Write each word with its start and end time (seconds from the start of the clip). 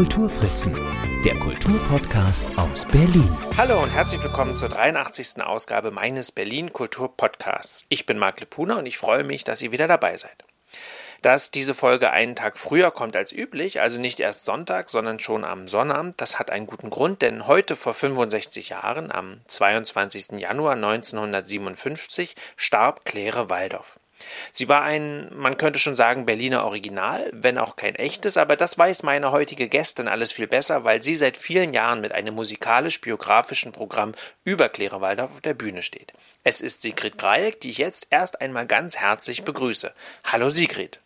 Kulturfritzen, 0.00 0.72
der 1.26 1.34
Kulturpodcast 1.34 2.46
aus 2.56 2.86
Berlin. 2.86 3.36
Hallo 3.58 3.82
und 3.82 3.90
herzlich 3.90 4.22
willkommen 4.22 4.56
zur 4.56 4.70
83. 4.70 5.42
Ausgabe 5.42 5.90
meines 5.90 6.32
Berlin 6.32 6.72
Kulturpodcasts. 6.72 7.84
Ich 7.90 8.06
bin 8.06 8.16
Marc 8.16 8.40
Lepuna 8.40 8.78
und 8.78 8.86
ich 8.86 8.96
freue 8.96 9.24
mich, 9.24 9.44
dass 9.44 9.60
ihr 9.60 9.72
wieder 9.72 9.88
dabei 9.88 10.16
seid. 10.16 10.42
Dass 11.20 11.50
diese 11.50 11.74
Folge 11.74 12.12
einen 12.12 12.34
Tag 12.34 12.56
früher 12.56 12.90
kommt 12.92 13.14
als 13.14 13.30
üblich, 13.30 13.82
also 13.82 14.00
nicht 14.00 14.20
erst 14.20 14.46
Sonntag, 14.46 14.88
sondern 14.88 15.18
schon 15.18 15.44
am 15.44 15.68
Sonnabend, 15.68 16.18
das 16.18 16.38
hat 16.38 16.50
einen 16.50 16.66
guten 16.66 16.88
Grund, 16.88 17.20
denn 17.20 17.46
heute 17.46 17.76
vor 17.76 17.92
65 17.92 18.70
Jahren, 18.70 19.12
am 19.12 19.42
22. 19.48 20.40
Januar 20.40 20.76
1957, 20.76 22.36
starb 22.56 23.04
Claire 23.04 23.50
Waldorf. 23.50 24.00
Sie 24.52 24.68
war 24.68 24.82
ein, 24.82 25.30
man 25.34 25.56
könnte 25.56 25.78
schon 25.78 25.96
sagen, 25.96 26.26
Berliner 26.26 26.64
Original, 26.64 27.30
wenn 27.32 27.58
auch 27.58 27.76
kein 27.76 27.94
echtes, 27.94 28.36
aber 28.36 28.56
das 28.56 28.78
weiß 28.78 29.02
meine 29.02 29.32
heutige 29.32 29.68
Gästin 29.68 30.08
alles 30.08 30.32
viel 30.32 30.46
besser, 30.46 30.84
weil 30.84 31.02
sie 31.02 31.14
seit 31.14 31.36
vielen 31.36 31.72
Jahren 31.72 32.00
mit 32.00 32.12
einem 32.12 32.34
musikalisch-biografischen 32.34 33.72
Programm 33.72 34.12
über 34.44 34.68
Claire 34.68 35.00
Waldorf 35.00 35.32
auf 35.32 35.40
der 35.40 35.54
Bühne 35.54 35.82
steht. 35.82 36.12
Es 36.42 36.60
ist 36.60 36.82
Sigrid 36.82 37.18
Greig, 37.18 37.60
die 37.60 37.70
ich 37.70 37.78
jetzt 37.78 38.06
erst 38.10 38.40
einmal 38.40 38.66
ganz 38.66 38.96
herzlich 38.96 39.44
begrüße. 39.44 39.92
Hallo 40.24 40.48
Sigrid. 40.48 41.00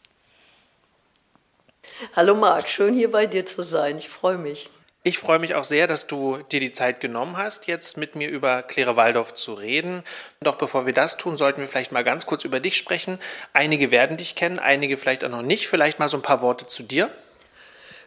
Hallo 2.16 2.34
Marc, 2.34 2.70
schön 2.70 2.94
hier 2.94 3.10
bei 3.10 3.26
dir 3.26 3.44
zu 3.44 3.62
sein. 3.62 3.98
Ich 3.98 4.08
freue 4.08 4.38
mich. 4.38 4.70
Ich 5.06 5.18
freue 5.18 5.38
mich 5.38 5.54
auch 5.54 5.64
sehr, 5.64 5.86
dass 5.86 6.06
du 6.06 6.38
dir 6.50 6.60
die 6.60 6.72
Zeit 6.72 6.98
genommen 7.00 7.36
hast, 7.36 7.66
jetzt 7.66 7.98
mit 7.98 8.16
mir 8.16 8.30
über 8.30 8.62
Claire 8.62 8.96
Waldorf 8.96 9.34
zu 9.34 9.52
reden. 9.52 10.02
Doch 10.40 10.54
bevor 10.54 10.86
wir 10.86 10.94
das 10.94 11.18
tun, 11.18 11.36
sollten 11.36 11.60
wir 11.60 11.68
vielleicht 11.68 11.92
mal 11.92 12.04
ganz 12.04 12.24
kurz 12.24 12.42
über 12.42 12.58
dich 12.58 12.78
sprechen. 12.78 13.18
Einige 13.52 13.90
werden 13.90 14.16
dich 14.16 14.34
kennen, 14.34 14.58
einige 14.58 14.96
vielleicht 14.96 15.22
auch 15.22 15.28
noch 15.28 15.42
nicht. 15.42 15.68
Vielleicht 15.68 15.98
mal 15.98 16.08
so 16.08 16.16
ein 16.16 16.22
paar 16.22 16.40
Worte 16.40 16.66
zu 16.68 16.82
dir. 16.82 17.10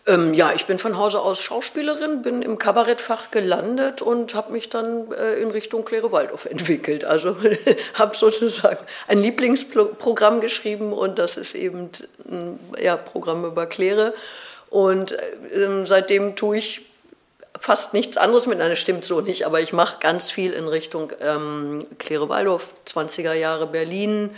Ähm, 0.07 0.33
ja, 0.33 0.53
ich 0.55 0.65
bin 0.65 0.79
von 0.79 0.97
Hause 0.97 1.19
aus 1.19 1.39
Schauspielerin, 1.39 2.23
bin 2.23 2.41
im 2.41 2.57
Kabarettfach 2.57 3.29
gelandet 3.29 4.01
und 4.01 4.33
habe 4.33 4.51
mich 4.51 4.69
dann 4.69 5.11
äh, 5.11 5.35
in 5.35 5.51
Richtung 5.51 5.85
Claire 5.85 6.11
Waldorf 6.11 6.45
entwickelt. 6.45 7.05
Also 7.05 7.35
habe 7.93 8.17
sozusagen 8.17 8.83
ein 9.07 9.21
Lieblingsprogramm 9.21 10.41
geschrieben 10.41 10.93
und 10.93 11.19
das 11.19 11.37
ist 11.37 11.53
eben 11.53 11.91
ein 12.27 12.59
ja, 12.81 12.97
Programm 12.97 13.45
über 13.45 13.67
Claire. 13.67 14.15
Und 14.71 15.11
äh, 15.11 15.85
seitdem 15.85 16.35
tue 16.35 16.57
ich 16.57 16.87
fast 17.59 17.93
nichts 17.93 18.17
anderes 18.17 18.45
mit, 18.45 18.59
nein, 18.59 18.69
das 18.69 18.79
stimmt 18.79 19.05
so 19.05 19.21
nicht, 19.21 19.45
aber 19.45 19.61
ich 19.61 19.73
mache 19.73 19.99
ganz 19.99 20.31
viel 20.31 20.53
in 20.53 20.67
Richtung 20.67 21.11
ähm, 21.21 21.85
Claire 21.97 22.29
Waldorf, 22.29 22.73
20er 22.87 23.33
Jahre 23.33 23.67
Berlin. 23.67 24.31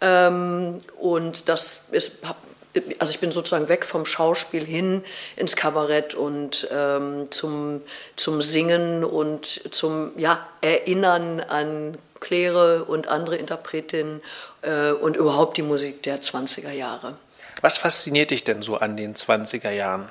Ähm, 0.00 0.78
und 0.98 1.48
das 1.48 1.80
ist, 1.90 2.12
also 2.98 3.10
ich 3.10 3.18
bin 3.18 3.30
sozusagen 3.32 3.68
weg 3.68 3.84
vom 3.84 4.06
Schauspiel 4.06 4.64
hin 4.64 5.04
ins 5.36 5.56
Kabarett 5.56 6.14
und 6.14 6.68
ähm, 6.70 7.30
zum, 7.30 7.82
zum 8.16 8.42
Singen 8.42 9.04
und 9.04 9.72
zum 9.72 10.12
ja, 10.16 10.46
Erinnern 10.60 11.40
an 11.40 11.98
Claire 12.20 12.84
und 12.86 13.08
andere 13.08 13.36
Interpretinnen 13.36 14.22
äh, 14.62 14.90
und 14.90 15.16
überhaupt 15.16 15.56
die 15.56 15.62
Musik 15.62 16.02
der 16.02 16.20
20er 16.20 16.72
Jahre. 16.72 17.14
Was 17.60 17.78
fasziniert 17.78 18.30
dich 18.30 18.44
denn 18.44 18.62
so 18.62 18.76
an 18.76 18.96
den 18.96 19.14
20er 19.14 19.70
Jahren? 19.70 20.08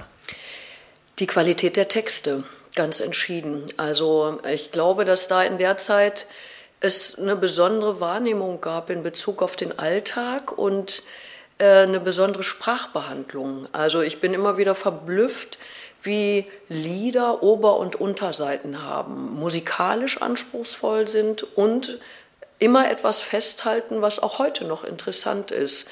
Die 1.20 1.26
Qualität 1.26 1.78
der 1.78 1.88
Texte, 1.88 2.44
ganz 2.76 3.00
entschieden. 3.00 3.66
Also 3.78 4.40
ich 4.48 4.72
glaube, 4.72 5.04
dass 5.04 5.28
da 5.28 5.42
in 5.42 5.58
der 5.58 5.78
Zeit 5.78 6.28
es 6.80 7.18
eine 7.18 7.36
besondere 7.36 8.00
Wahrnehmung 8.00 8.62
gab 8.62 8.92
in 8.92 9.02
Bezug 9.02 9.42
auf 9.42 9.56
den 9.56 9.80
Alltag 9.80 10.56
und 10.56 11.02
äh, 11.58 11.66
eine 11.66 12.00
besondere 12.00 12.44
Sprachbehandlung. 12.44 13.68
Also 13.72 14.02
ich 14.02 14.22
bin 14.22 14.36
immer 14.36 14.58
wieder 14.58 14.76
verblüfft, 14.76 15.58
wie 16.04 16.46
Lieder 16.70 17.42
Ober- 17.42 17.78
und 17.78 17.96
Unterseiten 17.96 18.84
haben, 18.84 19.34
musikalisch 19.40 20.22
anspruchsvoll 20.22 21.08
sind 21.08 21.42
und 21.58 21.98
immer 22.60 22.92
etwas 22.92 23.22
festhalten, 23.22 24.04
was 24.04 24.20
auch 24.20 24.38
heute 24.38 24.66
noch 24.66 24.84
interessant 24.84 25.50
ist. 25.50 25.88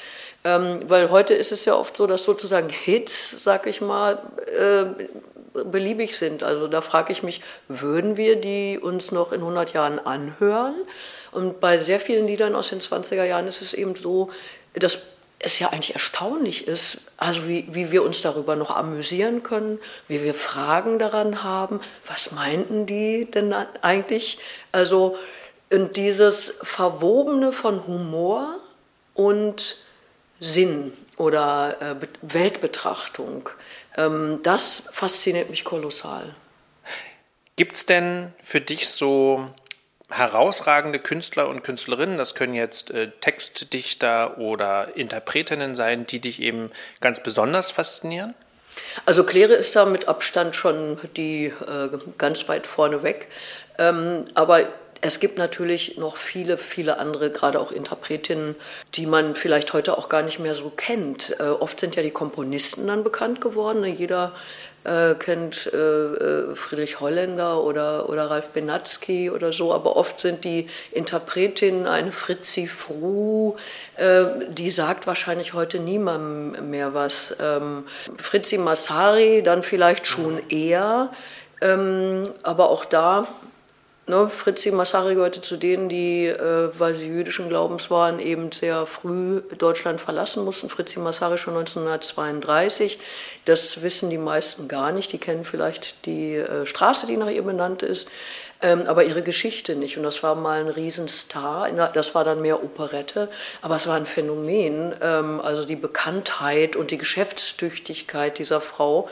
Ähm, 0.45 0.81
weil 0.87 1.09
heute 1.09 1.33
ist 1.33 1.51
es 1.51 1.65
ja 1.65 1.73
oft 1.73 1.97
so, 1.97 2.05
dass 2.05 2.23
sozusagen 2.23 2.69
Hits, 2.69 3.43
sag 3.43 3.65
ich 3.65 3.81
mal, 3.81 4.21
äh, 4.57 5.63
beliebig 5.63 6.15
sind. 6.17 6.43
Also 6.43 6.67
da 6.67 6.81
frage 6.81 7.11
ich 7.11 7.23
mich, 7.23 7.41
würden 7.67 8.15
wir 8.15 8.35
die 8.35 8.77
uns 8.79 9.11
noch 9.11 9.31
in 9.31 9.41
100 9.41 9.73
Jahren 9.73 9.97
anhören? 9.97 10.75
Und 11.31 11.59
bei 11.59 11.79
sehr 11.79 11.99
vielen 11.99 12.27
Liedern 12.27 12.55
aus 12.55 12.69
den 12.69 12.79
20er 12.79 13.23
Jahren 13.23 13.47
ist 13.47 13.63
es 13.63 13.73
eben 13.73 13.95
so, 13.95 14.29
dass 14.73 14.99
es 15.39 15.57
ja 15.57 15.69
eigentlich 15.69 15.95
erstaunlich 15.95 16.67
ist, 16.67 16.99
also 17.17 17.47
wie, 17.47 17.67
wie 17.71 17.91
wir 17.91 18.03
uns 18.03 18.21
darüber 18.21 18.55
noch 18.55 18.75
amüsieren 18.75 19.43
können, 19.43 19.79
wie 20.07 20.23
wir 20.23 20.33
Fragen 20.33 20.99
daran 20.99 21.43
haben, 21.43 21.81
was 22.07 22.31
meinten 22.31 22.85
die 22.85 23.25
denn 23.29 23.53
eigentlich? 23.81 24.37
Also 24.71 25.17
und 25.71 25.97
dieses 25.97 26.53
Verwobene 26.61 27.51
von 27.51 27.85
Humor 27.87 28.59
und 29.13 29.77
Sinn 30.39 30.93
oder 31.17 31.77
äh, 31.81 32.07
Weltbetrachtung, 32.21 33.49
ähm, 33.97 34.39
das 34.43 34.83
fasziniert 34.91 35.49
mich 35.49 35.63
kolossal. 35.63 36.35
Gibt 37.55 37.75
es 37.75 37.85
denn 37.85 38.33
für 38.43 38.59
dich 38.59 38.89
so 38.89 39.49
herausragende 40.09 40.99
Künstler 40.99 41.47
und 41.47 41.63
Künstlerinnen, 41.63 42.17
das 42.17 42.35
können 42.35 42.53
jetzt 42.53 42.91
äh, 42.91 43.11
Textdichter 43.21 44.37
oder 44.37 44.95
Interpretinnen 44.95 45.73
sein, 45.73 46.05
die 46.05 46.19
dich 46.19 46.41
eben 46.41 46.71
ganz 46.99 47.23
besonders 47.23 47.71
faszinieren? 47.71 48.35
Also 49.05 49.23
Claire 49.23 49.53
ist 49.53 49.75
da 49.75 49.85
mit 49.85 50.07
Abstand 50.07 50.55
schon 50.55 50.99
die 51.15 51.45
äh, 51.45 51.89
ganz 52.17 52.47
weit 52.49 52.67
vorne 52.67 53.03
weg. 53.03 53.27
Ähm, 53.77 54.25
aber 54.33 54.67
es 55.05 55.19
gibt 55.19 55.37
natürlich 55.37 55.97
noch 55.97 56.17
viele, 56.17 56.57
viele 56.57 56.97
andere, 56.99 57.29
gerade 57.29 57.59
auch 57.59 57.71
Interpretinnen, 57.71 58.55
die 58.95 59.05
man 59.05 59.35
vielleicht 59.35 59.73
heute 59.73 59.97
auch 59.97 60.09
gar 60.09 60.23
nicht 60.23 60.39
mehr 60.39 60.55
so 60.55 60.71
kennt. 60.75 61.35
Äh, 61.39 61.43
oft 61.43 61.79
sind 61.79 61.95
ja 61.95 62.03
die 62.03 62.11
Komponisten 62.11 62.87
dann 62.87 63.03
bekannt 63.03 63.39
geworden. 63.39 63.81
Ne? 63.81 63.89
Jeder 63.89 64.33
äh, 64.83 65.15
kennt 65.15 65.69
äh, 65.73 65.77
äh, 65.77 66.55
Friedrich 66.55 66.99
Holländer 66.99 67.63
oder, 67.63 68.09
oder 68.09 68.29
Ralf 68.29 68.47
Benatzky 68.49 69.29
oder 69.29 69.51
so, 69.51 69.73
aber 69.73 69.95
oft 69.95 70.19
sind 70.19 70.43
die 70.43 70.67
Interpretinnen 70.91 71.87
eine 71.87 72.11
Fritzi 72.11 72.67
Fru, 72.67 73.55
äh, 73.97 74.25
die 74.49 74.71
sagt 74.71 75.07
wahrscheinlich 75.07 75.53
heute 75.53 75.79
niemandem 75.79 76.69
mehr 76.69 76.93
was. 76.93 77.35
Ähm, 77.41 77.85
Fritzi 78.17 78.57
Massari 78.57 79.41
dann 79.43 79.63
vielleicht 79.63 80.07
schon 80.07 80.41
eher, 80.49 81.11
ähm, 81.61 82.29
aber 82.43 82.69
auch 82.69 82.85
da 82.85 83.27
Ne, 84.07 84.29
Fritzi 84.29 84.69
Massari 84.69 85.15
gehörte 85.15 85.41
zu 85.41 85.57
denen, 85.57 85.89
die, 85.89 86.27
äh, 86.27 86.69
weil 86.77 86.93
sie 86.93 87.07
jüdischen 87.07 87.49
Glaubens 87.49 87.89
waren, 87.89 88.19
eben 88.19 88.51
sehr 88.51 88.85
früh 88.85 89.41
Deutschland 89.57 89.99
verlassen 89.99 90.45
mussten. 90.45 90.69
Fritzi 90.69 90.99
Massari 90.99 91.39
schon 91.39 91.57
1932. 91.57 92.99
Das 93.45 93.81
wissen 93.81 94.11
die 94.11 94.19
meisten 94.19 94.67
gar 94.67 94.91
nicht. 94.91 95.11
Die 95.11 95.17
kennen 95.17 95.43
vielleicht 95.43 96.05
die 96.05 96.35
äh, 96.35 96.67
Straße, 96.67 97.07
die 97.07 97.17
nach 97.17 97.31
ihr 97.31 97.41
benannt 97.41 97.81
ist, 97.81 98.07
ähm, 98.61 98.83
aber 98.87 99.03
ihre 99.03 99.21
Geschichte 99.21 99.75
nicht. 99.75 99.97
Und 99.97 100.03
das 100.03 100.23
war 100.23 100.35
mal 100.35 100.61
ein 100.61 100.69
Riesenstar. 100.69 101.69
Das 101.93 102.15
war 102.15 102.23
dann 102.23 102.41
mehr 102.41 102.63
Operette, 102.63 103.29
aber 103.61 103.75
es 103.75 103.87
war 103.87 103.95
ein 103.95 104.05
Phänomen. 104.05 104.93
Ähm, 105.01 105.41
also 105.41 105.65
die 105.65 105.75
Bekanntheit 105.75 106.75
und 106.75 106.91
die 106.91 106.97
Geschäftstüchtigkeit 106.97 108.39
dieser 108.39 108.61
Frau 108.61 109.09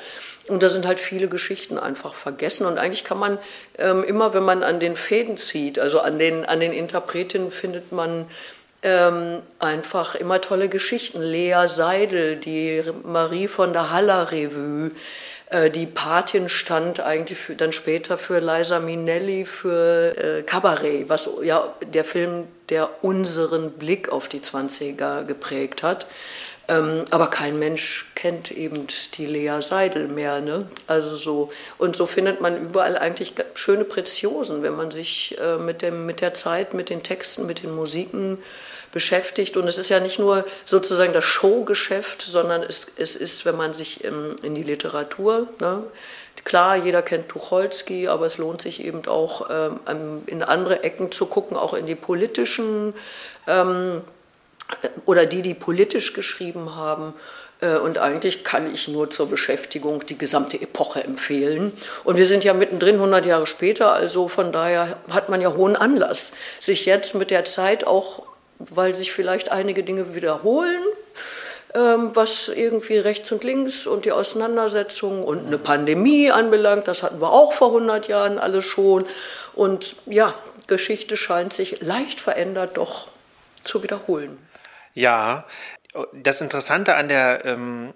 und 0.49 0.61
da 0.61 0.69
sind 0.69 0.85
halt 0.85 0.99
viele 0.99 1.29
Geschichten 1.29 1.77
einfach 1.77 2.15
vergessen. 2.15 2.65
Und 2.65 2.77
eigentlich 2.77 3.03
kann 3.03 3.17
man 3.17 3.37
ähm, 3.77 4.03
immer, 4.03 4.33
wenn 4.33 4.43
man 4.43 4.61
an 4.63 4.79
den 4.79 4.95
Fäden 4.95 5.37
zieht, 5.37 5.79
also 5.79 5.99
an 5.99 6.19
den, 6.19 6.45
an 6.45 6.59
den 6.59 6.73
Interpretinnen, 6.73 7.49
findet 7.49 7.93
man 7.93 8.25
ähm, 8.81 9.39
einfach 9.59 10.15
immer 10.15 10.41
tolle 10.41 10.67
Geschichten. 10.67 11.21
Lea 11.21 11.67
Seidel, 11.67 12.35
die 12.35 12.83
Marie 13.03 13.47
von 13.47 13.71
der 13.71 13.91
Haller 13.91 14.31
Revue, 14.31 14.91
die 15.69 15.85
Patin 15.85 16.49
stand 16.49 16.99
eigentlich 16.99 17.37
für, 17.37 17.55
dann 17.55 17.71
später 17.71 18.17
für 18.17 18.39
Liza 18.39 18.79
Minnelli, 18.79 19.45
für 19.45 20.17
äh, 20.17 20.41
Cabaret, 20.43 21.09
was 21.09 21.29
ja 21.43 21.73
der 21.85 22.03
Film, 22.03 22.47
der 22.69 22.89
unseren 23.03 23.71
Blick 23.71 24.09
auf 24.09 24.27
die 24.27 24.39
20er 24.39 25.25
geprägt 25.25 25.83
hat. 25.83 26.07
Ähm, 26.69 27.03
aber 27.11 27.27
kein 27.27 27.59
Mensch 27.59 28.05
kennt 28.15 28.49
eben 28.51 28.87
die 29.15 29.25
Lea 29.25 29.59
Seidel 29.59 30.07
mehr. 30.07 30.39
Ne? 30.39 30.59
Also 30.87 31.17
so, 31.17 31.51
und 31.77 31.95
so 31.95 32.05
findet 32.05 32.39
man 32.39 32.57
überall 32.57 32.97
eigentlich 32.97 33.33
schöne 33.53 33.83
Preziosen, 33.83 34.63
wenn 34.63 34.75
man 34.75 34.89
sich 34.89 35.37
äh, 35.39 35.57
mit, 35.57 35.81
dem, 35.81 36.05
mit 36.05 36.21
der 36.21 36.33
Zeit, 36.33 36.73
mit 36.73 36.89
den 36.89 37.03
Texten, 37.03 37.45
mit 37.45 37.63
den 37.63 37.75
Musiken 37.75 38.37
beschäftigt. 38.93 39.57
Und 39.57 39.67
es 39.67 39.77
ist 39.77 39.89
ja 39.89 39.99
nicht 39.99 40.19
nur 40.19 40.45
sozusagen 40.65 41.11
das 41.11 41.25
Showgeschäft, 41.25 42.21
sondern 42.21 42.63
es, 42.63 42.87
es 42.95 43.17
ist, 43.17 43.45
wenn 43.45 43.57
man 43.57 43.73
sich 43.73 44.03
in, 44.03 44.35
in 44.41 44.55
die 44.55 44.63
Literatur, 44.63 45.47
ne? 45.59 45.83
klar, 46.45 46.77
jeder 46.77 47.01
kennt 47.01 47.29
Tucholsky, 47.29 48.07
aber 48.07 48.25
es 48.25 48.37
lohnt 48.37 48.61
sich 48.61 48.83
eben 48.83 49.05
auch 49.07 49.49
ähm, 49.49 50.23
in 50.25 50.43
andere 50.43 50.83
Ecken 50.83 51.11
zu 51.11 51.25
gucken, 51.25 51.57
auch 51.57 51.73
in 51.73 51.85
die 51.85 51.95
politischen. 51.95 52.93
Ähm, 53.47 54.01
oder 55.05 55.25
die, 55.25 55.41
die 55.41 55.53
politisch 55.53 56.13
geschrieben 56.13 56.75
haben, 56.75 57.13
Äh, 57.63 57.77
und 57.77 57.97
eigentlich 57.97 58.43
kann 58.43 58.71
ich 58.73 58.87
nur 58.87 59.09
zur 59.09 59.27
Beschäftigung 59.29 60.05
die 60.05 60.17
gesamte 60.17 60.61
Epoche 60.61 61.03
empfehlen. 61.03 61.73
Und 62.03 62.17
wir 62.17 62.25
sind 62.25 62.43
ja 62.43 62.53
mittendrin 62.53 62.95
100 62.95 63.25
Jahre 63.25 63.47
später, 63.47 63.93
also 63.93 64.27
von 64.27 64.51
daher 64.51 64.97
hat 65.09 65.29
man 65.29 65.41
ja 65.41 65.53
hohen 65.53 65.75
Anlass, 65.75 66.33
sich 66.59 66.85
jetzt 66.85 67.15
mit 67.15 67.31
der 67.31 67.45
Zeit 67.45 67.85
auch, 67.87 68.23
weil 68.59 68.95
sich 68.95 69.11
vielleicht 69.11 69.51
einige 69.51 69.83
Dinge 69.83 70.15
wiederholen, 70.15 70.81
ähm, 71.73 72.11
was 72.13 72.49
irgendwie 72.49 72.97
rechts 72.97 73.31
und 73.31 73.43
links 73.43 73.87
und 73.87 74.05
die 74.05 74.11
Auseinandersetzung 74.11 75.23
und 75.23 75.47
eine 75.47 75.57
Pandemie 75.57 76.31
anbelangt. 76.31 76.87
Das 76.87 77.03
hatten 77.03 77.21
wir 77.21 77.31
auch 77.31 77.53
vor 77.53 77.69
100 77.69 78.07
Jahren 78.07 78.39
alles 78.39 78.65
schon. 78.65 79.05
Und 79.53 79.95
ja, 80.05 80.33
Geschichte 80.67 81.17
scheint 81.17 81.53
sich 81.53 81.81
leicht 81.81 82.19
verändert 82.19 82.77
doch 82.77 83.09
zu 83.63 83.83
wiederholen. 83.83 84.37
Ja, 84.93 85.45
das 86.13 86.41
Interessante 86.41 86.95
an 86.95 87.07
der, 87.07 87.45
ähm, 87.45 87.93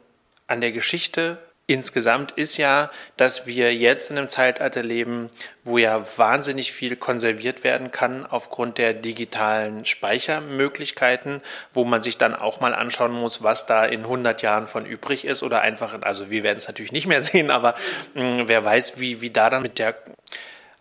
an 0.47 0.61
der 0.61 0.71
Geschichte 0.71 1.37
insgesamt 1.67 2.31
ist 2.31 2.55
ja, 2.57 2.89
dass 3.17 3.45
wir 3.45 3.75
jetzt 3.75 4.09
in 4.09 4.17
einem 4.17 4.29
Zeitalter 4.29 4.81
leben, 4.81 5.29
wo 5.65 5.77
ja 5.77 6.03
wahnsinnig 6.17 6.71
viel 6.71 6.95
konserviert 6.95 7.65
werden 7.65 7.91
kann 7.91 8.25
aufgrund 8.25 8.77
der 8.77 8.93
digitalen 8.93 9.85
Speichermöglichkeiten, 9.85 11.41
wo 11.73 11.83
man 11.83 12.01
sich 12.01 12.17
dann 12.17 12.33
auch 12.33 12.61
mal 12.61 12.73
anschauen 12.73 13.11
muss, 13.11 13.43
was 13.43 13.65
da 13.65 13.83
in 13.85 14.01
100 14.01 14.41
Jahren 14.41 14.65
von 14.65 14.85
übrig 14.85 15.25
ist 15.25 15.43
oder 15.43 15.61
einfach, 15.61 16.01
also 16.01 16.29
wir 16.29 16.43
werden 16.43 16.57
es 16.57 16.67
natürlich 16.67 16.93
nicht 16.93 17.07
mehr 17.07 17.21
sehen, 17.21 17.51
aber 17.51 17.75
mh, 18.13 18.47
wer 18.47 18.63
weiß, 18.63 18.99
wie, 18.99 19.19
wie 19.19 19.29
da 19.29 19.49
dann 19.49 19.61
mit 19.61 19.77
der 19.77 19.95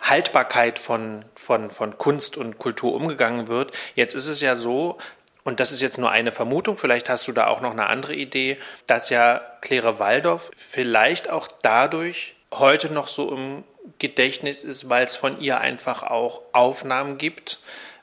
Haltbarkeit 0.00 0.78
von, 0.78 1.24
von, 1.34 1.70
von 1.70 1.98
Kunst 1.98 2.36
und 2.36 2.58
Kultur 2.58 2.94
umgegangen 2.94 3.48
wird. 3.48 3.72
Jetzt 3.94 4.14
ist 4.14 4.28
es 4.28 4.40
ja 4.40 4.54
so, 4.54 4.98
und 5.46 5.60
das 5.60 5.70
ist 5.70 5.80
jetzt 5.80 5.96
nur 5.96 6.10
eine 6.10 6.32
Vermutung, 6.32 6.76
vielleicht 6.76 7.08
hast 7.08 7.28
du 7.28 7.32
da 7.32 7.46
auch 7.46 7.60
noch 7.60 7.70
eine 7.70 7.86
andere 7.86 8.16
Idee, 8.16 8.58
dass 8.88 9.10
ja 9.10 9.40
Claire 9.60 10.00
Waldorf 10.00 10.50
vielleicht 10.56 11.30
auch 11.30 11.46
dadurch 11.62 12.34
heute 12.52 12.92
noch 12.92 13.06
so 13.06 13.30
im 13.30 13.62
Gedächtnis 14.00 14.64
ist, 14.64 14.88
weil 14.88 15.04
es 15.04 15.14
von 15.14 15.40
ihr 15.40 15.60
einfach 15.60 16.02
auch 16.02 16.42
Aufnahmen 16.52 17.16
gibt, 17.16 17.60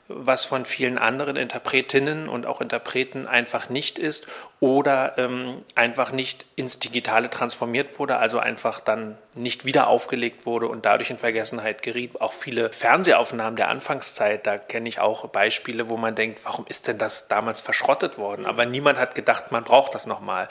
was 0.08 0.44
von 0.44 0.66
vielen 0.66 0.98
anderen 0.98 1.36
Interpretinnen 1.36 2.28
und 2.28 2.44
auch 2.44 2.60
Interpreten 2.60 3.26
einfach 3.26 3.70
nicht 3.70 3.98
ist 3.98 4.26
oder 4.60 5.16
ähm, 5.16 5.64
einfach 5.74 6.12
nicht 6.12 6.44
ins 6.56 6.78
Digitale 6.78 7.30
transformiert 7.30 7.98
wurde, 7.98 8.18
also 8.18 8.38
einfach 8.38 8.80
dann 8.80 9.16
nicht 9.34 9.64
wieder 9.64 9.86
aufgelegt 9.86 10.44
wurde 10.44 10.68
und 10.68 10.84
dadurch 10.84 11.08
in 11.08 11.18
Vergessenheit 11.18 11.82
geriet. 11.82 12.20
Auch 12.20 12.34
viele 12.34 12.70
Fernsehaufnahmen 12.70 13.56
der 13.56 13.68
Anfangszeit, 13.68 14.46
da 14.46 14.58
kenne 14.58 14.88
ich 14.90 15.00
auch 15.00 15.26
Beispiele, 15.28 15.88
wo 15.88 15.96
man 15.96 16.14
denkt, 16.14 16.44
warum 16.44 16.66
ist 16.68 16.86
denn 16.86 16.98
das 16.98 17.28
damals 17.28 17.62
verschrottet 17.62 18.18
worden? 18.18 18.44
Aber 18.44 18.66
niemand 18.66 18.98
hat 18.98 19.14
gedacht, 19.14 19.52
man 19.52 19.64
braucht 19.64 19.94
das 19.94 20.06
nochmal. 20.06 20.48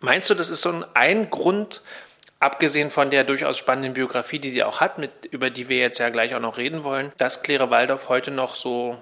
Meinst 0.00 0.30
du, 0.30 0.34
das 0.34 0.48
ist 0.48 0.62
so 0.62 0.70
ein, 0.70 0.84
ein 0.94 1.30
Grund, 1.30 1.82
abgesehen 2.44 2.90
von 2.90 3.10
der 3.10 3.24
durchaus 3.24 3.58
spannenden 3.58 3.94
Biografie, 3.94 4.38
die 4.38 4.50
sie 4.50 4.62
auch 4.62 4.80
hat, 4.80 4.98
mit, 4.98 5.26
über 5.26 5.50
die 5.50 5.68
wir 5.68 5.78
jetzt 5.78 5.98
ja 5.98 6.10
gleich 6.10 6.34
auch 6.34 6.40
noch 6.40 6.58
reden 6.58 6.84
wollen, 6.84 7.12
dass 7.16 7.42
Claire 7.42 7.70
Waldorf 7.70 8.08
heute 8.08 8.30
noch 8.30 8.54
so 8.54 8.98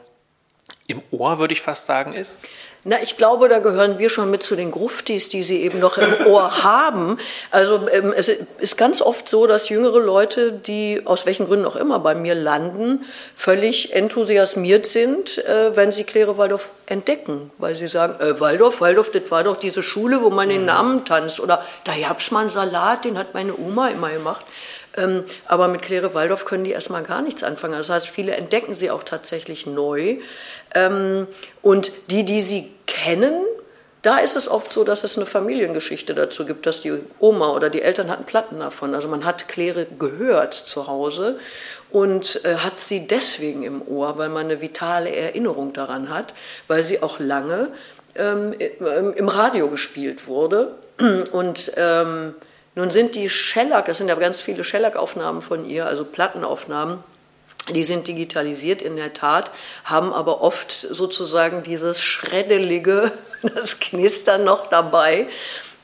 im 0.86 1.02
Ohr, 1.10 1.38
würde 1.38 1.52
ich 1.52 1.60
fast 1.60 1.86
sagen, 1.86 2.12
ist? 2.12 2.46
Na, 2.84 3.00
ich 3.00 3.16
glaube, 3.16 3.48
da 3.48 3.60
gehören 3.60 4.00
wir 4.00 4.10
schon 4.10 4.28
mit 4.32 4.42
zu 4.42 4.56
den 4.56 4.72
Gruftis, 4.72 5.28
die 5.28 5.44
sie 5.44 5.62
eben 5.62 5.78
noch 5.78 5.98
im 5.98 6.26
Ohr 6.26 6.62
haben. 6.64 7.16
Also 7.52 7.88
ähm, 7.92 8.12
es 8.16 8.28
ist 8.28 8.76
ganz 8.76 9.00
oft 9.00 9.28
so, 9.28 9.46
dass 9.46 9.68
jüngere 9.68 10.00
Leute, 10.00 10.50
die 10.50 11.00
aus 11.04 11.24
welchen 11.24 11.46
Gründen 11.46 11.64
auch 11.64 11.76
immer 11.76 12.00
bei 12.00 12.16
mir 12.16 12.34
landen, 12.34 13.04
völlig 13.36 13.92
enthusiasmiert 13.92 14.86
sind, 14.86 15.38
äh, 15.44 15.76
wenn 15.76 15.92
sie 15.92 16.02
Claire 16.02 16.38
Waldorf 16.38 16.70
entdecken, 16.86 17.52
weil 17.58 17.76
sie 17.76 17.86
sagen, 17.86 18.20
äh, 18.20 18.40
Waldorf, 18.40 18.80
Waldorf, 18.80 19.12
das 19.12 19.30
war 19.30 19.44
doch 19.44 19.58
diese 19.58 19.84
Schule, 19.84 20.20
wo 20.20 20.30
man 20.30 20.48
den 20.48 20.62
mhm. 20.62 20.66
Namen 20.66 21.04
tanzt 21.04 21.38
oder 21.38 21.64
da 21.84 21.92
gab's 21.96 22.32
mal 22.32 22.40
einen 22.40 22.48
Salat, 22.48 23.04
den 23.04 23.16
hat 23.16 23.32
meine 23.32 23.56
Oma 23.56 23.90
immer 23.90 24.10
gemacht. 24.10 24.44
Ähm, 24.96 25.24
aber 25.46 25.68
mit 25.68 25.82
Claire 25.82 26.14
Waldorf 26.14 26.44
können 26.44 26.64
die 26.64 26.72
erstmal 26.72 27.02
gar 27.02 27.22
nichts 27.22 27.42
anfangen. 27.42 27.74
Das 27.74 27.88
heißt, 27.88 28.08
viele 28.08 28.32
entdecken 28.32 28.74
sie 28.74 28.90
auch 28.90 29.04
tatsächlich 29.04 29.66
neu. 29.66 30.18
Ähm, 30.74 31.26
und 31.62 31.92
die, 32.10 32.24
die 32.24 32.42
sie 32.42 32.70
kennen, 32.86 33.34
da 34.02 34.18
ist 34.18 34.36
es 34.36 34.48
oft 34.48 34.72
so, 34.72 34.82
dass 34.82 35.04
es 35.04 35.16
eine 35.16 35.26
Familiengeschichte 35.26 36.14
dazu 36.14 36.44
gibt, 36.44 36.66
dass 36.66 36.80
die 36.80 36.92
Oma 37.20 37.52
oder 37.52 37.70
die 37.70 37.82
Eltern 37.82 38.10
hatten 38.10 38.24
Platten 38.24 38.58
davon. 38.58 38.94
Also 38.94 39.06
man 39.06 39.24
hat 39.24 39.48
Claire 39.48 39.86
gehört 39.98 40.54
zu 40.54 40.88
Hause 40.88 41.38
und 41.90 42.44
äh, 42.44 42.56
hat 42.56 42.80
sie 42.80 43.06
deswegen 43.06 43.62
im 43.62 43.80
Ohr, 43.86 44.18
weil 44.18 44.28
man 44.28 44.46
eine 44.46 44.60
vitale 44.60 45.14
Erinnerung 45.14 45.72
daran 45.72 46.10
hat, 46.10 46.34
weil 46.66 46.84
sie 46.84 47.00
auch 47.00 47.20
lange 47.20 47.68
ähm, 48.16 48.52
im 48.52 49.28
Radio 49.28 49.68
gespielt 49.68 50.26
wurde. 50.26 50.74
Und 51.32 51.72
ähm, 51.76 52.34
nun 52.74 52.90
sind 52.90 53.14
die 53.14 53.28
Shellac, 53.28 53.86
das 53.86 53.98
sind 53.98 54.08
ja 54.08 54.14
ganz 54.14 54.40
viele 54.40 54.64
Shellac-Aufnahmen 54.64 55.42
von 55.42 55.68
ihr, 55.68 55.86
also 55.86 56.04
Plattenaufnahmen, 56.04 57.02
die 57.70 57.84
sind 57.84 58.08
digitalisiert 58.08 58.82
in 58.82 58.96
der 58.96 59.12
Tat, 59.12 59.52
haben 59.84 60.12
aber 60.12 60.40
oft 60.40 60.72
sozusagen 60.72 61.62
dieses 61.62 62.02
Schreddelige, 62.02 63.12
das 63.42 63.78
Knistern 63.78 64.44
noch 64.44 64.68
dabei. 64.68 65.26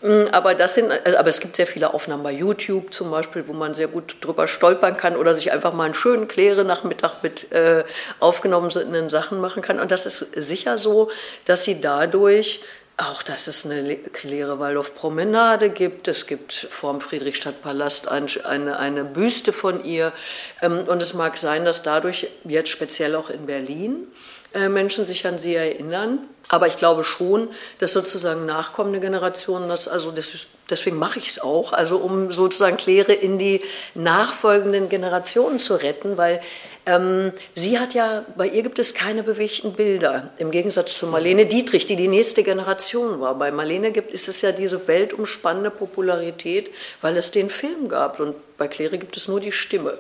Mm, 0.01 0.25
aber, 0.33 0.55
das 0.55 0.75
sind, 0.75 0.91
also, 0.91 1.19
aber 1.19 1.29
es 1.29 1.41
gibt 1.41 1.57
sehr 1.57 1.67
viele 1.67 1.93
Aufnahmen 1.93 2.23
bei 2.23 2.33
YouTube 2.33 2.93
zum 2.95 3.11
Beispiel, 3.11 3.47
wo 3.47 3.53
man 3.53 3.75
sehr 3.75 3.89
gut 3.89 4.17
drüber 4.21 4.49
stolpern 4.49 4.97
kann 4.97 5.17
oder 5.17 5.35
sich 5.35 5.53
einfach 5.53 5.73
mal 5.73 5.85
einen 5.85 5.95
schönen 5.95 6.27
Kläre-Nachmittag 6.27 7.23
mit 7.23 7.51
äh, 7.53 7.85
aufgenommenen 8.21 9.09
Sachen 9.09 9.41
machen 9.41 9.63
kann. 9.63 9.79
Und 9.79 9.91
das 9.91 10.07
ist 10.07 10.19
sicher 10.35 10.79
so, 10.79 11.11
dass 11.45 11.65
sie 11.65 11.81
dadurch 11.81 12.61
auch, 12.99 13.23
dass 13.23 13.47
es 13.47 13.65
eine 13.65 13.81
leere 14.23 14.59
Waldorf-Promenade 14.59 15.71
gibt. 15.71 16.09
Es 16.09 16.27
gibt 16.27 16.53
vorm 16.53 17.01
Friedrichstadtpalast 17.01 18.09
eine, 18.09 18.79
eine 18.79 19.05
Büste 19.05 19.53
von 19.53 19.85
ihr. 19.85 20.13
Ähm, 20.61 20.85
und 20.87 21.01
es 21.01 21.15
mag 21.15 21.39
sein, 21.39 21.65
dass 21.65 21.83
dadurch 21.83 22.29
jetzt 22.45 22.71
speziell 22.71 23.15
auch 23.15 23.31
in 23.31 23.47
Berlin 23.47 24.09
äh, 24.53 24.69
Menschen 24.69 25.05
sich 25.05 25.27
an 25.27 25.39
sie 25.39 25.55
erinnern. 25.55 26.19
Aber 26.49 26.67
ich 26.67 26.77
glaube 26.77 27.05
schon, 27.05 27.49
dass 27.79 27.93
sozusagen 27.93 28.47
nachkommende 28.47 29.01
Generationen 29.01 29.69
das, 29.69 29.87
also 29.87 30.11
das, 30.11 30.33
deswegen 30.71 30.97
mache 30.97 31.19
ich 31.19 31.29
es 31.29 31.41
auch, 31.41 31.75
also 31.75 31.99
um 31.99 32.33
sozusagen 32.33 32.79
Claire 32.79 33.13
in 33.13 33.39
die 33.39 33.61
nachfolgenden 33.95 34.89
Generationen 34.89 35.59
zu 35.59 35.75
retten, 35.75 36.17
weil 36.17 36.41
ähm, 36.87 37.33
sie 37.55 37.79
hat 37.79 37.93
ja, 37.93 38.25
bei 38.37 38.49
ihr 38.49 38.63
gibt 38.63 38.79
es 38.79 38.95
keine 38.95 39.23
bewegten 39.23 39.75
Bilder, 39.75 40.31
im 40.39 40.51
Gegensatz 40.51 40.97
zu 40.97 41.07
Marlene 41.07 41.45
Dietrich, 41.45 41.85
die 41.85 41.97
die 41.97 42.09
nächste 42.09 42.43
Generation 42.43 43.21
war. 43.21 43.35
Bei 43.35 43.51
Marlene 43.51 43.93
gibt, 43.93 44.11
ist 44.13 44.29
es 44.29 44.41
ja 44.41 44.51
diese 44.51 44.89
weltumspannende 44.89 45.71
Popularität, 45.71 46.71
weil 47.03 47.19
es 47.19 47.31
den 47.31 47.51
Film 47.51 47.89
gab 47.89 48.21
und 48.21 48.35
bei 48.57 48.69
Claire 48.69 48.97
gibt 48.97 49.19
es 49.19 49.29
nur 49.29 49.41
die 49.41 49.53
Stimme. 49.53 49.99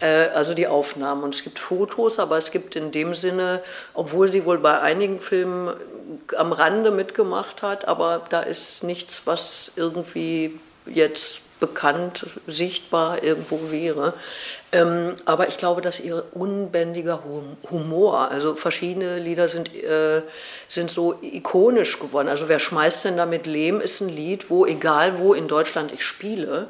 Äh, 0.00 0.28
also 0.34 0.54
die 0.54 0.66
Aufnahmen. 0.66 1.22
Und 1.22 1.34
es 1.34 1.42
gibt 1.42 1.58
Fotos, 1.58 2.18
aber 2.18 2.38
es 2.38 2.50
gibt 2.50 2.76
in 2.76 2.90
dem 2.90 3.14
Sinne, 3.14 3.62
obwohl 3.94 4.28
sie 4.28 4.44
wohl 4.44 4.58
bei 4.58 4.80
einigen 4.80 5.20
Filmen 5.20 5.74
am 6.36 6.52
Rande 6.52 6.90
mitgemacht 6.90 7.62
hat, 7.62 7.86
aber 7.88 8.24
da 8.30 8.40
ist 8.40 8.82
nichts, 8.84 9.22
was 9.24 9.72
irgendwie 9.76 10.58
jetzt 10.86 11.40
bekannt, 11.58 12.26
sichtbar 12.46 13.22
irgendwo 13.22 13.70
wäre. 13.70 14.12
Ähm, 14.72 15.16
aber 15.24 15.48
ich 15.48 15.56
glaube, 15.56 15.80
dass 15.80 16.00
ihr 16.00 16.22
unbändiger 16.32 17.22
Humor, 17.70 18.30
also 18.30 18.56
verschiedene 18.56 19.18
Lieder 19.18 19.48
sind, 19.48 19.74
äh, 19.74 20.22
sind 20.68 20.90
so 20.90 21.18
ikonisch 21.22 21.98
geworden. 21.98 22.28
Also 22.28 22.48
wer 22.48 22.58
schmeißt 22.58 23.06
denn 23.06 23.16
damit 23.16 23.46
Lehm 23.46 23.80
ist 23.80 24.00
ein 24.02 24.10
Lied, 24.10 24.50
wo 24.50 24.66
egal 24.66 25.18
wo 25.18 25.32
in 25.32 25.48
Deutschland 25.48 25.92
ich 25.92 26.04
spiele, 26.04 26.68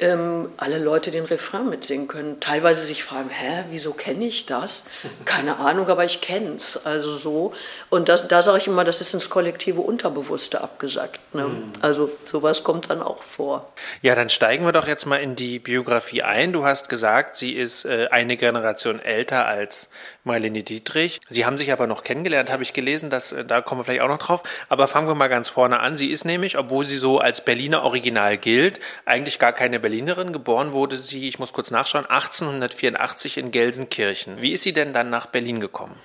ähm, 0.00 0.48
alle 0.56 0.78
Leute 0.78 1.10
den 1.10 1.24
Refrain 1.24 1.68
mitsingen 1.68 2.08
können. 2.08 2.40
Teilweise 2.40 2.84
sich 2.86 3.04
fragen, 3.04 3.28
hä, 3.28 3.64
wieso 3.70 3.92
kenne 3.92 4.24
ich 4.24 4.46
das? 4.46 4.84
Keine 5.26 5.58
Ahnung, 5.58 5.88
aber 5.88 6.04
ich 6.04 6.20
kenne 6.20 6.56
es. 6.56 6.84
Also 6.84 7.16
so. 7.16 7.52
Und 7.90 8.08
das, 8.08 8.26
da 8.26 8.42
sage 8.42 8.58
ich 8.58 8.66
immer, 8.66 8.84
das 8.84 9.00
ist 9.00 9.12
ins 9.12 9.28
kollektive 9.28 9.82
Unterbewusste 9.82 10.62
abgesagt. 10.62 11.20
Ne? 11.34 11.44
Mhm. 11.44 11.64
Also 11.82 12.10
sowas 12.24 12.64
kommt 12.64 12.90
dann 12.90 13.02
auch 13.02 13.22
vor. 13.22 13.70
Ja, 14.00 14.14
dann 14.14 14.30
steigen 14.30 14.64
wir 14.64 14.72
doch 14.72 14.88
jetzt 14.88 15.04
mal 15.04 15.16
in 15.16 15.36
die 15.36 15.58
Biografie 15.58 16.22
ein. 16.22 16.52
Du 16.52 16.64
hast 16.64 16.88
gesagt, 16.88 17.36
sie 17.36 17.52
ist 17.52 17.84
äh, 17.84 18.08
eine 18.10 18.36
Generation 18.36 19.00
älter 19.00 19.46
als 19.46 19.90
Marlene 20.24 20.62
Dietrich. 20.62 21.20
Sie 21.28 21.44
haben 21.44 21.58
sich 21.58 21.72
aber 21.72 21.86
noch 21.86 22.04
kennengelernt, 22.04 22.50
habe 22.50 22.62
ich 22.62 22.72
gelesen. 22.72 23.10
Das, 23.10 23.32
äh, 23.32 23.44
da 23.44 23.60
kommen 23.60 23.80
wir 23.80 23.84
vielleicht 23.84 24.02
auch 24.02 24.08
noch 24.08 24.18
drauf. 24.18 24.42
Aber 24.70 24.88
fangen 24.88 25.08
wir 25.08 25.14
mal 25.14 25.28
ganz 25.28 25.50
vorne 25.50 25.80
an. 25.80 25.96
Sie 25.96 26.10
ist 26.10 26.24
nämlich, 26.24 26.56
obwohl 26.56 26.86
sie 26.86 26.96
so 26.96 27.18
als 27.18 27.44
Berliner 27.44 27.82
Original 27.82 28.38
gilt, 28.38 28.80
eigentlich 29.04 29.38
gar 29.38 29.52
keine 29.52 29.78
Berliner 29.78 29.89
Berlinerin. 29.90 30.32
Geboren 30.32 30.72
wurde 30.72 30.94
sie, 30.94 31.26
ich 31.26 31.40
muss 31.40 31.52
kurz 31.52 31.72
nachschauen, 31.72 32.06
1884 32.06 33.38
in 33.38 33.50
Gelsenkirchen. 33.50 34.40
Wie 34.40 34.52
ist 34.52 34.62
sie 34.62 34.72
denn 34.72 34.92
dann 34.92 35.10
nach 35.10 35.26
Berlin 35.26 35.60
gekommen? 35.60 35.96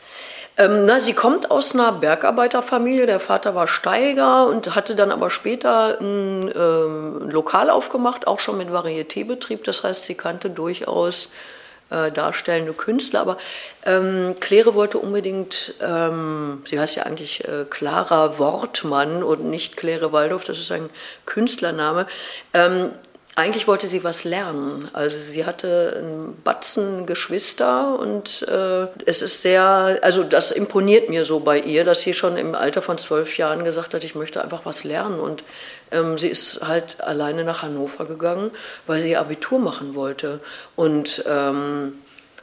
Ähm, 0.58 0.86
na, 0.86 1.00
sie 1.00 1.14
kommt 1.14 1.52
aus 1.52 1.76
einer 1.76 1.92
Bergarbeiterfamilie. 1.92 3.06
Der 3.06 3.20
Vater 3.20 3.54
war 3.54 3.68
Steiger 3.68 4.48
und 4.48 4.74
hatte 4.74 4.96
dann 4.96 5.12
aber 5.12 5.30
später 5.30 6.00
ein 6.02 6.52
ähm, 6.56 7.30
Lokal 7.30 7.70
aufgemacht, 7.70 8.26
auch 8.26 8.40
schon 8.40 8.58
mit 8.58 8.70
Varietébetrieb. 8.70 9.64
Das 9.64 9.84
heißt, 9.84 10.06
sie 10.06 10.16
kannte 10.16 10.50
durchaus 10.50 11.30
äh, 11.92 12.12
darstellende 12.12 12.74
Künstler. 12.74 13.22
Aber 13.22 13.38
ähm, 13.86 14.34
Claire 14.40 14.74
wollte 14.74 14.98
unbedingt, 14.98 15.76
ähm, 15.80 16.64
sie 16.68 16.80
heißt 16.80 16.96
ja 16.96 17.04
eigentlich 17.04 17.48
äh, 17.48 17.66
Clara 17.70 18.40
Wortmann 18.40 19.22
und 19.22 19.46
nicht 19.46 19.78
Claire 19.78 20.12
Waldorf, 20.12 20.44
das 20.44 20.60
ist 20.60 20.72
ein 20.72 20.90
Künstlername. 21.28 22.08
Ähm, 22.56 22.90
eigentlich 23.36 23.68
wollte 23.68 23.88
sie 23.90 24.06
was 24.06 24.24
lernen. 24.24 24.90
Also 24.94 25.18
sie 25.18 25.46
hatte 25.46 25.94
einen 25.98 26.42
Batzen 26.44 27.06
Geschwister 27.06 28.00
und 28.00 28.44
äh, 28.48 28.88
es 29.06 29.22
ist 29.22 29.42
sehr, 29.42 30.00
also 30.02 30.24
das 30.24 30.52
imponiert 30.52 31.10
mir 31.10 31.26
so 31.26 31.42
bei 31.42 31.60
ihr, 31.60 31.84
dass 31.84 32.02
sie 32.02 32.14
schon 32.14 32.38
im 32.38 32.56
Alter 32.56 32.82
von 32.82 32.98
zwölf 32.98 33.38
Jahren 33.38 33.66
gesagt 33.66 33.94
hat, 33.94 34.06
ich 34.06 34.16
möchte 34.16 34.42
einfach 34.42 34.66
was 34.66 34.86
lernen. 34.86 35.20
Und 35.20 35.44
ähm, 35.92 36.18
sie 36.18 36.30
ist 36.30 36.62
halt 36.66 37.02
alleine 37.02 37.44
nach 37.44 37.62
Hannover 37.62 38.06
gegangen, 38.06 38.52
weil 38.88 39.02
sie 39.02 39.18
Abitur 39.18 39.60
machen 39.60 39.96
wollte. 39.96 40.40
Und 40.78 41.24
ähm, 41.28 41.96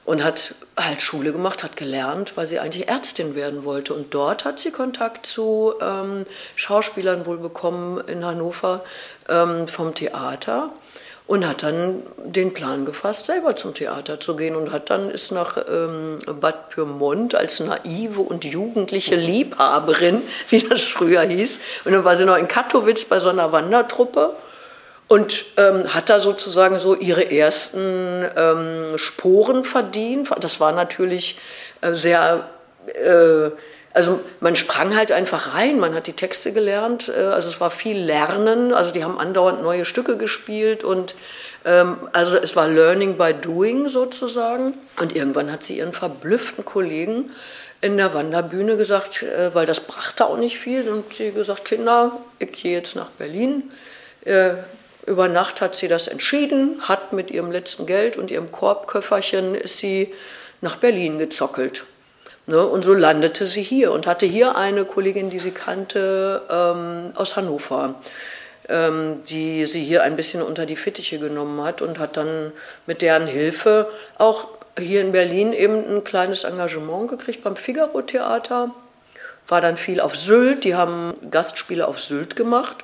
und 0.05 0.25
hat 0.25 0.57
halt 0.77 1.01
Schule 1.01 1.31
gemacht, 1.31 1.63
hat 1.63 1.77
gelernt, 1.77 2.37
weil 2.37 2.49
sie 2.49 2.59
eigentlich 2.59 2.89
Ärztin 2.89 3.37
werden 3.37 3.65
wollte. 3.65 3.95
Und 3.95 4.13
dort 4.13 4.45
hat 4.45 4.59
sie 4.59 4.73
Kontakt 4.73 5.27
zu 5.27 5.75
ähm, 5.81 6.27
Schauspielern 6.57 7.25
wohl 7.25 7.39
bekommen 7.39 8.03
in 8.09 8.25
Hannover 8.25 8.85
ähm, 9.29 9.69
vom 9.69 9.95
Theater 9.95 10.73
und 11.27 11.47
hat 11.47 11.63
dann 11.63 12.03
den 12.25 12.53
Plan 12.53 12.85
gefasst, 12.85 13.27
selber 13.27 13.57
zum 13.57 13.75
Theater 13.75 14.21
zu 14.21 14.37
gehen 14.37 14.57
und 14.57 14.73
hat 14.73 14.91
dann 14.91 15.11
ist 15.11 15.33
nach 15.33 15.57
ähm, 15.57 16.19
Bad 16.41 16.71
Pyrmont 16.71 17.35
als 17.35 17.61
naive 17.61 18.21
und 18.21 18.45
jugendliche 18.45 19.15
Liebhaberin, 19.15 20.23
wie 20.49 20.61
das 20.61 20.83
früher 20.83 21.23
hieß, 21.23 21.59
und 21.85 21.93
dann 21.93 22.05
war 22.05 22.17
sie 22.17 22.25
noch 22.25 22.37
in 22.37 22.49
Katowice 22.49 23.05
bei 23.05 23.21
so 23.21 23.29
einer 23.29 23.53
Wandertruppe 23.53 24.35
und 25.09 25.45
ähm, 25.59 25.93
hat 25.93 26.09
da 26.09 26.21
sozusagen 26.21 26.79
so 26.79 26.95
ihre 26.95 27.31
ersten 27.31 28.25
ähm, 28.35 28.97
Sporen 28.97 29.63
verdient. 29.63 30.31
Das 30.41 30.59
war 30.59 30.73
natürlich 30.73 31.39
äh, 31.83 31.93
sehr 31.93 32.49
äh, 32.87 33.51
also 33.95 34.21
man 34.41 34.57
sprang 34.57 34.97
halt 34.97 35.13
einfach 35.13 35.55
rein, 35.55 35.79
man 35.79 35.95
hat 35.95 36.07
die 36.07 36.15
Texte 36.15 36.53
gelernt, 36.53 37.13
äh, 37.15 37.21
also 37.21 37.49
es 37.49 37.61
war 37.61 37.71
viel 37.71 37.99
Lernen, 37.99 38.73
also 38.73 38.91
die 38.91 39.05
haben 39.05 39.19
andauernd 39.19 39.63
neue 39.63 39.85
Stücke 39.85 40.17
gespielt 40.17 40.85
und 40.85 41.15
ähm, 41.65 41.97
also 42.13 42.37
es 42.37 42.57
war 42.57 42.69
Learning 42.69 43.17
by 43.17 43.35
Doing 43.35 43.89
sozusagen. 43.89 44.75
Und 45.01 45.15
irgendwann 45.15 45.51
hat 45.53 45.63
sie 45.63 45.79
ihren 45.79 45.93
verblüfften 45.93 46.65
Kollegen 46.65 47.31
in 47.81 47.97
der 47.97 48.15
Wanderbühne 48.15 48.77
gesagt, 48.77 49.23
äh, 49.23 49.55
weil 49.55 49.67
das 49.67 49.81
brachte 49.81 50.27
auch 50.27 50.39
nicht 50.39 50.59
viel, 50.59 50.89
und 50.89 51.15
sie 51.15 51.33
gesagt, 51.33 51.65
Kinder, 51.65 52.13
ich 52.39 52.53
gehe 52.53 52.79
jetzt 52.79 52.97
nach 52.97 53.11
Berlin. 53.11 53.71
Äh, 54.25 54.53
über 55.05 55.27
Nacht 55.27 55.61
hat 55.61 55.75
sie 55.75 55.89
das 55.89 56.07
entschieden, 56.07 56.81
hat 56.83 57.13
mit 57.13 57.31
ihrem 57.31 57.51
letzten 57.51 57.87
Geld 57.87 58.17
und 58.17 58.31
ihrem 58.31 58.53
Korbköfferchen 58.53 59.57
ist 59.57 59.79
sie 59.79 60.15
nach 60.61 60.77
Berlin 60.77 61.19
gezockelt. 61.19 61.85
Ne? 62.47 62.65
Und 62.67 62.85
so 62.85 62.95
landete 62.95 63.45
sie 63.45 63.63
hier 63.63 63.93
und 63.93 64.07
hatte 64.07 64.27
hier 64.27 64.57
eine 64.57 64.85
Kollegin, 64.85 65.31
die 65.31 65.39
sie 65.39 65.53
kannte, 65.53 66.43
ähm, 66.51 67.13
aus 67.15 67.37
Hannover, 67.37 67.95
ähm, 68.69 69.23
die 69.29 69.67
sie 69.67 69.83
hier 69.85 70.03
ein 70.03 70.17
bisschen 70.17 70.43
unter 70.43 70.67
die 70.67 70.77
Fittiche 70.77 71.19
genommen 71.19 71.63
hat 71.63 71.83
und 71.83 71.99
hat 71.99 72.17
dann 72.17 72.53
mit 72.87 73.03
deren 73.03 73.27
Hilfe 73.27 73.89
auch 74.19 74.49
hier 74.79 75.03
in 75.03 75.13
Berlin 75.13 75.53
eben 75.53 75.85
ein 75.97 76.05
kleines 76.05 76.45
Engagement 76.45 77.09
gekriegt 77.09 77.45
beim 77.45 77.57
Figaro 77.57 78.03
Theater. 78.03 78.71
War 79.49 79.61
dann 79.61 79.77
viel 79.77 80.01
auf 80.01 80.17
Sylt, 80.17 80.65
die 80.65 80.75
haben 80.75 81.15
Gastspiele 81.31 81.87
auf 81.87 82.01
Sylt 82.01 82.37
gemacht. 82.37 82.77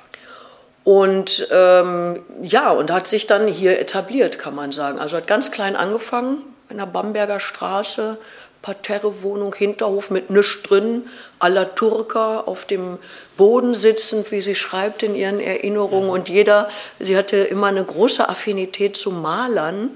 Und 0.83 1.47
ähm, 1.51 2.23
ja, 2.41 2.71
und 2.71 2.91
hat 2.91 3.07
sich 3.07 3.27
dann 3.27 3.47
hier 3.47 3.79
etabliert, 3.79 4.39
kann 4.39 4.55
man 4.55 4.71
sagen. 4.71 4.99
Also 4.99 5.17
hat 5.17 5.27
ganz 5.27 5.51
klein 5.51 5.75
angefangen, 5.75 6.41
in 6.69 6.77
der 6.77 6.85
Bamberger 6.85 7.39
Straße, 7.39 8.17
Parterrewohnung, 8.61 9.55
Hinterhof 9.55 10.09
mit 10.09 10.29
nichts 10.29 10.63
drin, 10.63 11.07
aller 11.39 11.75
Turka 11.75 12.41
auf 12.41 12.65
dem 12.65 12.97
Boden 13.37 13.73
sitzend, 13.73 14.31
wie 14.31 14.41
sie 14.41 14.55
schreibt 14.55 15.01
in 15.03 15.15
ihren 15.15 15.39
Erinnerungen. 15.39 16.09
Und 16.09 16.27
jeder, 16.27 16.69
sie 16.99 17.15
hatte 17.15 17.37
immer 17.37 17.67
eine 17.67 17.83
große 17.83 18.27
Affinität 18.27 18.97
zu 18.97 19.11
Malern. 19.11 19.91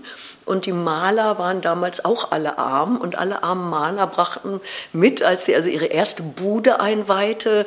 Und 0.46 0.65
die 0.65 0.74
Maler 0.74 1.39
waren 1.39 1.62
damals 1.62 2.03
auch 2.03 2.32
alle 2.32 2.58
arm 2.58 2.98
und 2.98 3.17
alle 3.17 3.43
armen 3.43 3.70
Maler 3.70 4.08
brachten 4.08 4.60
mit, 4.91 5.24
als 5.24 5.46
sie 5.46 5.55
also 5.55 5.70
ihre 5.70 5.86
erste 5.86 6.22
Bude 6.22 6.79
einweihte, 6.79 7.65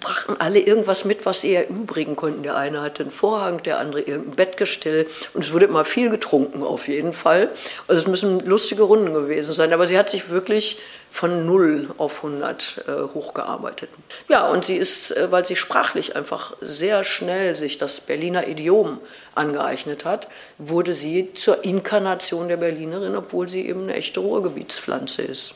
brachten 0.00 0.36
alle 0.38 0.60
irgendwas 0.60 1.04
mit, 1.04 1.26
was 1.26 1.42
sie 1.42 1.54
erübrigen 1.54 2.16
konnten. 2.16 2.42
Der 2.42 2.56
eine 2.56 2.80
hatte 2.80 3.02
einen 3.02 3.12
Vorhang, 3.12 3.62
der 3.62 3.78
andere 3.78 4.00
irgendein 4.00 4.36
Bettgestell 4.36 5.06
und 5.34 5.44
es 5.44 5.52
wurde 5.52 5.66
immer 5.66 5.84
viel 5.84 6.08
getrunken 6.08 6.62
auf 6.62 6.88
jeden 6.88 7.12
Fall. 7.12 7.50
Also 7.86 8.00
es 8.00 8.08
müssen 8.08 8.40
lustige 8.40 8.82
Runden 8.82 9.12
gewesen 9.12 9.52
sein, 9.52 9.72
aber 9.72 9.86
sie 9.86 9.98
hat 9.98 10.08
sich 10.08 10.30
wirklich 10.30 10.78
von 11.10 11.46
0 11.46 11.90
auf 11.98 12.24
100 12.24 12.84
äh, 12.86 13.14
hochgearbeitet. 13.14 13.90
Ja, 14.28 14.48
und 14.48 14.64
sie 14.64 14.76
ist, 14.76 15.12
äh, 15.12 15.30
weil 15.30 15.44
sie 15.44 15.54
sprachlich 15.54 16.16
einfach 16.16 16.56
sehr 16.60 17.04
schnell 17.04 17.54
sich 17.54 17.78
das 17.78 18.00
Berliner 18.00 18.48
Idiom 18.48 18.98
angeeignet 19.34 20.04
hat, 20.04 20.28
wurde 20.58 20.94
sie 20.94 21.32
zur 21.34 21.62
Inkarnation 21.64 22.48
der 22.48 22.56
Berlinerin, 22.56 23.14
obwohl 23.14 23.48
sie 23.48 23.68
eben 23.68 23.84
eine 23.84 23.94
echte 23.94 24.20
Ruhrgebietspflanze 24.20 25.22
ist. 25.22 25.54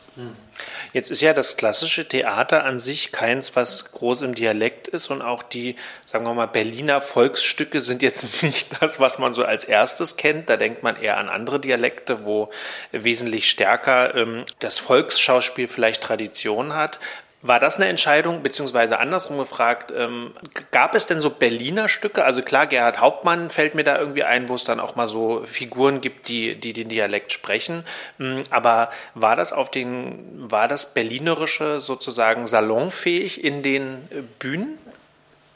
Jetzt 0.92 1.10
ist 1.10 1.20
ja 1.20 1.32
das 1.32 1.56
klassische 1.56 2.08
Theater 2.08 2.64
an 2.64 2.78
sich 2.78 3.12
keins, 3.12 3.54
was 3.54 3.92
groß 3.92 4.22
im 4.22 4.34
Dialekt 4.34 4.88
ist 4.88 5.10
und 5.10 5.22
auch 5.22 5.42
die, 5.42 5.76
sagen 6.04 6.24
wir 6.24 6.34
mal, 6.34 6.46
Berliner 6.46 7.00
Volksstücke 7.00 7.80
sind 7.80 8.02
jetzt 8.02 8.42
nicht 8.42 8.82
das, 8.82 8.98
was 8.98 9.18
man 9.18 9.32
so 9.32 9.44
als 9.44 9.64
erstes 9.64 10.16
kennt. 10.16 10.48
Da 10.50 10.56
denkt 10.56 10.82
man 10.82 10.96
eher 10.96 11.18
an 11.18 11.28
andere 11.28 11.60
Dialekte, 11.60 12.24
wo 12.24 12.50
wesentlich 12.90 13.50
stärker 13.50 14.14
ähm, 14.14 14.44
das 14.58 14.78
Volksschauspiel 14.78 15.68
vielleicht 15.68 16.02
Tradition 16.02 16.74
hat. 16.74 16.98
War 17.40 17.60
das 17.60 17.76
eine 17.76 17.86
Entscheidung, 17.86 18.42
beziehungsweise 18.42 18.98
andersrum 18.98 19.38
gefragt, 19.38 19.92
ähm, 19.96 20.32
gab 20.72 20.96
es 20.96 21.06
denn 21.06 21.20
so 21.20 21.30
Berliner 21.30 21.88
Stücke? 21.88 22.24
Also 22.24 22.42
klar, 22.42 22.66
Gerhard 22.66 23.00
Hauptmann 23.00 23.48
fällt 23.48 23.76
mir 23.76 23.84
da 23.84 23.96
irgendwie 23.96 24.24
ein, 24.24 24.48
wo 24.48 24.56
es 24.56 24.64
dann 24.64 24.80
auch 24.80 24.96
mal 24.96 25.06
so 25.06 25.42
Figuren 25.44 26.00
gibt, 26.00 26.26
die, 26.26 26.56
die 26.56 26.72
den 26.72 26.88
Dialekt 26.88 27.32
sprechen. 27.32 27.84
Ähm, 28.18 28.42
aber 28.50 28.90
war 29.14 29.36
das 29.36 29.52
auf 29.52 29.70
den, 29.70 30.50
war 30.50 30.66
das 30.66 30.94
Berlinerische 30.94 31.78
sozusagen 31.78 32.44
salonfähig 32.46 33.44
in 33.44 33.62
den 33.62 34.08
äh, 34.10 34.22
Bühnen? 34.40 34.76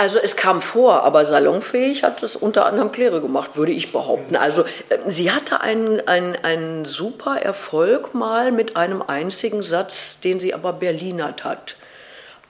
Also 0.02 0.18
es 0.18 0.34
kam 0.34 0.62
vor, 0.62 1.04
aber 1.04 1.24
salonfähig 1.24 2.02
hat 2.02 2.24
es 2.24 2.34
unter 2.34 2.66
anderem 2.66 2.90
Claire 2.90 3.20
gemacht, 3.20 3.52
würde 3.54 3.70
ich 3.70 3.92
behaupten. 3.92 4.34
Also 4.34 4.62
äh, 4.88 4.98
sie 5.06 5.30
hatte 5.30 5.60
einen, 5.60 6.00
einen, 6.08 6.34
einen 6.42 6.84
super 6.86 7.40
Erfolg 7.40 8.12
mal 8.12 8.50
mit 8.50 8.76
einem 8.76 9.00
einzigen 9.00 9.62
Satz, 9.62 10.18
den 10.18 10.40
sie 10.40 10.54
aber 10.54 10.72
Berlinert 10.72 11.44
hat. 11.44 11.76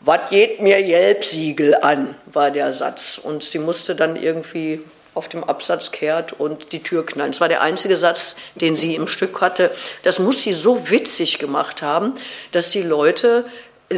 Was 0.01 0.31
geht 0.31 0.63
mir 0.63 0.81
Jelpsiegel 0.81 1.75
an, 1.75 2.15
war 2.25 2.51
der 2.51 2.73
Satz. 2.73 3.21
Und 3.23 3.43
sie 3.43 3.59
musste 3.59 3.95
dann 3.95 4.17
irgendwie 4.17 4.81
auf 5.13 5.29
dem 5.29 5.45
Absatz 5.45 5.93
kehrt 5.93 6.33
und 6.33 6.73
die 6.73 6.83
Tür 6.83 7.05
knallen. 7.05 7.33
Das 7.33 7.43
war 7.43 7.51
der 7.51 7.61
einzige 7.61 7.99
Satz, 7.99 8.37
den 8.55 8.77
sie 8.77 8.95
im 8.95 9.07
Stück 9.07 9.43
hatte. 9.43 9.71
Das 10.05 10.19
muss 10.19 10.41
sie 10.41 10.55
so 10.55 10.89
witzig 10.89 11.39
gemacht 11.39 11.83
haben, 11.83 12.15
dass 12.53 12.71
die 12.71 12.81
Leute 12.81 13.45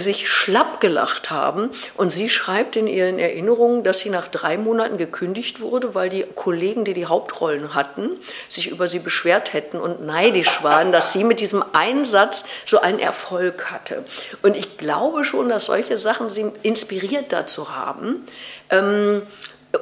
sich 0.00 0.28
schlapp 0.28 0.80
gelacht 0.80 1.30
haben. 1.30 1.70
Und 1.96 2.10
sie 2.10 2.28
schreibt 2.28 2.76
in 2.76 2.86
ihren 2.86 3.18
Erinnerungen, 3.18 3.82
dass 3.84 4.00
sie 4.00 4.10
nach 4.10 4.28
drei 4.28 4.56
Monaten 4.56 4.96
gekündigt 4.96 5.60
wurde, 5.60 5.94
weil 5.94 6.08
die 6.08 6.24
Kollegen, 6.34 6.84
die 6.84 6.94
die 6.94 7.06
Hauptrollen 7.06 7.74
hatten, 7.74 8.10
sich 8.48 8.68
über 8.68 8.88
sie 8.88 8.98
beschwert 8.98 9.52
hätten 9.52 9.78
und 9.78 10.04
neidisch 10.04 10.62
waren, 10.62 10.92
dass 10.92 11.12
sie 11.12 11.24
mit 11.24 11.40
diesem 11.40 11.64
Einsatz 11.72 12.44
so 12.66 12.80
einen 12.80 12.98
Erfolg 12.98 13.70
hatte. 13.70 14.04
Und 14.42 14.56
ich 14.56 14.78
glaube 14.78 15.24
schon, 15.24 15.48
dass 15.48 15.66
solche 15.66 15.98
Sachen 15.98 16.28
sie 16.28 16.52
inspiriert 16.62 17.32
dazu 17.32 17.74
haben. 17.74 18.24
Ähm, 18.70 19.22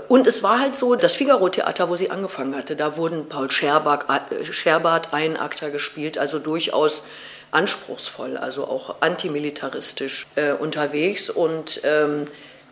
und 0.08 0.26
es 0.26 0.42
war 0.42 0.60
halt 0.60 0.74
so, 0.74 0.94
das 0.94 1.14
Figaro-Theater, 1.16 1.88
wo 1.88 1.96
sie 1.96 2.10
angefangen 2.10 2.56
hatte, 2.56 2.76
da 2.76 2.96
wurden 2.96 3.28
Paul 3.28 3.50
Scherbart, 3.50 4.06
äh, 4.30 4.44
Scherbart 4.44 5.12
Einakter 5.12 5.70
gespielt, 5.70 6.18
also 6.18 6.38
durchaus 6.38 7.04
anspruchsvoll, 7.52 8.36
also 8.36 8.66
auch 8.66 8.96
antimilitaristisch 9.00 10.26
äh, 10.34 10.52
unterwegs. 10.52 11.30
Und 11.30 11.80
ähm, 11.84 12.26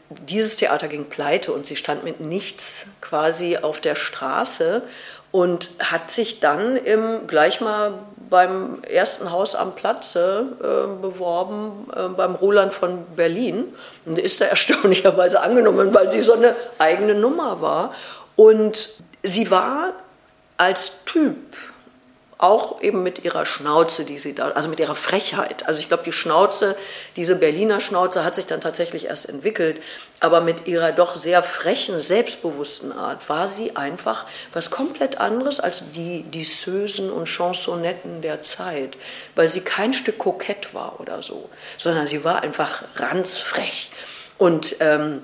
dieses 0.09 0.57
Theater 0.57 0.89
ging 0.89 1.05
pleite 1.05 1.53
und 1.53 1.67
sie 1.67 1.77
stand 1.77 2.03
mit 2.03 2.21
nichts 2.21 2.87
quasi 3.01 3.59
auf 3.59 3.81
der 3.81 3.95
Straße 3.95 4.83
und 5.31 5.71
hat 5.79 6.11
sich 6.11 6.41
dann 6.41 6.77
im, 6.77 7.29
gleich 7.29 7.61
mal 7.61 7.95
beim 8.29 8.83
ersten 8.83 9.31
Haus 9.31 9.55
am 9.55 9.75
Platze 9.75 10.47
äh, 10.61 11.01
beworben, 11.01 11.89
äh, 11.95 12.09
beim 12.09 12.35
Roland 12.35 12.73
von 12.73 13.05
Berlin. 13.15 13.73
Und 14.07 14.19
ist 14.19 14.41
da 14.41 14.45
erstaunlicherweise 14.47 15.41
angenommen, 15.41 15.95
weil 15.95 16.11
sie 16.11 16.23
so 16.23 16.33
eine 16.33 16.57
eigene 16.79 17.15
Nummer 17.15 17.61
war. 17.61 17.95
Und 18.35 18.91
sie 19.23 19.51
war 19.51 19.93
als 20.57 20.93
Typ 21.05 21.37
auch 22.43 22.81
eben 22.81 23.03
mit 23.03 23.25
ihrer 23.25 23.45
Schnauze, 23.45 24.05
die 24.05 24.19
sie 24.19 24.35
da, 24.35 24.51
also 24.51 24.69
mit 24.69 24.81
ihrer 24.81 24.95
Frechheit. 24.95 25.69
Also 25.69 25.79
ich 25.81 25.89
glaube, 25.89 26.05
die 26.05 26.13
Schnauze, 26.13 26.75
diese 27.17 27.37
Berliner 27.37 27.81
Schnauze 27.81 28.25
hat 28.25 28.35
sich 28.35 28.47
dann 28.47 28.61
tatsächlich 28.61 29.07
erst 29.07 29.29
entwickelt, 29.29 29.81
aber 30.21 30.41
mit 30.41 30.67
ihrer 30.67 30.93
doch 30.93 31.15
sehr 31.15 31.43
frechen, 31.43 31.99
selbstbewussten 32.01 32.93
Art 32.93 33.29
war 33.29 33.49
sie 33.49 33.77
einfach 33.77 34.25
was 34.53 34.71
komplett 34.71 35.19
anderes 35.19 35.61
als 35.61 35.83
die 35.95 36.23
die 36.23 36.45
Sösen 36.45 37.11
und 37.11 37.27
Chansonetten 37.27 38.23
der 38.23 38.41
Zeit, 38.41 38.97
weil 39.35 39.49
sie 39.49 39.61
kein 39.61 39.93
Stück 39.93 40.19
kokett 40.19 40.73
war 40.73 40.99
oder 41.01 41.23
so, 41.23 41.51
sondern 41.77 42.07
sie 42.07 42.25
war 42.25 42.43
einfach 42.43 42.85
ranzfrech. 42.97 43.91
Und 44.39 44.77
ähm, 44.81 45.23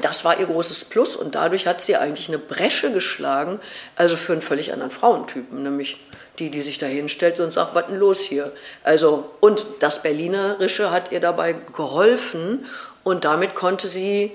das 0.00 0.24
war 0.24 0.38
ihr 0.38 0.46
großes 0.46 0.84
Plus 0.86 1.16
und 1.16 1.34
dadurch 1.34 1.66
hat 1.66 1.80
sie 1.80 1.96
eigentlich 1.96 2.28
eine 2.28 2.38
Bresche 2.38 2.92
geschlagen, 2.92 3.60
also 3.96 4.16
für 4.16 4.32
einen 4.32 4.42
völlig 4.42 4.72
anderen 4.72 4.90
Frauentypen, 4.90 5.62
nämlich 5.62 5.98
die, 6.38 6.50
die 6.50 6.62
sich 6.62 6.78
da 6.78 6.86
hinstellt 6.86 7.40
und 7.40 7.52
sagt, 7.52 7.74
was 7.74 7.86
denn 7.86 7.98
los 7.98 8.20
hier? 8.20 8.52
Also, 8.84 9.30
und 9.40 9.66
das 9.80 10.02
Berlinerische 10.02 10.90
hat 10.90 11.12
ihr 11.12 11.20
dabei 11.20 11.54
geholfen 11.74 12.66
und 13.04 13.24
damit 13.24 13.54
konnte 13.54 13.88
sie, 13.88 14.32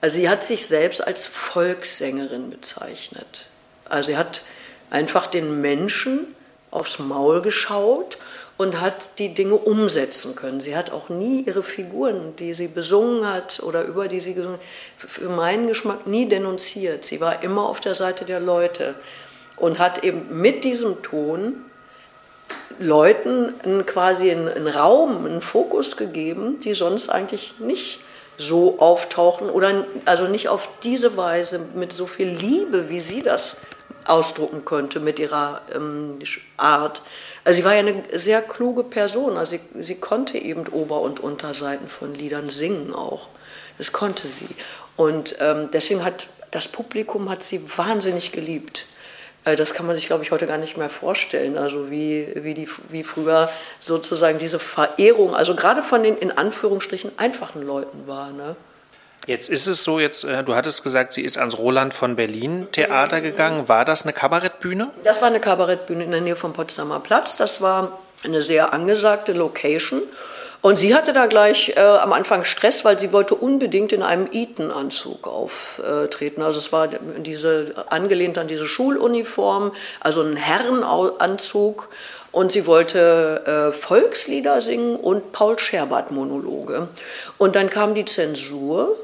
also 0.00 0.16
sie 0.16 0.28
hat 0.28 0.42
sich 0.42 0.66
selbst 0.66 1.06
als 1.06 1.26
Volkssängerin 1.26 2.50
bezeichnet. 2.50 3.46
Also 3.84 4.12
sie 4.12 4.16
hat 4.16 4.42
einfach 4.90 5.26
den 5.26 5.60
Menschen 5.60 6.34
aufs 6.70 6.98
Maul 6.98 7.42
geschaut 7.42 8.18
und 8.58 8.80
hat 8.80 9.18
die 9.18 9.34
Dinge 9.34 9.54
umsetzen 9.54 10.34
können. 10.34 10.60
Sie 10.60 10.76
hat 10.76 10.90
auch 10.90 11.08
nie 11.08 11.42
ihre 11.42 11.62
Figuren, 11.62 12.36
die 12.36 12.54
sie 12.54 12.68
besungen 12.68 13.26
hat 13.30 13.60
oder 13.62 13.82
über 13.82 14.08
die 14.08 14.20
sie 14.20 14.34
gesungen 14.34 14.58
hat, 14.98 15.10
für 15.10 15.28
meinen 15.28 15.66
Geschmack 15.68 16.06
nie 16.06 16.28
denunziert. 16.28 17.04
Sie 17.04 17.20
war 17.20 17.42
immer 17.42 17.68
auf 17.68 17.80
der 17.80 17.94
Seite 17.94 18.24
der 18.24 18.40
Leute 18.40 18.94
und 19.56 19.78
hat 19.78 20.04
eben 20.04 20.40
mit 20.40 20.64
diesem 20.64 21.02
Ton 21.02 21.64
Leuten 22.78 23.54
quasi 23.86 24.30
einen, 24.30 24.66
Raum, 24.68 25.24
einen 25.24 25.40
Fokus 25.40 25.96
gegeben, 25.96 26.58
die 26.60 26.74
sonst 26.74 27.08
eigentlich 27.08 27.58
nicht 27.58 28.00
so 28.38 28.78
auftauchen 28.78 29.50
oder 29.50 29.84
also 30.04 30.26
nicht 30.26 30.48
auf 30.48 30.68
diese 30.82 31.16
Weise 31.16 31.60
mit 31.74 31.92
so 31.92 32.06
viel 32.06 32.28
Liebe, 32.28 32.88
wie 32.88 33.00
sie 33.00 33.22
das 33.22 33.56
ausdrucken 34.04 34.64
konnte 34.64 35.00
mit 35.00 35.18
ihrer 35.18 35.62
ähm, 35.74 36.18
Art. 36.56 37.02
Also 37.44 37.58
sie 37.58 37.64
war 37.64 37.74
ja 37.74 37.80
eine 37.80 38.02
sehr 38.14 38.42
kluge 38.42 38.82
Person. 38.82 39.36
Also 39.36 39.56
sie, 39.56 39.82
sie 39.82 39.94
konnte 39.94 40.38
eben 40.38 40.66
Ober- 40.68 41.02
und 41.02 41.20
Unterseiten 41.20 41.88
von 41.88 42.14
Liedern 42.14 42.50
singen 42.50 42.92
auch. 42.92 43.28
Das 43.78 43.92
konnte 43.92 44.26
sie. 44.26 44.48
Und 44.96 45.36
ähm, 45.40 45.68
deswegen 45.72 46.04
hat 46.04 46.28
das 46.50 46.68
Publikum 46.68 47.30
hat 47.30 47.42
sie 47.42 47.64
wahnsinnig 47.76 48.32
geliebt. 48.32 48.86
Äh, 49.44 49.56
das 49.56 49.74
kann 49.74 49.86
man 49.86 49.96
sich, 49.96 50.06
glaube 50.06 50.22
ich, 50.22 50.30
heute 50.30 50.46
gar 50.46 50.58
nicht 50.58 50.76
mehr 50.76 50.90
vorstellen. 50.90 51.58
Also 51.58 51.90
wie, 51.90 52.28
wie, 52.34 52.54
die, 52.54 52.68
wie 52.88 53.02
früher 53.02 53.50
sozusagen 53.80 54.38
diese 54.38 54.58
Verehrung, 54.58 55.34
also 55.34 55.54
gerade 55.54 55.82
von 55.82 56.02
den 56.02 56.16
in 56.16 56.36
Anführungsstrichen 56.36 57.12
einfachen 57.18 57.62
Leuten 57.62 58.06
war. 58.06 58.30
Ne? 58.30 58.56
Jetzt 59.26 59.50
ist 59.50 59.66
es 59.66 59.84
so, 59.84 60.00
jetzt, 60.00 60.24
äh, 60.24 60.42
du 60.42 60.54
hattest 60.54 60.82
gesagt, 60.82 61.12
sie 61.12 61.22
ist 61.22 61.38
ans 61.38 61.56
Roland 61.56 61.94
von 61.94 62.16
Berlin 62.16 62.68
Theater 62.72 63.20
gegangen. 63.20 63.68
War 63.68 63.84
das 63.84 64.02
eine 64.02 64.12
Kabarettbühne? 64.12 64.90
Das 65.04 65.20
war 65.20 65.28
eine 65.28 65.40
Kabarettbühne 65.40 66.04
in 66.04 66.10
der 66.10 66.20
Nähe 66.20 66.36
vom 66.36 66.52
Potsdamer 66.52 67.00
Platz. 67.00 67.36
Das 67.36 67.60
war 67.60 67.98
eine 68.24 68.42
sehr 68.42 68.72
angesagte 68.72 69.32
Location. 69.32 70.02
Und 70.62 70.78
sie 70.78 70.94
hatte 70.94 71.12
da 71.12 71.26
gleich 71.26 71.74
äh, 71.76 71.80
am 71.80 72.12
Anfang 72.12 72.44
Stress, 72.44 72.84
weil 72.84 72.96
sie 72.96 73.12
wollte 73.12 73.34
unbedingt 73.34 73.92
in 73.92 74.02
einem 74.02 74.28
Eton-Anzug 74.30 75.26
auftreten. 75.26 76.40
Also 76.40 76.60
es 76.60 76.70
war 76.70 76.86
diese, 76.86 77.84
angelehnt 77.90 78.38
an 78.38 78.46
diese 78.46 78.66
Schuluniform, 78.66 79.72
also 79.98 80.22
ein 80.22 80.36
Herrenanzug. 80.36 81.88
Und 82.30 82.52
sie 82.52 82.66
wollte 82.66 83.42
äh, 83.44 83.76
Volkslieder 83.76 84.60
singen 84.60 84.96
und 84.96 85.32
Paul 85.32 85.58
Scherbert-Monologe. 85.58 86.88
Und 87.38 87.56
dann 87.56 87.68
kam 87.68 87.94
die 87.94 88.04
Zensur 88.04 88.96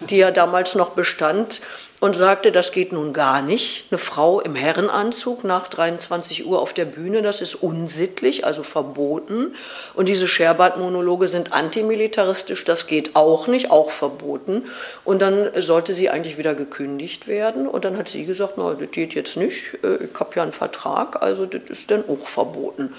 die 0.00 0.16
ja 0.16 0.30
damals 0.30 0.74
noch 0.74 0.90
bestand, 0.90 1.60
und 2.00 2.16
sagte, 2.16 2.52
das 2.52 2.72
geht 2.72 2.92
nun 2.92 3.12
gar 3.12 3.40
nicht. 3.40 3.84
Eine 3.90 3.98
Frau 3.98 4.40
im 4.40 4.54
Herrenanzug 4.54 5.44
nach 5.44 5.68
23 5.68 6.46
Uhr 6.46 6.60
auf 6.60 6.72
der 6.72 6.84
Bühne, 6.84 7.22
das 7.22 7.40
ist 7.40 7.54
unsittlich, 7.54 8.44
also 8.44 8.62
verboten. 8.62 9.54
Und 9.94 10.08
diese 10.08 10.28
Scherbart-Monologe 10.28 11.28
sind 11.28 11.52
antimilitaristisch, 11.52 12.64
das 12.64 12.86
geht 12.86 13.16
auch 13.16 13.46
nicht, 13.46 13.70
auch 13.70 13.90
verboten. 13.90 14.64
Und 15.04 15.22
dann 15.22 15.50
sollte 15.62 15.94
sie 15.94 16.10
eigentlich 16.10 16.36
wieder 16.36 16.54
gekündigt 16.54 17.26
werden. 17.26 17.66
Und 17.66 17.84
dann 17.84 17.96
hat 17.96 18.08
sie 18.08 18.24
gesagt, 18.24 18.54
na, 18.56 18.74
das 18.74 18.90
geht 18.90 19.14
jetzt 19.14 19.36
nicht, 19.36 19.78
äh, 19.82 20.04
ich 20.04 20.20
habe 20.20 20.30
ja 20.36 20.42
einen 20.42 20.52
Vertrag, 20.52 21.22
also 21.22 21.46
das 21.46 21.62
ist 21.68 21.90
dann 21.90 22.04
auch 22.08 22.26
verboten. 22.26 22.92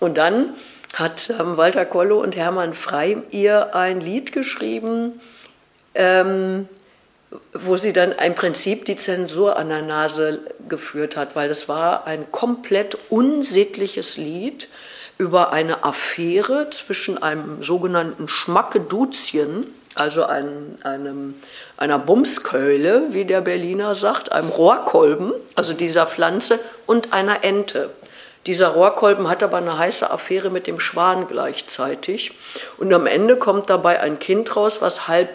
Und 0.00 0.18
dann 0.18 0.54
hat 0.94 1.32
Walter 1.38 1.84
Kollo 1.84 2.20
und 2.20 2.36
Hermann 2.36 2.74
Frey 2.74 3.18
ihr 3.30 3.76
ein 3.76 4.00
Lied 4.00 4.32
geschrieben, 4.32 5.20
ähm, 5.94 6.68
wo 7.52 7.76
sie 7.76 7.92
dann 7.92 8.12
im 8.12 8.34
Prinzip 8.34 8.84
die 8.84 8.96
Zensur 8.96 9.56
an 9.56 9.68
der 9.68 9.82
Nase 9.82 10.40
geführt 10.68 11.16
hat, 11.16 11.36
weil 11.36 11.48
das 11.48 11.68
war 11.68 12.06
ein 12.06 12.30
komplett 12.32 12.98
unsittliches 13.08 14.16
Lied 14.16 14.68
über 15.18 15.52
eine 15.52 15.84
Affäre 15.84 16.70
zwischen 16.70 17.22
einem 17.22 17.62
sogenannten 17.62 18.26
Schmackeduzchen, 18.26 19.66
also 19.94 20.24
einem, 20.24 20.76
einem, 20.82 21.34
einer 21.76 21.98
Bumskeule, 21.98 23.08
wie 23.10 23.24
der 23.24 23.42
Berliner 23.42 23.94
sagt, 23.94 24.32
einem 24.32 24.48
Rohrkolben, 24.48 25.32
also 25.56 25.72
dieser 25.74 26.06
Pflanze, 26.06 26.58
und 26.86 27.12
einer 27.12 27.44
Ente. 27.44 27.90
Dieser 28.46 28.68
Rohrkolben 28.68 29.28
hat 29.28 29.42
aber 29.42 29.58
eine 29.58 29.76
heiße 29.76 30.10
Affäre 30.10 30.48
mit 30.48 30.66
dem 30.66 30.80
Schwan 30.80 31.28
gleichzeitig. 31.28 32.32
Und 32.78 32.92
am 32.94 33.06
Ende 33.06 33.36
kommt 33.36 33.68
dabei 33.68 34.00
ein 34.00 34.18
Kind 34.18 34.56
raus, 34.56 34.80
was 34.80 35.06
halb 35.06 35.28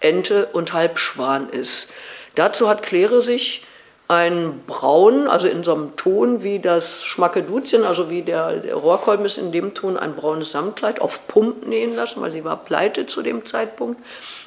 Ente 0.00 0.46
und 0.52 0.72
halb 0.72 0.98
Schwan 0.98 1.50
ist. 1.50 1.90
Dazu 2.34 2.68
hat 2.68 2.82
Claire 2.82 3.22
sich 3.22 3.64
ein 4.08 4.62
Braun, 4.66 5.28
also 5.28 5.48
in 5.48 5.62
so 5.62 5.74
einem 5.74 5.96
Ton 5.96 6.42
wie 6.42 6.60
das 6.60 7.04
Schmackeduzien, 7.04 7.84
also 7.84 8.08
wie 8.08 8.22
der, 8.22 8.54
der 8.54 8.74
Rohrkolben 8.74 9.26
ist 9.26 9.36
in 9.36 9.52
dem 9.52 9.74
Ton 9.74 9.98
ein 9.98 10.16
braunes 10.16 10.52
Samtkleid 10.52 11.00
auf 11.00 11.28
Pump 11.28 11.66
nähen 11.66 11.94
lassen, 11.94 12.22
weil 12.22 12.32
sie 12.32 12.44
war 12.44 12.56
pleite 12.56 13.04
zu 13.04 13.20
dem 13.20 13.44
Zeitpunkt 13.44 14.02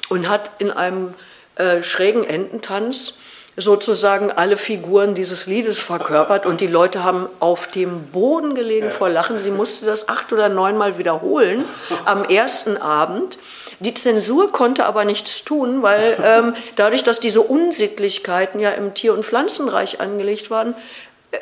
und 0.08 0.28
hat 0.28 0.50
in 0.58 0.72
einem 0.72 1.14
äh, 1.54 1.82
schrägen 1.84 2.24
Ententanz 2.24 3.14
sozusagen 3.56 4.30
alle 4.30 4.56
Figuren 4.56 5.14
dieses 5.14 5.46
Liedes 5.46 5.78
verkörpert 5.78 6.46
und 6.46 6.60
die 6.60 6.66
Leute 6.66 7.04
haben 7.04 7.28
auf 7.38 7.66
dem 7.66 8.06
Boden 8.06 8.54
gelegen 8.54 8.90
vor 8.90 9.10
Lachen. 9.10 9.38
Sie 9.38 9.50
musste 9.50 9.84
das 9.84 10.08
acht 10.08 10.32
oder 10.32 10.48
neunmal 10.48 10.98
wiederholen 10.98 11.64
am 12.06 12.24
ersten 12.24 12.78
Abend. 12.78 13.36
Die 13.80 13.92
Zensur 13.92 14.52
konnte 14.52 14.86
aber 14.86 15.04
nichts 15.04 15.44
tun, 15.44 15.82
weil 15.82 16.16
ähm, 16.24 16.54
dadurch, 16.76 17.02
dass 17.02 17.20
diese 17.20 17.42
Unsittlichkeiten 17.42 18.58
ja 18.58 18.70
im 18.70 18.94
Tier- 18.94 19.12
und 19.12 19.24
Pflanzenreich 19.24 20.00
angelegt 20.00 20.50
waren, 20.50 20.74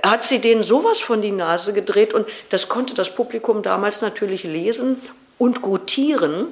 hat 0.04 0.24
sie 0.24 0.40
denen 0.40 0.62
sowas 0.62 1.00
von 1.00 1.22
die 1.22 1.32
Nase 1.32 1.72
gedreht 1.72 2.14
und 2.14 2.26
das 2.48 2.68
konnte 2.68 2.94
das 2.94 3.14
Publikum 3.14 3.62
damals 3.62 4.00
natürlich 4.00 4.42
lesen 4.42 5.00
und 5.38 5.62
gutieren 5.62 6.46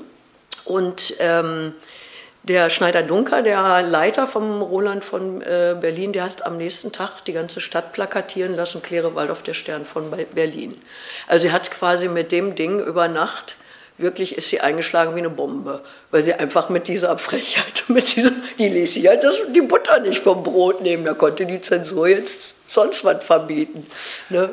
und 0.65 1.15
ähm, 1.19 1.73
der 2.43 2.71
Schneider-Dunker, 2.71 3.43
der 3.43 3.83
Leiter 3.83 4.27
vom 4.27 4.63
Roland 4.63 5.05
von 5.05 5.43
äh, 5.43 5.77
Berlin, 5.81 6.13
der 6.13 6.25
hat 6.25 6.47
am 6.47 6.57
nächsten 6.57 6.93
Tag 6.93 7.25
die 7.27 7.33
ganze 7.33 7.61
Stadt 7.61 7.93
plakatieren 7.93 8.57
lassen, 8.57 8.83
Claire 8.83 9.15
Waldorf, 9.15 9.43
der 9.43 9.55
Stern 9.55 9.85
von 9.85 10.13
Berlin. 10.35 10.81
Also 11.27 11.49
sie 11.49 11.53
hat 11.53 11.71
quasi 11.71 12.09
mit 12.09 12.33
dem 12.33 12.55
Ding 12.55 12.81
über 12.81 13.09
Nacht, 13.09 13.57
wirklich 13.99 14.39
ist 14.39 14.49
sie 14.49 14.61
eingeschlagen 14.61 15.15
wie 15.15 15.21
eine 15.21 15.31
Bombe, 15.31 15.83
weil 16.11 16.23
sie 16.23 16.33
einfach 16.33 16.69
mit 16.69 16.89
dieser 16.89 17.19
Frechheit, 17.19 17.85
mit 17.89 18.17
dieser, 18.17 18.33
die 18.59 18.69
ließ 18.69 18.95
sie 18.95 19.09
halt 19.09 19.25
das, 19.25 19.41
die 19.55 19.61
Butter 19.61 20.01
nicht 20.01 20.23
vom 20.23 20.43
Brot 20.43 20.81
nehmen, 20.81 21.05
da 21.05 21.15
konnte 21.15 21.45
die 21.45 21.61
Zensur 21.61 22.09
jetzt 22.09 22.55
sonst 22.69 23.05
was 23.05 23.25
verbieten. 23.25 23.87
Ne? 24.31 24.53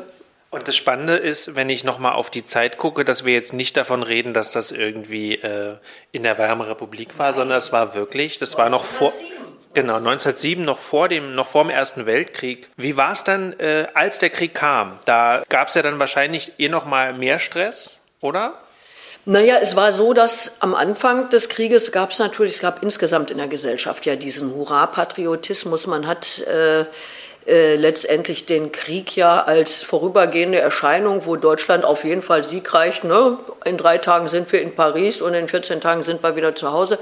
Und 0.55 0.69
das 0.69 0.77
Spannende 0.77 1.17
ist, 1.17 1.57
wenn 1.57 1.67
ich 1.67 1.83
nochmal 1.83 2.13
auf 2.13 2.29
die 2.29 2.45
Zeit 2.45 2.77
gucke, 2.77 3.03
dass 3.03 3.25
wir 3.25 3.33
jetzt 3.33 3.51
nicht 3.51 3.75
davon 3.75 4.03
reden, 4.03 4.33
dass 4.33 4.53
das 4.53 4.71
irgendwie 4.71 5.33
äh, 5.33 5.75
in 6.13 6.23
der 6.23 6.37
Weimarer 6.37 6.69
Republik 6.69 7.19
war, 7.19 7.33
sondern 7.33 7.57
es 7.57 7.73
war 7.73 7.93
wirklich, 7.93 8.39
das 8.39 8.57
war 8.57 8.69
noch 8.69 8.85
vor. 8.85 9.11
Genau, 9.73 9.97
1907, 9.97 10.63
noch 10.63 10.79
vor 10.79 11.09
dem, 11.09 11.35
noch 11.35 11.49
vor 11.49 11.65
dem 11.65 11.71
Ersten 11.71 12.05
Weltkrieg. 12.05 12.69
Wie 12.77 12.95
war 12.95 13.11
es 13.11 13.25
dann, 13.25 13.51
äh, 13.59 13.87
als 13.95 14.19
der 14.19 14.29
Krieg 14.29 14.53
kam? 14.53 14.97
Da 15.03 15.43
gab 15.49 15.67
es 15.67 15.73
ja 15.73 15.81
dann 15.81 15.99
wahrscheinlich 15.99 16.53
eh 16.57 16.69
noch 16.69 16.85
mal 16.85 17.11
mehr 17.11 17.39
Stress, 17.39 17.99
oder? 18.21 18.53
Naja, 19.25 19.57
es 19.59 19.75
war 19.75 19.91
so, 19.91 20.13
dass 20.13 20.61
am 20.61 20.73
Anfang 20.73 21.29
des 21.31 21.49
Krieges 21.49 21.91
gab 21.91 22.11
es 22.11 22.19
natürlich, 22.19 22.53
es 22.53 22.59
gab 22.61 22.81
insgesamt 22.81 23.29
in 23.29 23.39
der 23.39 23.49
Gesellschaft 23.49 24.05
ja 24.05 24.15
diesen 24.15 24.55
Hurra-Patriotismus. 24.55 25.85
Man 25.85 26.07
hat 26.07 26.39
äh, 26.43 26.85
äh, 27.47 27.75
letztendlich 27.75 28.47
den 28.47 28.71
Krieg 28.71 29.15
ja 29.15 29.43
als 29.43 29.83
vorübergehende 29.83 30.59
Erscheinung, 30.59 31.25
wo 31.25 31.35
Deutschland 31.35 31.85
auf 31.85 32.03
jeden 32.03 32.23
Fall 32.23 32.43
siegreich, 32.43 33.03
ne? 33.03 33.37
in 33.65 33.77
drei 33.77 33.99
Tagen 33.99 34.27
sind 34.27 34.51
wir 34.51 34.63
in 34.63 34.73
Paris 34.73 35.21
und 35.21 35.35
in 35.35 35.47
14 35.47 35.79
Tagen 35.79 36.01
sind 36.01 36.23
wir 36.23 36.35
wieder 36.35 36.55
zu 36.55 36.71
Hause, 36.71 36.97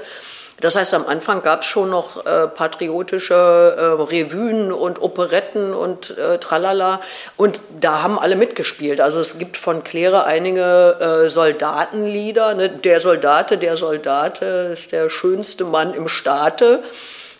Das 0.60 0.76
heißt, 0.76 0.92
am 0.94 1.06
Anfang 1.06 1.42
gab 1.42 1.62
es 1.62 1.66
schon 1.66 1.90
noch 1.90 2.26
äh, 2.26 2.46
patriotische 2.46 3.34
äh, 3.34 4.02
Revuen 4.02 4.70
und 4.70 5.00
Operetten 5.00 5.74
und 5.74 6.16
äh, 6.16 6.38
Tralala. 6.38 7.00
Und 7.36 7.60
da 7.80 8.02
haben 8.02 8.18
alle 8.18 8.36
mitgespielt. 8.36 9.00
Also 9.00 9.20
es 9.20 9.38
gibt 9.38 9.56
von 9.56 9.82
Claire 9.82 10.24
einige 10.24 11.24
äh, 11.24 11.28
Soldatenlieder. 11.28 12.54
Ne? 12.54 12.68
Der 12.68 13.00
Soldate, 13.00 13.58
der 13.58 13.76
Soldate 13.76 14.70
ist 14.72 14.92
der 14.92 15.08
schönste 15.08 15.64
Mann 15.64 15.92
im 15.94 16.06
Staate. 16.06 16.82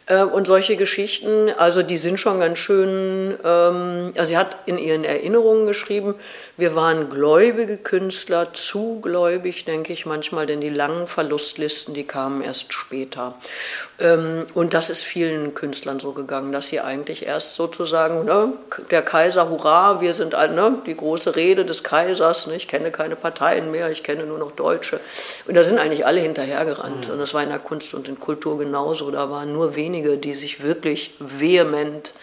Äh, 0.06 0.22
und 0.22 0.46
solche 0.46 0.76
Geschichten, 0.76 1.50
also 1.56 1.82
die 1.82 1.96
sind 1.96 2.20
schon 2.20 2.40
ganz 2.40 2.58
schön, 2.58 3.38
ähm, 3.42 4.12
also 4.16 4.28
sie 4.28 4.36
hat 4.36 4.56
in 4.66 4.78
ihren 4.78 5.04
Erinnerungen 5.04 5.66
geschrieben, 5.66 6.14
wir 6.56 6.74
waren 6.74 7.08
gläubige 7.08 7.76
Künstler, 7.78 8.52
zu 8.52 9.00
gläubig, 9.00 9.64
denke 9.64 9.92
ich 9.92 10.06
manchmal, 10.06 10.46
denn 10.46 10.60
die 10.60 10.68
langen 10.68 11.06
Verlustlisten, 11.06 11.94
die 11.94 12.04
kamen 12.04 12.42
erst 12.42 12.72
später. 12.72 13.34
Ähm, 13.98 14.46
und 14.54 14.74
das 14.74 14.90
ist 14.90 15.02
vielen 15.02 15.54
Künstlern 15.54 15.98
so 16.00 16.12
gegangen, 16.12 16.52
dass 16.52 16.68
sie 16.68 16.80
eigentlich 16.80 17.26
erst 17.26 17.54
sozusagen, 17.54 18.24
ne, 18.24 18.52
der 18.90 19.02
Kaiser, 19.02 19.48
hurra, 19.48 20.00
wir 20.00 20.14
sind 20.14 20.32
ne, 20.32 20.78
die 20.86 20.96
große 20.96 21.34
Rede 21.34 21.64
des 21.64 21.82
Kaisers, 21.82 22.46
ne, 22.46 22.56
ich 22.56 22.68
kenne 22.68 22.90
keine 22.90 23.16
Parteien 23.16 23.70
mehr, 23.70 23.90
ich 23.90 24.02
kenne 24.02 24.24
nur 24.24 24.38
noch 24.38 24.52
Deutsche. 24.52 25.00
Und 25.46 25.56
da 25.56 25.64
sind 25.64 25.78
eigentlich 25.78 26.04
alle 26.04 26.20
hinterhergerannt. 26.20 27.06
Mhm. 27.06 27.14
Und 27.14 27.18
das 27.18 27.32
war 27.34 27.42
in 27.42 27.48
der 27.48 27.58
Kunst 27.58 27.94
und 27.94 28.06
in 28.06 28.20
Kultur 28.20 28.58
genauso. 28.58 29.10
Da 29.10 29.30
waren 29.30 29.52
nur 29.52 29.76
wenige, 29.76 29.93
die 30.02 30.34
sich 30.34 30.62
wirklich 30.62 31.14
vehement 31.18 32.14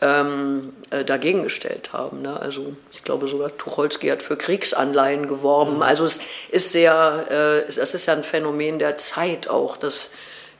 ähm, 0.00 0.74
äh, 0.90 1.04
dagegen 1.04 1.42
gestellt 1.42 1.92
haben. 1.92 2.22
Ne? 2.22 2.38
Also 2.38 2.76
ich 2.92 3.02
glaube 3.02 3.28
sogar 3.28 3.56
Tucholsky 3.56 4.08
hat 4.08 4.22
für 4.22 4.36
Kriegsanleihen 4.36 5.26
geworben. 5.26 5.76
Mhm. 5.76 5.82
Also 5.82 6.04
es 6.04 6.20
ist 6.50 6.72
sehr, 6.72 7.26
äh, 7.30 7.68
es 7.68 7.78
ist 7.78 8.06
ja 8.06 8.14
ein 8.14 8.24
Phänomen 8.24 8.78
der 8.78 8.96
Zeit 8.98 9.48
auch, 9.48 9.76
dass 9.76 10.10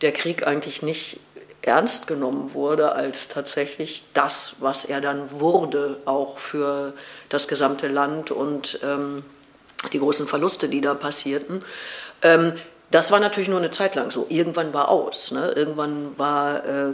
der 0.01 0.13
Krieg 0.13 0.47
eigentlich 0.47 0.83
nicht 0.83 1.21
ernst 1.63 2.07
genommen 2.07 2.55
wurde 2.55 2.93
als 2.93 3.29
tatsächlich 3.29 4.05
das, 4.15 4.55
was 4.61 4.85
er 4.85 5.01
dann 5.01 5.31
wurde, 5.33 5.99
auch 6.05 6.39
für 6.39 6.95
das 7.29 7.49
gesamte 7.49 7.89
Land 7.89 8.31
und 8.31 8.79
ähm, 8.85 9.25
die 9.93 9.99
großen 9.99 10.27
Verluste, 10.27 10.69
die 10.69 10.81
da 10.81 10.95
passierten. 10.95 11.63
Ähm, 12.23 12.53
das 12.97 13.11
war 13.11 13.21
natürlich 13.21 13.51
nur 13.51 13.59
eine 13.59 13.71
Zeit 13.71 13.95
lang 13.95 14.11
so. 14.11 14.25
Irgendwann 14.31 14.73
war 14.73 14.89
aus. 14.89 15.31
Ne? 15.31 15.53
Irgendwann 15.55 16.19
war, 16.19 16.65
äh, 16.65 16.93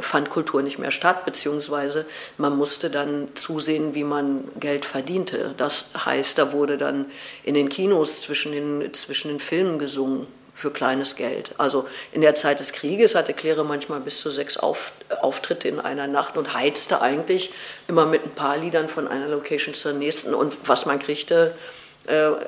fand 0.00 0.28
Kultur 0.28 0.60
nicht 0.60 0.80
mehr 0.80 0.90
statt, 0.90 1.24
beziehungsweise 1.24 2.04
man 2.36 2.56
musste 2.56 2.90
dann 2.90 3.28
zusehen, 3.34 3.94
wie 3.94 4.02
man 4.02 4.42
Geld 4.58 4.84
verdiente. 4.84 5.54
Das 5.56 5.90
heißt, 6.04 6.36
da 6.36 6.52
wurde 6.52 6.78
dann 6.78 7.06
in 7.44 7.54
den 7.54 7.68
Kinos 7.68 8.22
zwischen 8.22 8.50
den, 8.50 8.92
zwischen 8.92 9.28
den 9.28 9.38
Filmen 9.38 9.78
gesungen 9.78 10.26
für 10.52 10.72
kleines 10.72 11.14
Geld. 11.14 11.54
Also 11.58 11.86
in 12.10 12.20
der 12.20 12.34
Zeit 12.34 12.58
des 12.58 12.72
Krieges 12.72 13.14
hatte 13.14 13.34
Claire 13.34 13.62
manchmal 13.62 14.00
bis 14.00 14.20
zu 14.20 14.30
sechs 14.30 14.56
Auf, 14.56 14.90
Auftritte 15.20 15.68
in 15.68 15.78
einer 15.78 16.08
Nacht 16.08 16.36
und 16.36 16.54
heizte 16.54 17.00
eigentlich 17.00 17.52
immer 17.86 18.04
mit 18.04 18.24
ein 18.24 18.30
paar 18.30 18.56
Liedern 18.56 18.88
von 18.88 19.06
einer 19.06 19.28
Location 19.28 19.74
zur 19.74 19.92
nächsten. 19.92 20.34
Und 20.34 20.56
was 20.64 20.86
man 20.86 20.98
kriegte, 20.98 21.54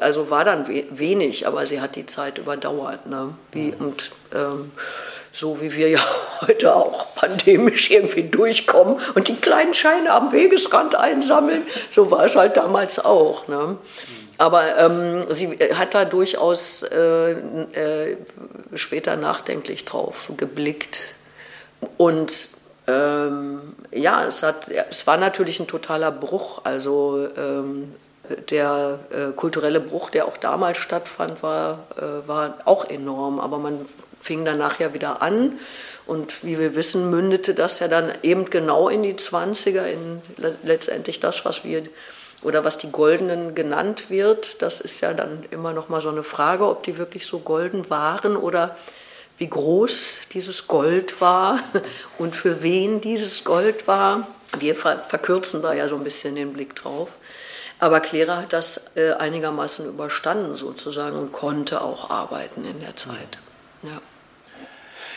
also 0.00 0.30
war 0.30 0.44
dann 0.44 0.66
wenig, 0.68 1.46
aber 1.46 1.66
sie 1.66 1.80
hat 1.80 1.96
die 1.96 2.06
Zeit 2.06 2.38
überdauert. 2.38 3.06
Ne? 3.06 3.34
Wie, 3.52 3.74
und 3.78 4.10
ähm, 4.34 4.72
so 5.32 5.60
wie 5.60 5.74
wir 5.74 5.88
ja 5.88 6.00
heute 6.40 6.74
auch 6.74 7.14
pandemisch 7.14 7.90
irgendwie 7.90 8.24
durchkommen 8.24 9.00
und 9.14 9.28
die 9.28 9.36
kleinen 9.36 9.74
Scheine 9.74 10.12
am 10.12 10.32
Wegesrand 10.32 10.94
einsammeln, 10.94 11.62
so 11.90 12.10
war 12.10 12.24
es 12.24 12.36
halt 12.36 12.56
damals 12.56 12.98
auch. 12.98 13.48
Ne? 13.48 13.76
Aber 14.38 14.78
ähm, 14.78 15.26
sie 15.28 15.50
hat 15.74 15.94
da 15.94 16.06
durchaus 16.06 16.82
äh, 16.82 17.32
äh, 17.32 18.16
später 18.74 19.16
nachdenklich 19.16 19.84
drauf 19.84 20.30
geblickt. 20.36 21.14
Und 21.98 22.48
ähm, 22.86 23.74
ja, 23.92 24.24
es, 24.24 24.42
hat, 24.42 24.68
es 24.68 25.06
war 25.06 25.18
natürlich 25.18 25.60
ein 25.60 25.66
totaler 25.66 26.10
Bruch. 26.10 26.62
Also 26.64 27.28
ähm, 27.36 27.94
der 28.50 28.98
äh, 29.10 29.32
kulturelle 29.32 29.80
Bruch, 29.80 30.10
der 30.10 30.26
auch 30.26 30.36
damals 30.36 30.78
stattfand, 30.78 31.42
war, 31.42 31.86
äh, 31.96 32.28
war 32.28 32.58
auch 32.64 32.84
enorm. 32.84 33.40
Aber 33.40 33.58
man 33.58 33.86
fing 34.20 34.44
dann 34.44 34.58
nachher 34.58 34.94
wieder 34.94 35.22
an. 35.22 35.58
Und 36.06 36.42
wie 36.42 36.58
wir 36.58 36.74
wissen, 36.74 37.10
mündete 37.10 37.54
das 37.54 37.78
ja 37.78 37.88
dann 37.88 38.12
eben 38.22 38.50
genau 38.50 38.88
in 38.88 39.02
die 39.02 39.14
20er, 39.14 39.84
in 39.84 40.22
letztendlich 40.64 41.20
das, 41.20 41.44
was 41.44 41.64
wir 41.64 41.82
oder 42.42 42.64
was 42.64 42.78
die 42.78 42.90
Goldenen 42.90 43.54
genannt 43.54 44.06
wird. 44.08 44.62
Das 44.62 44.80
ist 44.80 45.00
ja 45.00 45.12
dann 45.12 45.44
immer 45.50 45.72
noch 45.72 45.88
mal 45.88 46.00
so 46.00 46.08
eine 46.08 46.22
Frage, 46.22 46.66
ob 46.66 46.82
die 46.82 46.98
wirklich 46.98 47.26
so 47.26 47.38
golden 47.38 47.90
waren 47.90 48.36
oder 48.36 48.76
wie 49.38 49.48
groß 49.48 50.20
dieses 50.32 50.66
Gold 50.66 51.20
war 51.20 51.60
und 52.18 52.34
für 52.34 52.62
wen 52.62 53.00
dieses 53.00 53.44
Gold 53.44 53.86
war. 53.86 54.26
Wir 54.58 54.74
verkürzen 54.74 55.62
da 55.62 55.72
ja 55.72 55.88
so 55.88 55.96
ein 55.96 56.04
bisschen 56.04 56.34
den 56.34 56.52
Blick 56.52 56.74
drauf. 56.74 57.08
Aber 57.80 58.00
Clara 58.00 58.36
hat 58.36 58.52
das 58.52 58.90
äh, 58.94 59.12
einigermaßen 59.14 59.86
überstanden 59.88 60.54
sozusagen 60.54 61.16
und 61.16 61.32
konnte 61.32 61.80
auch 61.80 62.10
arbeiten 62.10 62.64
in 62.64 62.80
der 62.80 62.94
Zeit. 62.94 63.38
Ja. 63.82 64.00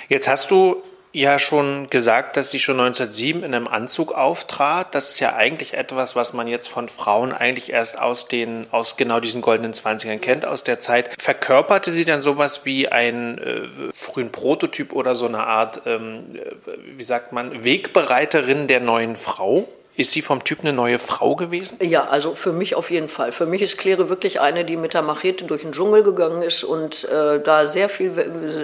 Jetzt 0.08 0.30
hast 0.30 0.50
du 0.50 0.82
ja 1.12 1.38
schon 1.38 1.90
gesagt, 1.92 2.38
dass 2.38 2.50
sie 2.50 2.60
schon 2.60 2.80
1907 2.80 3.44
in 3.44 3.54
einem 3.54 3.68
Anzug 3.68 4.14
auftrat. 4.14 4.96
Das 4.96 5.10
ist 5.10 5.20
ja 5.20 5.36
eigentlich 5.36 5.76
etwas, 5.76 6.16
was 6.16 6.34
man 6.34 6.48
jetzt 6.48 6.68
von 6.68 6.90
Frauen 6.90 7.32
eigentlich 7.32 7.72
erst 7.72 8.00
aus 8.00 8.28
den, 8.28 8.66
aus 8.72 8.98
genau 8.98 9.20
diesen 9.20 9.42
goldenen 9.42 9.74
Zwanzigern 9.74 10.20
kennt, 10.22 10.46
aus 10.46 10.64
der 10.64 10.80
Zeit. 10.80 11.22
Verkörperte 11.22 11.92
sie 11.92 12.06
dann 12.06 12.24
sowas 12.24 12.62
wie 12.64 12.88
einen 12.88 13.38
äh, 13.38 13.92
frühen 13.94 14.32
Prototyp 14.32 14.94
oder 14.94 15.14
so 15.14 15.28
eine 15.28 15.46
Art, 15.46 15.82
ähm, 15.86 16.18
äh, 16.34 16.98
wie 16.98 17.04
sagt 17.04 17.32
man, 17.32 17.64
Wegbereiterin 17.64 18.68
der 18.68 18.80
neuen 18.80 19.16
Frau? 19.16 19.68
Ist 19.96 20.12
sie 20.12 20.24
vom 20.24 20.44
Typ 20.44 20.62
eine 20.62 20.74
neue 20.74 20.98
Frau 20.98 21.36
gewesen? 21.36 21.78
Ja, 21.80 22.08
also 22.08 22.34
für 22.34 22.52
mich 22.52 22.74
auf 22.74 22.90
jeden 22.90 23.08
Fall. 23.08 23.32
Für 23.32 23.46
mich 23.46 23.62
ist 23.62 23.78
Claire 23.78 24.10
wirklich 24.10 24.42
eine, 24.42 24.66
die 24.66 24.76
mit 24.76 24.96
der 24.96 25.04
Machete 25.04 25.46
durch 25.46 25.62
den 25.62 25.72
Dschungel 25.72 26.02
gegangen 26.02 26.42
ist 26.42 26.64
und 26.64 27.04
äh, 27.04 27.40
da 27.40 27.68
sehr 27.68 27.90
viel, 27.90 28.12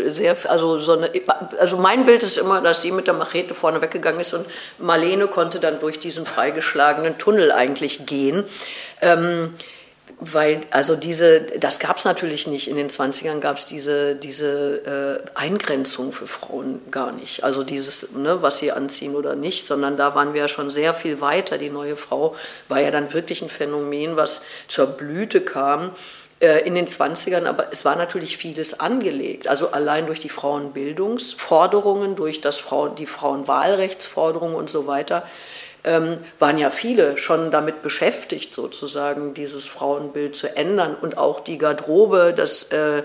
sehr, 0.08 0.36
also 0.46 0.80
so 0.80 0.94
eine, 0.94 1.12
also 1.60 1.78
mein 1.78 2.08
Bild 2.08 2.24
ist 2.24 2.38
immer, 2.38 2.62
dass 2.62 2.82
sie 2.82 2.92
mit 2.92 3.06
der 3.06 3.14
Machete 3.14 3.54
vorne 3.54 3.80
weggegangen 3.80 4.22
ist 4.22 4.34
und 4.34 4.48
Marlene 4.80 5.28
konnte 5.28 5.60
dann 5.60 5.80
durch 5.80 6.00
diesen 6.00 6.26
freigeschlagenen 6.26 7.20
Tunnel 7.20 7.52
eigentlich 7.52 8.08
gehen. 8.08 8.44
Ähm, 9.02 9.54
weil 10.22 10.62
also 10.70 10.96
diese, 10.96 11.42
das 11.42 11.80
gab 11.80 11.98
es 11.98 12.06
natürlich 12.06 12.46
nicht. 12.46 12.68
In 12.68 12.76
den 12.76 12.90
20ern 12.90 13.40
gab 13.40 13.58
es 13.58 13.66
diese, 13.66 14.16
diese 14.16 15.24
äh, 15.26 15.30
Eingrenzung 15.40 16.12
für 16.12 16.28
Frauen 16.28 16.82
gar 16.92 17.14
nicht. 17.14 17.44
Also 17.44 17.64
dieses, 17.64 18.12
ne, 18.12 18.42
was 18.42 18.58
sie 18.58 18.74
anziehen 18.74 19.16
oder 19.16 19.36
nicht, 19.36 19.66
sondern 19.66 19.96
da 19.96 20.16
waren 20.16 20.34
wir 20.34 20.42
ja 20.42 20.48
schon 20.50 20.70
sehr 20.72 20.94
viel 20.94 21.22
weiter. 21.22 21.58
Die 21.58 21.70
neue 21.70 21.96
Frau 21.96 22.36
war 22.68 22.82
ja 22.82 22.92
dann 22.92 23.14
wirklich 23.14 23.42
ein 23.42 23.50
Phänomen, 23.50 24.18
was 24.18 24.42
zur 24.68 24.88
Blüte 24.88 25.40
kam 25.40 25.92
äh, 26.42 26.68
in 26.68 26.76
den 26.76 26.88
20ern, 26.88 27.46
aber 27.46 27.72
es 27.72 27.86
war 27.86 27.96
natürlich 27.96 28.36
vieles 28.36 28.78
angelegt. 28.78 29.48
Also 29.48 29.72
allein 29.72 30.06
durch 30.06 30.20
die 30.20 30.30
Frauenbildungsforderungen, 30.30 32.18
durch 32.18 32.42
das 32.42 32.58
Frauen, 32.58 32.96
die 32.96 33.06
Frauenwahlrechtsforderungen 33.06 34.56
und 34.56 34.70
so 34.70 34.86
weiter 34.86 35.24
ähm, 35.84 36.18
waren 36.40 36.58
ja 36.58 36.70
viele 36.70 37.18
schon 37.18 37.52
damit 37.52 37.82
beschäftigt, 37.82 38.54
sozusagen 38.54 39.34
dieses 39.34 39.68
Frauenbild 39.68 40.36
zu 40.36 40.56
ändern 40.56 40.96
und 41.00 41.18
auch 41.18 41.40
die 41.40 41.58
Garderobe, 41.58 42.34
das 42.36 42.64
äh, 42.64 43.04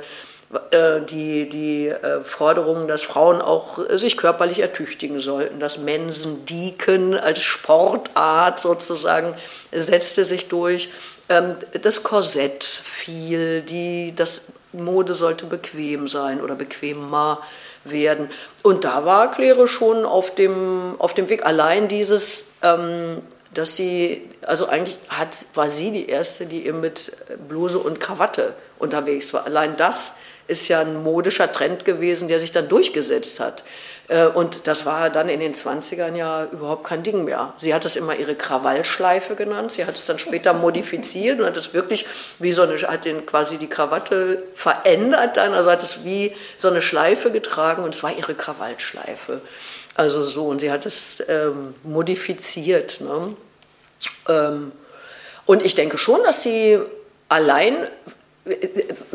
äh, 0.70 1.00
die, 1.00 1.48
die 1.48 1.88
äh, 1.88 2.20
Forderung, 2.22 2.86
dass 2.86 3.02
Frauen 3.02 3.40
auch 3.40 3.78
sich 3.90 4.16
körperlich 4.16 4.60
ertüchtigen 4.60 5.18
sollten. 5.20 5.58
Das 5.58 5.78
Mensendieken 5.78 7.14
als 7.14 7.42
Sportart 7.42 8.60
sozusagen 8.60 9.34
setzte 9.72 10.24
sich 10.24 10.48
durch. 10.48 10.90
Ähm, 11.28 11.56
das 11.82 12.02
Korsett 12.02 12.64
fiel, 12.64 13.62
die, 13.62 14.12
das 14.14 14.42
Mode 14.72 15.14
sollte 15.14 15.46
bequem 15.46 16.08
sein 16.08 16.40
oder 16.40 16.54
bequemer 16.54 17.40
werden. 17.84 18.30
Und 18.62 18.84
da 18.84 19.04
war 19.04 19.30
Claire 19.30 19.66
schon 19.66 20.04
auf 20.04 20.34
dem, 20.34 20.94
auf 20.98 21.14
dem 21.14 21.28
Weg. 21.28 21.44
Allein 21.44 21.88
dieses, 21.88 22.46
ähm, 22.62 23.22
dass 23.52 23.76
sie, 23.76 24.28
also 24.42 24.66
eigentlich 24.66 24.98
hat, 25.08 25.46
war 25.54 25.70
sie 25.70 25.90
die 25.90 26.08
Erste, 26.08 26.46
die 26.46 26.66
eben 26.66 26.80
mit 26.80 27.12
Bluse 27.48 27.78
und 27.78 28.00
Krawatte 28.00 28.54
unterwegs 28.78 29.32
war. 29.32 29.44
Allein 29.44 29.76
das 29.76 30.14
ist 30.46 30.68
ja 30.68 30.80
ein 30.80 31.02
modischer 31.02 31.50
Trend 31.50 31.84
gewesen, 31.84 32.28
der 32.28 32.40
sich 32.40 32.52
dann 32.52 32.68
durchgesetzt 32.68 33.40
hat. 33.40 33.64
Äh, 34.08 34.26
und 34.26 34.66
das 34.66 34.84
war 34.86 35.10
dann 35.10 35.28
in 35.28 35.40
den 35.40 35.54
20ern 35.54 36.14
ja 36.14 36.46
überhaupt 36.52 36.84
kein 36.84 37.02
Ding 37.02 37.24
mehr. 37.24 37.54
Sie 37.58 37.74
hat 37.74 37.84
es 37.84 37.96
immer 37.96 38.16
ihre 38.16 38.34
Krawallschleife 38.34 39.34
genannt. 39.34 39.72
Sie 39.72 39.86
hat 39.86 39.96
es 39.96 40.06
dann 40.06 40.18
später 40.18 40.52
modifiziert 40.52 41.40
und 41.40 41.46
hat 41.46 41.56
es 41.56 41.72
wirklich 41.74 42.06
wie 42.38 42.52
so 42.52 42.62
eine, 42.62 42.76
hat 42.76 43.04
den 43.04 43.24
quasi 43.26 43.56
die 43.58 43.68
Krawatte 43.68 44.42
verändert 44.54 45.36
dann, 45.36 45.54
also 45.54 45.70
hat 45.70 45.82
es 45.82 46.04
wie 46.04 46.34
so 46.56 46.68
eine 46.68 46.82
Schleife 46.82 47.30
getragen 47.30 47.82
und 47.82 47.94
es 47.94 48.02
war 48.02 48.16
ihre 48.16 48.34
Krawallschleife. 48.34 49.40
Also 49.94 50.22
so, 50.22 50.48
und 50.48 50.60
sie 50.60 50.72
hat 50.72 50.86
es 50.86 51.22
ähm, 51.28 51.74
modifiziert. 51.84 53.00
Ne? 53.00 53.36
Ähm, 54.28 54.72
und 55.46 55.62
ich 55.62 55.74
denke 55.74 55.98
schon, 55.98 56.22
dass 56.24 56.42
sie 56.42 56.78
allein 57.28 57.76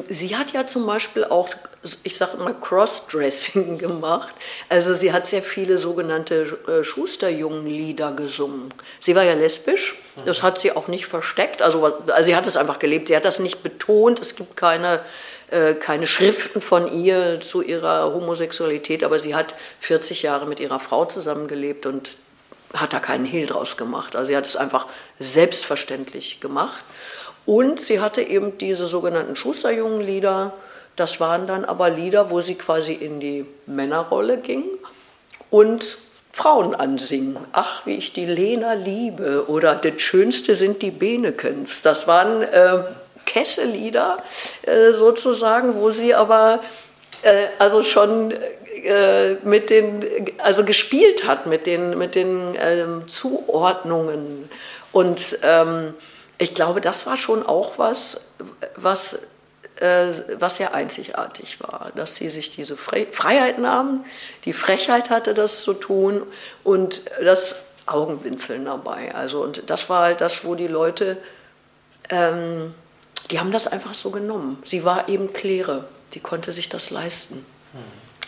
Sie 0.08 0.36
hat 0.36 0.54
ja 0.54 0.66
zum 0.66 0.86
Beispiel 0.88 1.24
auch 1.24 1.50
ich 2.04 2.18
sage 2.18 2.38
immer 2.38 2.54
Crossdressing 2.54 3.78
gemacht. 3.78 4.36
Also 4.68 4.94
sie 4.94 5.14
hat 5.14 5.28
sehr 5.28 5.44
viele 5.44 5.78
sogenannte 5.78 6.58
äh, 6.68 6.84
Schusterjungen-Lieder 6.84 8.12
gesungen. 8.12 8.74
Sie 9.00 9.16
war 9.16 9.24
ja 9.24 9.34
lesbisch, 9.34 9.96
das 10.26 10.44
hat 10.44 10.60
sie 10.60 10.74
auch 10.74 10.88
nicht 10.88 11.06
versteckt. 11.06 11.62
Also, 11.62 11.86
also 11.86 12.24
sie 12.24 12.36
hat 12.36 12.48
es 12.48 12.58
einfach 12.58 12.80
gelebt. 12.80 13.08
Sie 13.08 13.16
hat 13.16 13.26
das 13.26 13.40
nicht 13.40 13.64
betont. 13.64 14.20
Es 14.20 14.36
gibt 14.36 14.58
keine, 14.58 15.00
äh, 15.50 15.74
keine 15.76 16.08
Schriften 16.08 16.62
von 16.62 16.92
ihr 16.92 17.40
zu 17.40 17.62
ihrer 17.62 18.14
Homosexualität, 18.14 19.04
aber 19.04 19.20
sie 19.20 19.36
hat 19.36 19.56
40 19.80 20.24
Jahre 20.24 20.46
mit 20.46 20.60
ihrer 20.60 20.80
Frau 20.80 21.06
zusammengelebt 21.06 21.86
und 21.86 22.18
hat 22.74 22.94
da 22.94 23.00
keinen 23.00 23.26
Hehl 23.26 23.48
draus 23.48 23.78
gemacht. 23.78 24.16
Also 24.16 24.28
sie 24.30 24.38
hat 24.38 24.46
es 24.46 24.56
einfach 24.56 24.88
selbstverständlich 25.20 26.40
gemacht. 26.40 26.84
Und 27.46 27.80
sie 27.80 28.00
hatte 28.00 28.22
eben 28.22 28.58
diese 28.58 28.86
sogenannten 28.86 29.36
Schusterjungen-Lieder, 29.36 30.54
das 31.00 31.20
waren 31.20 31.48
dann 31.48 31.66
aber 31.66 31.90
Lieder, 31.90 32.30
wo 32.30 32.42
sie 32.42 32.56
quasi 32.56 32.94
in 32.94 33.20
die 33.20 33.46
Männerrolle 33.66 34.38
ging 34.38 34.66
und 35.50 35.98
Frauen 36.32 36.76
ansingen. 36.76 37.38
Ach, 37.54 37.86
wie 37.86 37.96
ich 37.96 38.14
die 38.14 38.26
Lena 38.26 38.74
liebe 38.74 39.46
oder 39.48 39.76
das 39.76 40.02
Schönste 40.02 40.56
sind 40.56 40.82
die 40.82 40.92
Benekens. 40.92 41.82
Das 41.82 42.08
waren 42.08 42.44
äh, 42.44 42.84
Kessellieder 43.26 44.24
äh, 44.64 44.92
sozusagen, 44.92 45.76
wo 45.76 45.92
sie 45.92 46.16
aber 46.16 46.62
äh, 47.22 47.48
also 47.58 47.84
schon 47.84 48.32
äh, 48.32 49.36
mit 49.44 49.70
den, 49.70 50.06
also 50.38 50.64
gespielt 50.64 51.28
hat 51.28 51.46
mit 51.46 51.66
den, 51.66 51.98
mit 51.98 52.16
den 52.16 52.56
ähm, 52.60 53.08
Zuordnungen. 53.08 54.50
Und 54.92 55.40
ähm, 55.44 55.94
ich 56.38 56.54
glaube, 56.54 56.82
das 56.82 57.06
war 57.06 57.18
schon 57.18 57.46
auch 57.46 57.78
was, 57.78 58.22
was 58.76 59.20
was 60.38 60.58
sehr 60.58 60.74
einzigartig 60.74 61.60
war, 61.62 61.92
dass 61.96 62.16
sie 62.16 62.30
sich 62.30 62.50
diese 62.50 62.76
Freiheit 62.76 63.60
nahmen, 63.60 64.06
die 64.46 64.54
Frechheit 64.54 65.10
hatte, 65.10 65.34
das 65.34 65.64
zu 65.64 65.74
tun 65.74 66.24
und 66.64 67.04
das 67.24 67.56
Augenblinzeln 67.86 68.66
dabei. 68.66 69.16
Also, 69.16 69.42
und 69.42 69.70
das 69.70 69.90
war 69.90 70.04
halt 70.04 70.22
das, 70.22 70.44
wo 70.44 70.56
die 70.56 70.68
Leute, 70.68 71.18
ähm, 72.10 72.74
die 73.32 73.40
haben 73.40 73.52
das 73.52 73.68
einfach 73.68 73.94
so 73.94 74.12
genommen. 74.12 74.62
Sie 74.66 74.84
war 74.84 75.08
eben 75.08 75.34
Kläre, 75.34 75.86
die 76.14 76.20
konnte 76.20 76.52
sich 76.52 76.70
das 76.70 76.90
leisten. 76.90 77.46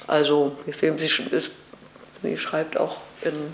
Also, 0.08 0.56
sie, 0.68 0.94
sie 0.98 2.38
schreibt 2.38 2.78
auch 2.78 2.98
in, 3.24 3.54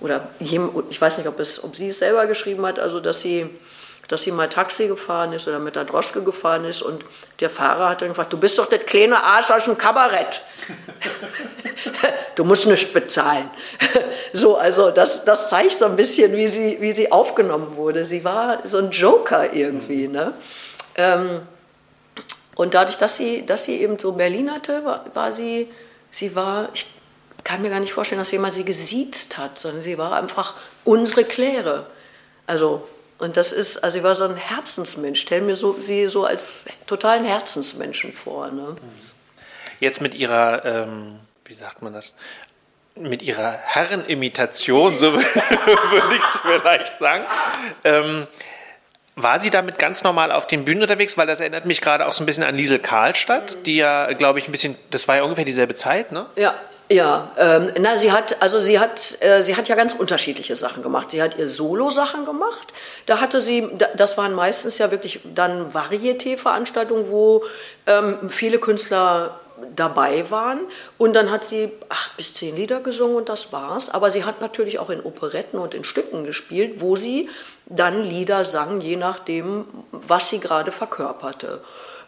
oder 0.00 0.28
ich 0.38 1.00
weiß 1.00 1.18
nicht, 1.18 1.26
ob, 1.26 1.40
es, 1.40 1.62
ob 1.62 1.76
sie 1.76 1.88
es 1.88 1.98
selber 1.98 2.26
geschrieben 2.26 2.64
hat, 2.66 2.78
also 2.78 3.00
dass 3.00 3.20
sie 3.20 3.50
dass 4.08 4.22
sie 4.22 4.32
mal 4.32 4.48
Taxi 4.48 4.86
gefahren 4.86 5.32
ist 5.32 5.48
oder 5.48 5.58
mit 5.58 5.76
der 5.76 5.84
Droschke 5.84 6.22
gefahren 6.22 6.64
ist 6.64 6.82
und 6.82 7.04
der 7.40 7.50
Fahrer 7.50 7.90
hat 7.90 8.02
dann 8.02 8.08
gefragt, 8.08 8.32
du 8.32 8.38
bist 8.38 8.58
doch 8.58 8.66
das 8.66 8.84
kleine 8.86 9.22
Aas 9.24 9.50
aus 9.50 9.64
dem 9.64 9.78
Kabarett. 9.78 10.42
du 12.34 12.44
musst 12.44 12.66
nicht 12.66 12.92
bezahlen. 12.92 13.50
so, 14.32 14.56
also 14.56 14.90
das, 14.90 15.24
das 15.24 15.48
zeigt 15.48 15.72
so 15.72 15.86
ein 15.86 15.96
bisschen, 15.96 16.36
wie 16.36 16.46
sie, 16.48 16.80
wie 16.80 16.92
sie 16.92 17.10
aufgenommen 17.10 17.76
wurde. 17.76 18.04
Sie 18.06 18.24
war 18.24 18.58
so 18.66 18.78
ein 18.78 18.90
Joker 18.90 19.52
irgendwie. 19.52 20.08
Ne? 20.08 20.34
Ähm, 20.96 21.42
und 22.54 22.74
dadurch, 22.74 22.98
dass 22.98 23.16
sie, 23.16 23.44
dass 23.46 23.64
sie 23.64 23.80
eben 23.80 23.98
so 23.98 24.12
Berlin 24.12 24.52
hatte, 24.52 24.84
war, 24.84 25.04
war 25.14 25.32
sie, 25.32 25.68
sie 26.10 26.36
war, 26.36 26.68
ich 26.72 26.86
kann 27.42 27.62
mir 27.62 27.70
gar 27.70 27.80
nicht 27.80 27.92
vorstellen, 27.92 28.20
dass 28.20 28.30
jemand 28.30 28.54
sie 28.54 28.64
gesiezt 28.64 29.38
hat, 29.38 29.58
sondern 29.58 29.80
sie 29.80 29.98
war 29.98 30.12
einfach 30.12 30.54
unsere 30.84 31.24
Kläre. 31.24 31.86
Also 32.46 32.86
und 33.18 33.36
das 33.36 33.52
ist, 33.52 33.78
also 33.78 33.98
ich 33.98 34.04
war 34.04 34.14
so 34.14 34.24
ein 34.24 34.36
Herzensmensch, 34.36 35.20
stell 35.20 35.40
mir 35.40 35.56
so, 35.56 35.76
sie 35.78 36.08
so 36.08 36.24
als 36.24 36.64
totalen 36.86 37.24
Herzensmenschen 37.24 38.12
vor. 38.12 38.48
Ne? 38.48 38.76
Jetzt 39.80 40.00
mit 40.00 40.14
ihrer, 40.14 40.64
ähm, 40.64 41.20
wie 41.44 41.54
sagt 41.54 41.82
man 41.82 41.92
das, 41.92 42.16
mit 42.96 43.22
ihrer 43.22 43.52
Herrenimitation, 43.52 44.96
so 44.96 45.12
würde 45.14 46.16
ich 46.16 46.22
es 46.22 46.38
vielleicht 46.42 46.98
sagen. 46.98 47.24
Ähm, 47.84 48.26
war 49.16 49.38
sie 49.38 49.50
damit 49.50 49.78
ganz 49.78 50.02
normal 50.02 50.32
auf 50.32 50.46
den 50.46 50.64
Bühnen 50.64 50.82
unterwegs? 50.82 51.16
Weil 51.16 51.26
das 51.26 51.40
erinnert 51.40 51.66
mich 51.66 51.80
gerade 51.80 52.06
auch 52.06 52.12
so 52.12 52.22
ein 52.22 52.26
bisschen 52.26 52.42
an 52.42 52.56
Liesel 52.56 52.80
Karlstadt, 52.80 53.64
die 53.66 53.76
ja, 53.76 54.12
glaube 54.12 54.40
ich, 54.40 54.48
ein 54.48 54.52
bisschen, 54.52 54.76
das 54.90 55.06
war 55.06 55.16
ja 55.16 55.22
ungefähr 55.22 55.44
dieselbe 55.44 55.74
Zeit, 55.74 56.10
ne? 56.10 56.26
Ja, 56.36 56.54
ja, 56.90 57.32
ähm, 57.38 57.72
na, 57.80 57.96
sie 57.96 58.12
hat, 58.12 58.42
also 58.42 58.58
sie 58.58 58.78
hat, 58.78 59.16
äh, 59.20 59.42
sie 59.42 59.56
hat 59.56 59.68
ja 59.68 59.74
ganz 59.74 59.94
unterschiedliche 59.94 60.54
Sachen 60.54 60.82
gemacht. 60.82 61.10
Sie 61.10 61.22
hat 61.22 61.38
ihr 61.38 61.48
Solo-Sachen 61.48 62.26
gemacht. 62.26 62.72
Da 63.06 63.20
hatte 63.20 63.40
sie, 63.40 63.68
das 63.96 64.18
waren 64.18 64.34
meistens 64.34 64.76
ja 64.76 64.90
wirklich 64.90 65.20
dann 65.34 65.72
Varieté-Veranstaltungen, 65.72 67.10
wo 67.10 67.44
ähm, 67.86 68.28
viele 68.28 68.58
Künstler 68.58 69.40
dabei 69.74 70.30
waren. 70.30 70.60
Und 70.98 71.14
dann 71.14 71.30
hat 71.30 71.44
sie 71.44 71.72
acht 71.88 72.16
bis 72.18 72.34
zehn 72.34 72.54
Lieder 72.54 72.80
gesungen 72.80 73.16
und 73.16 73.30
das 73.30 73.50
war's. 73.50 73.88
Aber 73.88 74.10
sie 74.10 74.24
hat 74.24 74.42
natürlich 74.42 74.78
auch 74.78 74.90
in 74.90 75.00
Operetten 75.02 75.58
und 75.58 75.72
in 75.72 75.84
Stücken 75.84 76.24
gespielt, 76.24 76.80
wo 76.82 76.96
sie 76.96 77.30
dann 77.66 78.02
Lieder 78.02 78.44
sang, 78.44 78.82
je 78.82 78.96
nachdem, 78.96 79.64
was 79.90 80.28
sie 80.28 80.38
gerade 80.38 80.70
verkörperte. 80.70 81.60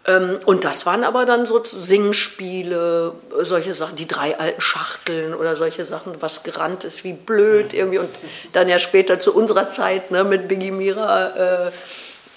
Ähm, 0.07 0.39
und 0.45 0.65
das 0.65 0.87
waren 0.87 1.05
aber 1.05 1.27
dann 1.27 1.47
so 1.47 1.63
Singspiele, 1.65 3.13
solche 3.43 3.75
Sachen, 3.75 3.97
die 3.97 4.07
drei 4.07 4.39
alten 4.39 4.61
Schachteln 4.61 5.35
oder 5.35 5.57
solche 5.57 5.85
Sachen, 5.85 6.21
was 6.21 6.43
gerannt 6.43 6.85
ist 6.85 7.05
wie 7.05 7.13
blöd 7.13 7.75
irgendwie. 7.75 7.99
Und 7.99 8.11
dann 8.53 8.69
ja 8.69 8.79
später 8.79 9.19
zu 9.19 9.35
unserer 9.35 9.69
Zeit 9.69 10.11
ne, 10.11 10.25
mit 10.25 10.49
Biggie 10.49 10.71
Mira 10.71 11.67
äh, 11.67 11.71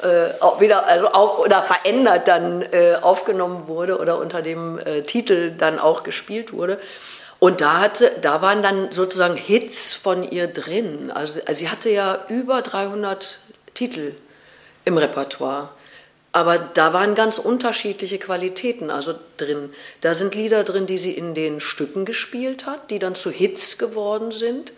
äh, 0.02 0.34
auch 0.40 0.62
wieder, 0.62 0.88
also 0.88 1.12
auch, 1.12 1.40
oder 1.40 1.62
verändert 1.62 2.28
dann 2.28 2.62
äh, 2.62 2.96
aufgenommen 3.02 3.68
wurde 3.68 3.98
oder 3.98 4.18
unter 4.18 4.42
dem 4.42 4.80
äh, 4.80 5.02
Titel 5.02 5.52
dann 5.52 5.78
auch 5.78 6.04
gespielt 6.04 6.54
wurde. 6.54 6.80
Und 7.40 7.62
da, 7.62 7.80
hatte, 7.80 8.12
da 8.22 8.42
waren 8.42 8.62
dann 8.62 8.92
sozusagen 8.92 9.36
Hits 9.36 9.94
von 9.94 10.24
ihr 10.24 10.48
drin. 10.48 11.12
Also, 11.14 11.40
also 11.46 11.60
sie 11.60 11.70
hatte 11.70 11.90
ja 11.90 12.20
über 12.30 12.62
300 12.62 13.40
Titel 13.74 14.16
im 14.86 14.98
Repertoire. 14.98 15.70
Aber 16.40 16.58
da 16.58 16.94
waren 16.94 17.16
ganz 17.16 17.38
unterschiedliche 17.38 18.18
Qualitäten 18.18 18.92
also 18.92 19.14
drin. 19.36 19.74
Da 20.00 20.14
sind 20.14 20.36
Lieder 20.36 20.64
drin, 20.64 20.86
die 20.86 20.98
sie 20.98 21.12
in 21.12 21.34
den 21.34 21.60
Stücken 21.60 22.06
gespielt 22.06 22.66
hat, 22.66 22.92
die 22.92 23.00
dann 23.00 23.14
zu 23.14 23.30
Hits 23.30 23.78
geworden 23.78 24.32
sind. 24.32 24.72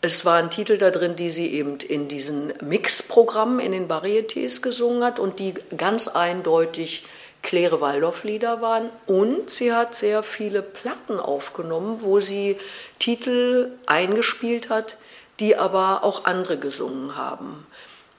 Es 0.00 0.24
waren 0.24 0.50
Titel 0.50 0.78
da 0.78 0.90
drin, 0.90 1.14
die 1.14 1.30
sie 1.30 1.52
eben 1.52 1.78
in 1.78 2.08
diesen 2.08 2.52
Mixprogrammen, 2.60 3.60
in 3.60 3.70
den 3.70 3.86
Varietés 3.86 4.62
gesungen 4.62 5.04
hat 5.04 5.20
und 5.20 5.38
die 5.38 5.54
ganz 5.76 6.08
eindeutig 6.08 7.04
Claire 7.40 7.80
Waldorf-Lieder 7.80 8.60
waren. 8.60 8.90
Und 9.06 9.48
sie 9.48 9.72
hat 9.72 9.94
sehr 9.94 10.24
viele 10.24 10.60
Platten 10.60 11.20
aufgenommen, 11.20 11.98
wo 12.00 12.18
sie 12.18 12.56
Titel 12.98 13.70
eingespielt 13.86 14.70
hat, 14.70 14.96
die 15.38 15.56
aber 15.56 16.02
auch 16.02 16.24
andere 16.24 16.58
gesungen 16.58 17.16
haben. 17.16 17.64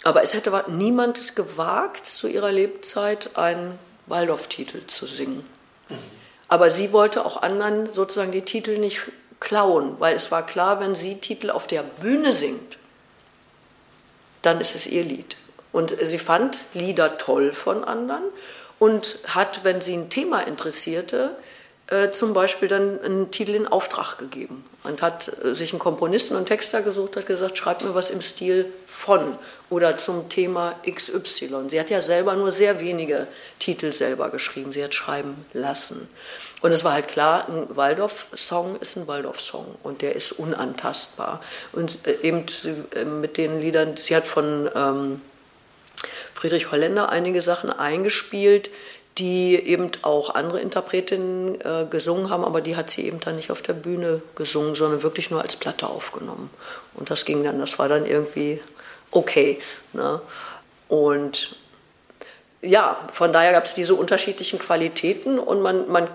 Aber 0.07 0.23
es 0.23 0.33
hätte 0.33 0.63
niemand 0.69 1.35
gewagt, 1.35 2.05
zu 2.05 2.29
ihrer 2.29 2.49
Lebzeit 2.49 3.35
einen 3.35 3.77
Waldorf-Titel 4.05 4.85
zu 4.85 5.05
singen. 5.05 5.43
Mhm. 5.89 5.97
Aber 6.47 6.71
sie 6.71 6.93
wollte 6.93 7.25
auch 7.25 7.41
anderen 7.41 7.91
sozusagen 7.91 8.31
die 8.31 8.43
Titel 8.43 8.77
nicht 8.77 9.01
klauen, 9.41 9.97
weil 9.99 10.15
es 10.15 10.31
war 10.31 10.45
klar, 10.45 10.79
wenn 10.79 10.95
sie 10.95 11.15
Titel 11.15 11.49
auf 11.49 11.67
der 11.67 11.83
Bühne 11.83 12.31
singt, 12.31 12.77
dann 14.43 14.61
ist 14.61 14.75
es 14.75 14.87
ihr 14.87 15.03
Lied. 15.03 15.35
Und 15.73 15.93
sie 16.01 16.19
fand 16.19 16.69
Lieder 16.73 17.17
toll 17.17 17.51
von 17.51 17.83
anderen 17.83 18.23
und 18.79 19.19
hat, 19.27 19.65
wenn 19.65 19.81
sie 19.81 19.97
ein 19.97 20.09
Thema 20.09 20.39
interessierte, 20.39 21.35
äh, 21.89 22.11
zum 22.11 22.33
Beispiel 22.33 22.67
dann 22.67 23.01
einen 23.01 23.31
Titel 23.31 23.55
in 23.55 23.65
Auftrag 23.65 24.17
gegeben 24.17 24.65
und 24.83 25.01
hat 25.01 25.31
äh, 25.41 25.55
sich 25.55 25.71
einen 25.71 25.79
Komponisten 25.79 26.35
und 26.35 26.45
Texter 26.45 26.81
gesucht, 26.81 27.15
hat 27.15 27.27
gesagt, 27.27 27.57
schreibt 27.57 27.81
mir 27.81 27.95
was 27.95 28.09
im 28.09 28.21
Stil 28.21 28.65
von 28.85 29.37
oder 29.69 29.97
zum 29.97 30.27
Thema 30.27 30.75
XY. 30.85 31.69
Sie 31.69 31.79
hat 31.79 31.89
ja 31.89 32.01
selber 32.01 32.35
nur 32.35 32.51
sehr 32.51 32.81
wenige 32.81 33.27
Titel 33.59 33.93
selber 33.93 34.29
geschrieben, 34.31 34.73
sie 34.73 34.83
hat 34.83 34.95
schreiben 34.95 35.45
lassen. 35.53 36.09
Und 36.61 36.73
es 36.73 36.83
war 36.83 36.91
halt 36.91 37.07
klar, 37.07 37.47
ein 37.47 37.75
Waldorf-Song 37.75 38.77
ist 38.81 38.97
ein 38.97 39.07
Waldorf-Song 39.07 39.75
und 39.83 40.01
der 40.01 40.13
ist 40.15 40.33
unantastbar. 40.33 41.41
Und 41.71 41.99
äh, 42.05 42.27
eben 42.27 42.45
mit 43.21 43.37
den 43.37 43.61
Liedern, 43.61 43.95
sie 43.95 44.13
hat 44.13 44.27
von 44.27 44.69
ähm, 44.75 45.21
Friedrich 46.33 46.69
Holländer 46.71 47.09
einige 47.09 47.41
Sachen 47.41 47.71
eingespielt, 47.71 48.69
die 49.17 49.55
eben 49.55 49.91
auch 50.03 50.35
andere 50.35 50.59
Interpretinnen 50.59 51.59
äh, 51.61 51.85
gesungen 51.89 52.29
haben, 52.29 52.45
aber 52.45 52.61
die 52.61 52.75
hat 52.75 52.89
sie 52.89 53.05
eben 53.05 53.19
dann 53.19 53.35
nicht 53.35 53.51
auf 53.51 53.61
der 53.61 53.73
Bühne 53.73 54.21
gesungen, 54.35 54.75
sondern 54.75 55.03
wirklich 55.03 55.31
nur 55.31 55.41
als 55.41 55.55
Platte 55.55 55.87
aufgenommen. 55.87 56.49
Und 56.93 57.09
das 57.09 57.25
ging 57.25 57.43
dann, 57.43 57.59
das 57.59 57.79
war 57.79 57.89
dann 57.89 58.05
irgendwie 58.05 58.61
okay. 59.11 59.59
Ne? 59.93 60.21
Und 60.87 61.55
ja, 62.61 62.97
von 63.13 63.33
daher 63.33 63.53
gab 63.53 63.65
es 63.65 63.73
diese 63.73 63.95
unterschiedlichen 63.95 64.59
Qualitäten 64.59 65.39
und 65.39 65.61
man, 65.61 65.89
man 65.89 66.09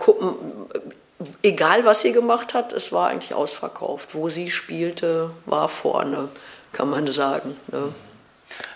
egal 1.43 1.85
was 1.85 2.03
sie 2.03 2.13
gemacht 2.13 2.55
hat, 2.55 2.73
es 2.73 2.93
war 2.93 3.09
eigentlich 3.09 3.35
ausverkauft. 3.35 4.15
Wo 4.15 4.29
sie 4.29 4.51
spielte, 4.51 5.31
war 5.47 5.69
vorne, 5.69 6.29
kann 6.73 6.91
man 6.91 7.07
sagen. 7.07 7.57
Ne? 7.71 7.93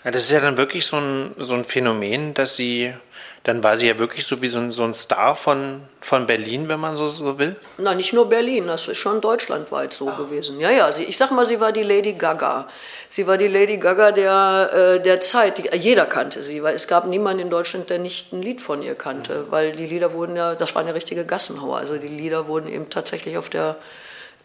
Ja, 0.05 0.11
das 0.11 0.23
ist 0.23 0.31
ja 0.31 0.41
dann 0.41 0.57
wirklich 0.57 0.87
so 0.87 0.97
ein, 0.97 1.35
so 1.39 1.55
ein 1.55 1.65
Phänomen, 1.65 2.35
dass 2.35 2.57
sie, 2.57 2.95
dann 3.47 3.63
war 3.63 3.77
sie 3.77 3.87
ja 3.87 3.97
wirklich 3.97 4.27
so 4.27 4.43
wie 4.43 4.49
so 4.49 4.59
ein, 4.59 4.73
so 4.73 4.83
ein 4.83 4.93
Star 4.93 5.37
von, 5.37 5.83
von 6.01 6.27
Berlin, 6.27 6.69
wenn 6.69 6.81
man 6.81 6.97
so, 6.97 7.07
so 7.07 7.39
will. 7.39 7.55
Na, 7.79 7.95
nicht 7.95 8.13
nur 8.13 8.29
Berlin, 8.29 8.67
das 8.67 8.89
ist 8.89 8.99
schon 8.99 9.21
deutschlandweit 9.21 9.93
so 9.93 10.09
ah. 10.09 10.17
gewesen. 10.17 10.59
Ja, 10.59 10.73
ja, 10.73 10.91
sie, 10.91 11.05
ich 11.05 11.17
sag 11.17 11.31
mal, 11.31 11.47
sie 11.47 11.61
war 11.61 11.71
die 11.71 11.85
Lady 11.85 12.15
Gaga. 12.15 12.67
Sie 13.09 13.25
war 13.29 13.39
die 13.39 13.47
Lady 13.47 13.77
Gaga 13.77 14.11
der, 14.11 14.97
äh, 14.97 15.01
der 15.01 15.21
Zeit. 15.21 15.59
Die, 15.59 15.77
jeder 15.77 16.07
kannte 16.07 16.43
sie, 16.43 16.61
weil 16.65 16.75
es 16.75 16.89
gab 16.89 17.07
niemanden 17.07 17.43
in 17.43 17.51
Deutschland, 17.51 17.89
der 17.89 18.01
nicht 18.01 18.33
ein 18.33 18.43
Lied 18.43 18.61
von 18.61 18.83
ihr 18.83 18.97
kannte, 18.97 19.45
mhm. 19.45 19.51
weil 19.51 19.77
die 19.77 19.87
Lieder 19.87 20.13
wurden 20.13 20.35
ja, 20.35 20.57
das 20.57 20.75
waren 20.75 20.89
ja 20.89 20.93
richtige 20.93 21.25
Gassenhauer. 21.25 21.77
Also 21.77 21.99
die 21.99 22.09
Lieder 22.09 22.49
wurden 22.49 22.67
eben 22.67 22.91
tatsächlich 22.91 23.39
auf 23.39 23.49
der 23.49 23.77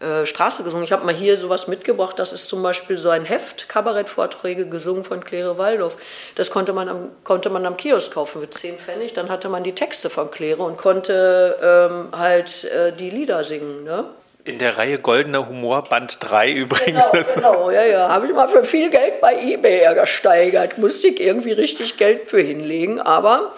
äh, 0.02 0.26
Straße 0.26 0.64
gesungen. 0.64 0.84
Ich 0.84 0.92
habe 0.92 1.06
mal 1.06 1.14
hier 1.14 1.38
sowas 1.38 1.68
mitgebracht, 1.68 2.18
das 2.18 2.32
ist 2.32 2.48
zum 2.48 2.62
Beispiel 2.62 2.98
so 2.98 3.10
ein 3.10 3.24
Heft, 3.24 3.68
Kabarettvorträge 3.68 4.66
gesungen 4.66 5.04
von 5.04 5.24
Claire 5.24 5.58
Waldorf. 5.58 5.96
Das 6.34 6.50
konnte 6.50 6.72
man 6.72 6.88
am, 6.88 7.10
konnte 7.22 7.50
man 7.50 7.64
am 7.66 7.76
Kiosk 7.76 8.12
kaufen 8.12 8.42
für 8.42 8.50
10 8.50 8.78
Pfennig, 8.78 9.12
dann 9.12 9.30
hatte 9.30 9.48
man 9.48 9.62
die 9.62 9.74
Texte 9.74 10.10
von 10.10 10.30
Claire 10.30 10.60
und 10.60 10.76
konnte 10.76 11.56
ähm, 11.62 12.08
halt 12.18 12.64
äh, 12.64 12.92
die 12.92 13.10
Lieder 13.10 13.44
singen. 13.44 13.84
Ne? 13.84 14.04
In 14.44 14.58
der 14.58 14.76
Reihe 14.76 14.98
Goldener 14.98 15.48
Humor 15.48 15.84
Band 15.84 16.18
3 16.18 16.50
übrigens. 16.50 17.08
Genau, 17.12 17.34
genau 17.34 17.70
ja, 17.70 17.84
ja. 17.84 18.08
Habe 18.08 18.26
ich 18.26 18.32
mal 18.32 18.48
für 18.48 18.64
viel 18.64 18.90
Geld 18.90 19.20
bei 19.20 19.40
eBay 19.40 19.82
ersteigert. 19.82 20.78
Musste 20.78 21.06
ich 21.08 21.20
irgendwie 21.20 21.52
richtig 21.52 21.96
Geld 21.96 22.28
für 22.28 22.40
hinlegen. 22.40 22.98
Aber 22.98 23.52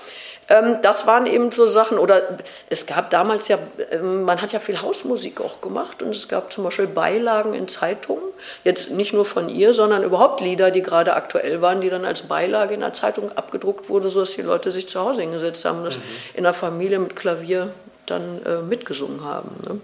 das 0.82 1.06
waren 1.06 1.26
eben 1.26 1.50
so 1.52 1.66
Sachen, 1.66 1.98
oder 1.98 2.38
es 2.68 2.86
gab 2.86 3.10
damals 3.10 3.48
ja, 3.48 3.58
ähm, 3.90 4.24
man 4.24 4.42
hat 4.42 4.52
ja 4.52 4.58
viel 4.58 4.82
Hausmusik 4.82 5.40
auch 5.40 5.60
gemacht 5.60 6.02
und 6.02 6.10
es 6.10 6.28
gab 6.28 6.52
zum 6.52 6.64
Beispiel 6.64 6.86
Beilagen 6.86 7.54
in 7.54 7.66
Zeitungen, 7.66 8.22
jetzt 8.62 8.90
nicht 8.90 9.14
nur 9.14 9.24
von 9.24 9.48
ihr, 9.48 9.72
sondern 9.72 10.02
überhaupt 10.02 10.40
Lieder, 10.40 10.70
die 10.70 10.82
gerade 10.82 11.14
aktuell 11.14 11.62
waren, 11.62 11.80
die 11.80 11.88
dann 11.88 12.04
als 12.04 12.22
Beilage 12.22 12.74
in 12.74 12.80
der 12.80 12.92
Zeitung 12.92 13.32
abgedruckt 13.36 13.88
wurden, 13.88 14.10
sodass 14.10 14.32
die 14.32 14.42
Leute 14.42 14.70
sich 14.70 14.88
zu 14.88 15.00
Hause 15.00 15.22
hingesetzt 15.22 15.64
haben 15.64 15.78
und 15.78 15.84
das 15.84 15.96
mhm. 15.96 16.02
in 16.34 16.44
der 16.44 16.54
Familie 16.54 16.98
mit 16.98 17.16
Klavier 17.16 17.70
dann 18.06 18.40
äh, 18.44 18.58
mitgesungen 18.58 19.24
haben. 19.24 19.50
Ne? 19.66 19.80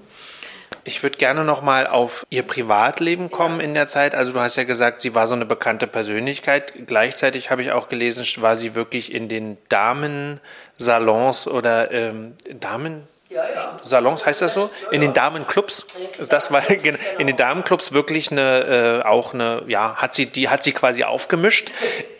Ich 0.85 1.03
würde 1.03 1.19
gerne 1.19 1.45
noch 1.45 1.63
mal 1.63 1.87
auf 1.87 2.27
ihr 2.31 2.43
Privatleben 2.43 3.31
kommen 3.31 3.61
in 3.61 3.75
der 3.75 3.87
Zeit. 3.87 4.15
Also 4.15 4.33
du 4.33 4.41
hast 4.41 4.57
ja 4.57 4.65
gesagt, 4.65 5.01
sie 5.01 5.15
war 5.15 5.27
so 5.27 5.35
eine 5.35 5.47
bekannte 5.47 5.87
Persönlichkeit. 5.87 6.73
Gleichzeitig 6.87 7.51
habe 7.51 7.63
ich 7.63 7.73
auch 7.73 7.89
gelesen, 7.89 8.25
war 8.43 8.57
sie 8.57 8.75
wirklich 8.75 9.13
in 9.13 9.29
den 9.29 9.59
Damensalons 9.69 11.47
oder 11.49 11.91
ähm, 11.91 12.35
Damen 12.59 13.07
ja, 13.31 13.45
ja. 13.49 13.79
Salons 13.83 14.27
heißt 14.27 14.43
das 14.43 14.55
so? 14.55 14.71
In 14.91 15.01
den 15.01 15.13
Damenclubs. 15.13 15.87
Das 16.29 16.51
war 16.51 16.69
in 16.69 17.27
den 17.29 17.37
Damenclubs 17.37 17.93
wirklich 17.93 18.33
eine 18.33 19.03
äh, 19.05 19.07
auch 19.07 19.35
eine 19.35 19.63
ja 19.69 19.95
hat 19.95 20.15
sie 20.15 20.27
die 20.27 20.49
hat 20.49 20.65
sie 20.65 20.73
quasi 20.73 21.05
aufgemischt. 21.05 21.71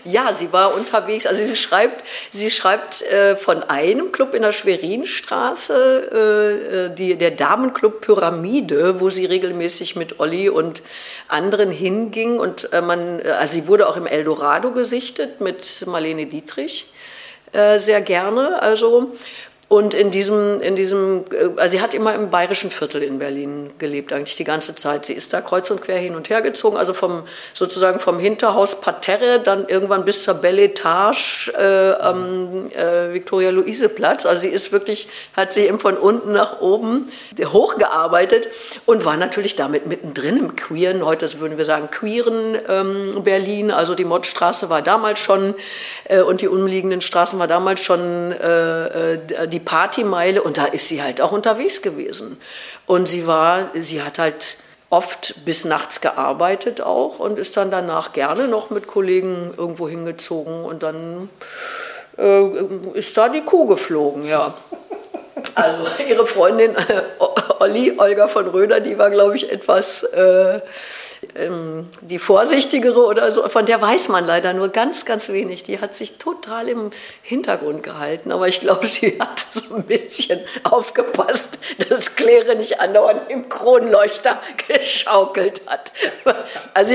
Ja, 0.05 0.33
sie 0.33 0.53
war 0.53 0.75
unterwegs. 0.75 1.27
Also 1.27 1.45
sie 1.45 1.57
schreibt, 1.57 2.05
sie 2.33 2.51
schreibt 2.51 3.03
äh, 3.03 3.37
von 3.37 3.63
einem 3.63 4.13
Club 4.13 4.35
in 4.35 4.43
der 4.43 4.53
Schwerinstraße, 4.53 6.11
äh, 6.13 6.87
äh, 6.87 6.95
die, 6.95 7.17
der 7.17 7.31
Damenclub 7.31 8.01
Pyramide, 8.01 9.01
wo 9.01 9.11
sie 9.11 9.27
regelmäßig 9.27 9.97
mit 9.97 10.19
Olli 10.21 10.49
und 10.49 10.83
anderen 11.29 11.71
hinging. 11.71 12.39
Und 12.39 12.73
äh, 12.73 12.81
man, 12.81 13.21
äh, 13.21 13.31
also 13.31 13.55
sie 13.55 13.67
wurde 13.67 13.89
auch 13.89 13.97
im 13.97 14.07
Eldorado 14.07 14.73
gesichtet 14.73 15.41
mit 15.41 15.85
Marlene 15.87 16.27
Dietrich 16.27 16.87
äh, 17.53 17.79
sehr 17.79 18.01
gerne. 18.01 18.63
Also 18.63 19.17
und 19.71 19.95
in 19.95 20.11
diesem, 20.11 20.61
in 20.61 20.75
diesem, 20.75 21.27
äh, 21.31 21.49
also 21.57 21.71
sie 21.71 21.81
hat 21.81 21.95
immer 21.95 22.13
im 22.13 22.29
bayerischen 22.29 22.73
Viertel 22.73 23.05
in 23.05 23.21
Berlin 23.21 23.71
gelebt, 23.79 24.13
eigentlich 24.13 24.35
die 24.35 24.43
ganze 24.43 24.75
Zeit. 24.75 25.07
Sie 25.07 25.13
ist 25.13 25.33
da 25.33 25.41
kreuz 25.41 25.71
und 25.71 25.81
quer 25.81 25.97
hin 25.97 26.17
und 26.17 26.29
her 26.29 26.43
gezogen, 26.43 26.77
also 26.77 26.93
vom, 26.93 27.23
sozusagen 27.55 28.01
vom 28.01 28.19
Hinterhaus 28.19 28.81
Parterre, 28.81 29.39
dann 29.39 29.69
irgendwann 29.69 30.05
bis 30.05 30.25
zur 30.25 30.35
Belle 30.35 30.65
Etage 30.65 31.53
äh, 31.57 31.93
am 31.93 32.65
äh, 32.73 33.15
Victoria-Luise-Platz. 33.15 34.27
Also 34.27 34.43
sie 34.43 34.49
ist 34.49 34.73
wirklich, 34.73 35.07
hat 35.37 35.53
sie 35.53 35.67
eben 35.67 35.79
von 35.79 35.97
unten 35.97 36.33
nach 36.33 36.61
oben 36.61 37.09
hochgearbeitet 37.41 38.49
und 38.87 39.05
war 39.05 39.17
natürlich 39.17 39.55
damit 39.55 39.87
mittendrin 39.87 40.37
im 40.37 40.57
queeren, 40.57 41.07
heute 41.07 41.31
würden 41.39 41.59
wir 41.59 41.65
sagen 41.65 41.91
queeren 41.93 42.59
ähm, 42.69 43.23
Berlin. 43.23 43.71
Also 43.71 43.95
die 43.95 44.05
Mottstraße 44.05 44.69
war 44.69 44.83
damals 44.83 45.21
schon 45.21 45.55
äh, 46.07 46.23
und 46.23 46.41
die 46.41 46.49
umliegenden 46.49 47.03
Straßen 47.03 47.39
war 47.39 47.47
damals 47.47 47.85
schon 47.85 48.33
äh, 48.33 49.15
äh 49.15 49.19
die 49.47 49.60
die 49.61 49.65
Partymeile 49.65 50.43
und 50.43 50.57
da 50.57 50.65
ist 50.65 50.89
sie 50.89 51.03
halt 51.03 51.21
auch 51.21 51.33
unterwegs 51.33 51.83
gewesen. 51.83 52.41
Und 52.87 53.07
sie 53.07 53.27
war, 53.27 53.71
sie 53.75 54.03
hat 54.03 54.19
halt 54.19 54.57
oft 54.89 55.45
bis 55.45 55.65
nachts 55.65 56.01
gearbeitet 56.01 56.81
auch 56.81 57.19
und 57.19 57.39
ist 57.39 57.57
dann 57.57 57.71
danach 57.71 58.13
gerne 58.13 58.49
noch 58.49 58.71
mit 58.71 58.87
Kollegen 58.87 59.55
irgendwo 59.57 59.89
hingezogen 59.89 60.65
und 60.65 60.83
dann 60.83 61.29
äh, 62.19 62.45
ist 62.95 63.17
da 63.17 63.29
die 63.29 63.43
Kuh 63.43 63.67
geflogen, 63.67 64.27
ja. 64.27 64.55
Also 65.55 65.79
ihre 66.09 66.27
Freundin 66.27 66.75
äh, 66.75 67.03
Olli, 67.61 67.95
Olga 67.99 68.29
von 68.29 68.49
Röder, 68.49 68.81
die 68.81 68.99
war, 68.99 69.11
glaube 69.11 69.37
ich, 69.37 69.51
etwas 69.51 70.03
äh, 70.03 70.61
ähm, 71.37 71.89
die 72.01 72.19
vorsichtigere 72.19 73.05
oder 73.05 73.31
so, 73.31 73.49
von 73.49 73.67
der 73.67 73.81
weiß 73.81 74.09
man 74.09 74.25
leider 74.25 74.53
nur 74.53 74.69
ganz, 74.69 75.05
ganz 75.05 75.29
wenig. 75.29 75.63
Die 75.63 75.81
hat 75.81 75.95
sich 75.95 76.19
total 76.19 76.69
im 76.69 76.91
Hintergrund 77.23 77.83
gehalten, 77.83 78.33
aber 78.33 78.49
ich 78.49 78.61
glaube, 78.61 78.87
sie 78.87 79.19
hat 79.21 79.45
so 79.53 79.75
ein 79.77 79.85
bisschen 79.85 80.41
aufgepasst, 80.65 81.59
dass 81.89 82.17
Claire 82.17 82.55
nicht 82.55 82.81
andauernd 82.81 83.31
im 83.31 83.49
Kronleuchter 83.49 84.41
geschaukelt 84.69 85.63
hat. 85.67 85.93
Also 86.75 86.95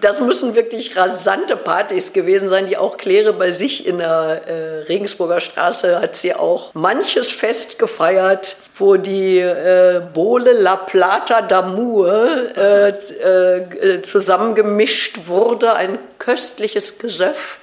das 0.00 0.20
müssen 0.20 0.54
wirklich 0.54 0.96
rasante 0.96 1.56
Partys 1.56 2.12
gewesen 2.12 2.48
sein, 2.48 2.66
die 2.66 2.76
auch 2.76 2.96
Claire 2.96 3.32
bei 3.32 3.52
sich 3.52 3.86
in 3.86 3.98
der 3.98 4.42
äh, 4.46 4.78
Regensburger 4.88 5.40
Straße 5.40 6.00
hat 6.00 6.14
sie 6.14 6.34
auch 6.34 6.74
manches 6.74 7.30
Fest 7.30 7.78
gefeiert, 7.78 8.56
wo 8.76 8.96
die 8.96 9.38
äh, 9.38 10.00
Bole 10.12 10.52
La 10.52 10.76
Plata 10.76 11.40
d'Amour 11.40 12.56
äh, 12.56 12.88
äh, 12.88 13.66
zusammengemischt 14.02 15.26
wurde, 15.26 15.74
ein 15.74 15.98
köstliches 16.18 16.98
Gesöff 16.98 17.58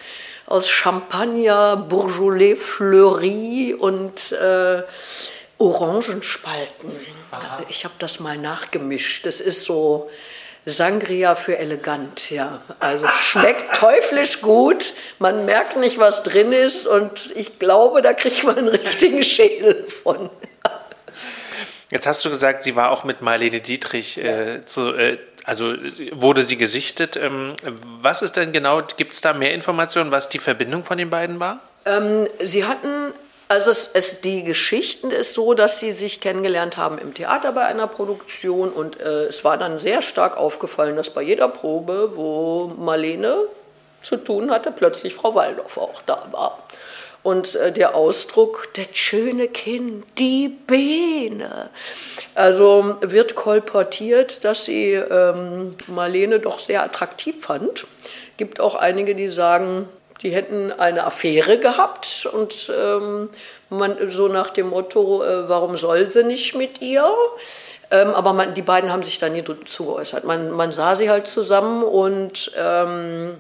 aus 0.46 0.70
Champagner, 0.70 1.76
Bourgeois 1.76 2.56
Fleury 2.56 3.76
und 3.78 4.32
äh, 4.32 4.84
Orangenspalten. 5.58 6.92
Aha. 7.32 7.64
Ich 7.70 7.84
habe 7.84 7.96
das 8.00 8.20
mal 8.20 8.38
nachgemischt. 8.38 9.26
Das 9.26 9.42
ist 9.42 9.66
so 9.66 10.10
Sangria 10.66 11.36
für 11.36 11.58
elegant, 11.58 12.30
ja. 12.30 12.62
Also 12.80 13.08
schmeckt 13.08 13.76
teuflisch 13.76 14.42
gut, 14.42 14.94
man 15.18 15.46
merkt 15.46 15.78
nicht, 15.78 15.98
was 15.98 16.24
drin 16.24 16.52
ist 16.52 16.86
und 16.88 17.32
ich 17.36 17.58
glaube, 17.58 18.02
da 18.02 18.14
kriegt 18.14 18.44
man 18.44 18.58
einen 18.58 18.68
richtigen 18.68 19.24
Schädel 19.24 19.86
von. 19.88 20.30
Jetzt 21.90 22.06
hast 22.06 22.26
du 22.26 22.30
gesagt, 22.30 22.64
sie 22.64 22.76
war 22.76 22.92
auch 22.92 23.06
mit 23.06 23.22
Marlene 23.22 23.62
Dietrich 23.62 24.18
äh, 24.18 24.66
zu, 24.66 24.94
äh, 24.94 25.18
also 25.48 25.74
wurde 26.12 26.44
sie 26.44 26.58
gesichtet. 26.58 27.16
Ähm, 27.16 27.56
was 28.02 28.22
ist 28.22 28.36
denn 28.36 28.52
genau, 28.52 28.82
gibt 28.98 29.14
es 29.14 29.22
da 29.22 29.34
mehr 29.34 29.54
Informationen, 29.54 30.12
was 30.12 30.28
die 30.28 30.40
Verbindung 30.40 30.84
von 30.84 30.98
den 30.98 31.10
beiden 31.10 31.40
war? 31.40 31.62
Ähm, 31.86 32.28
sie 32.44 32.66
hatten 32.66 33.14
also 33.48 33.72
es, 33.72 33.90
es, 33.94 34.20
die 34.20 34.44
Geschichten 34.44 35.10
ist 35.10 35.34
so, 35.34 35.54
dass 35.54 35.80
sie 35.80 35.92
sich 35.92 36.20
kennengelernt 36.20 36.76
haben 36.76 36.98
im 36.98 37.14
Theater 37.14 37.54
bei 37.54 37.66
einer 37.66 37.88
Produktion 37.88 38.74
und 38.74 39.00
äh, 39.00 39.28
es 39.28 39.46
war 39.46 39.58
dann 39.58 39.80
sehr 39.80 40.02
stark 40.02 40.36
aufgefallen, 40.36 40.98
dass 40.98 41.12
bei 41.12 41.22
jeder 41.22 41.48
Probe, 41.48 42.12
wo 42.16 42.74
Marlene 42.78 43.38
zu 44.04 44.18
tun 44.18 44.52
hatte, 44.52 44.72
plötzlich 44.72 45.16
Frau 45.16 45.34
Waldorf 45.34 45.78
auch 45.78 46.02
da 46.06 46.28
war. 46.32 46.62
Und 47.28 47.56
äh, 47.56 47.74
der 47.74 47.94
Ausdruck, 47.94 48.70
das 48.78 48.88
schöne 48.94 49.50
Kind, 49.50 50.06
die 50.18 50.48
Beine. 50.48 51.70
Also 52.36 52.96
wird 53.02 53.36
kolportiert, 53.36 54.46
dass 54.46 54.64
sie 54.64 54.94
ähm, 54.94 55.76
Marlene 55.88 56.40
doch 56.40 56.58
sehr 56.58 56.84
attraktiv 56.84 57.44
fand. 57.44 57.86
Gibt 58.38 58.62
auch 58.62 58.76
einige, 58.76 59.14
die 59.14 59.28
sagen, 59.28 59.90
die 60.22 60.30
hätten 60.30 60.72
eine 60.72 61.04
Affäre 61.04 61.58
gehabt 61.60 62.30
und 62.32 62.72
ähm, 62.74 63.28
man, 63.70 64.10
so 64.10 64.30
nach 64.30 64.52
dem 64.52 64.70
Motto, 64.70 65.22
äh, 65.22 65.50
warum 65.50 65.76
soll 65.76 66.08
sie 66.08 66.24
nicht 66.24 66.56
mit 66.56 66.82
ihr? 66.82 67.14
Ähm, 67.92 68.08
aber 68.12 68.32
man, 68.32 68.54
die 68.54 68.62
beiden 68.62 68.90
haben 68.90 69.04
sich 69.04 69.20
da 69.20 69.28
nie 69.28 69.42
dazu 69.42 69.88
geäußert. 69.88 70.24
Man, 70.24 70.52
man 70.52 70.72
sah 70.72 70.96
sie 70.96 71.10
halt 71.10 71.28
zusammen 71.28 71.84
und 71.84 72.54
ähm 72.58 73.36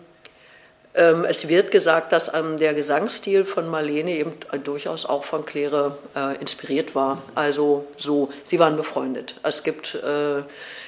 es 1.01 1.47
wird 1.47 1.71
gesagt, 1.71 2.12
dass 2.12 2.33
ähm, 2.33 2.57
der 2.57 2.73
Gesangsstil 2.73 3.45
von 3.45 3.69
Marlene 3.69 4.12
eben 4.12 4.33
durchaus 4.63 5.05
auch 5.05 5.23
von 5.23 5.45
Claire 5.45 5.97
äh, 6.15 6.36
inspiriert 6.39 6.95
war. 6.95 7.21
Also 7.36 7.86
so, 7.97 8.29
sie 8.43 8.60
waren 8.60 8.77
befreundet. 8.77 9.36
Es 9.43 9.63
gibt 9.63 9.95
äh, 9.95 10.43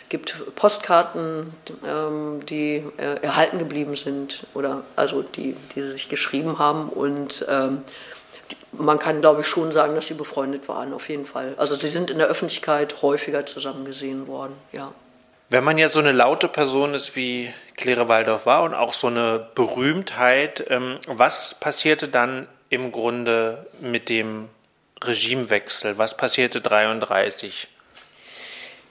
gibt 0.10 0.56
Postkarten, 0.56 1.54
ähm, 1.88 2.46
die 2.48 2.84
äh, 2.98 3.22
erhalten 3.22 3.60
geblieben 3.60 3.96
sind 3.96 4.46
oder 4.56 4.84
also 4.96 5.22
die, 5.22 5.56
die 5.76 5.84
sich 5.84 6.10
geschrieben 6.10 6.60
haben 6.60 6.90
und 6.90 7.46
ähm, 7.48 7.84
man 8.72 9.00
kann, 9.00 9.22
glaube 9.22 9.42
ich, 9.42 9.48
schon 9.48 9.72
sagen, 9.72 9.96
dass 9.96 10.08
sie 10.08 10.14
befreundet 10.14 10.68
waren, 10.68 10.94
auf 10.94 11.10
jeden 11.10 11.26
Fall. 11.26 11.56
Also 11.58 11.74
sie 11.74 11.88
sind 11.88 12.12
in 12.12 12.20
der 12.20 12.28
Öffentlichkeit 12.28 13.02
häufiger 13.02 13.46
zusammen 13.46 13.86
gesehen 13.86 14.28
worden, 14.28 14.54
ja. 14.72 14.92
Wenn 15.52 15.64
man 15.64 15.80
jetzt 15.80 15.94
so 15.94 16.00
eine 16.00 16.12
laute 16.12 16.48
Person 16.48 16.94
ist 16.94 17.16
wie 17.16 17.52
Claire 17.76 18.08
Waldorf 18.08 18.46
war 18.46 18.62
und 18.62 18.76
auch 18.76 18.94
so 18.94 19.08
eine 19.08 19.48
Berühmtheit, 19.56 20.64
ähm, 20.70 21.00
was 21.08 21.56
passierte 21.60 22.08
dann 22.08 22.48
im 22.70 22.92
Grunde 22.92 23.66
mit 23.80 24.10
dem 24.10 24.50
Regimewechsel? 25.04 25.98
Was 25.98 26.16
passierte 26.16 26.62
33? 26.62 27.68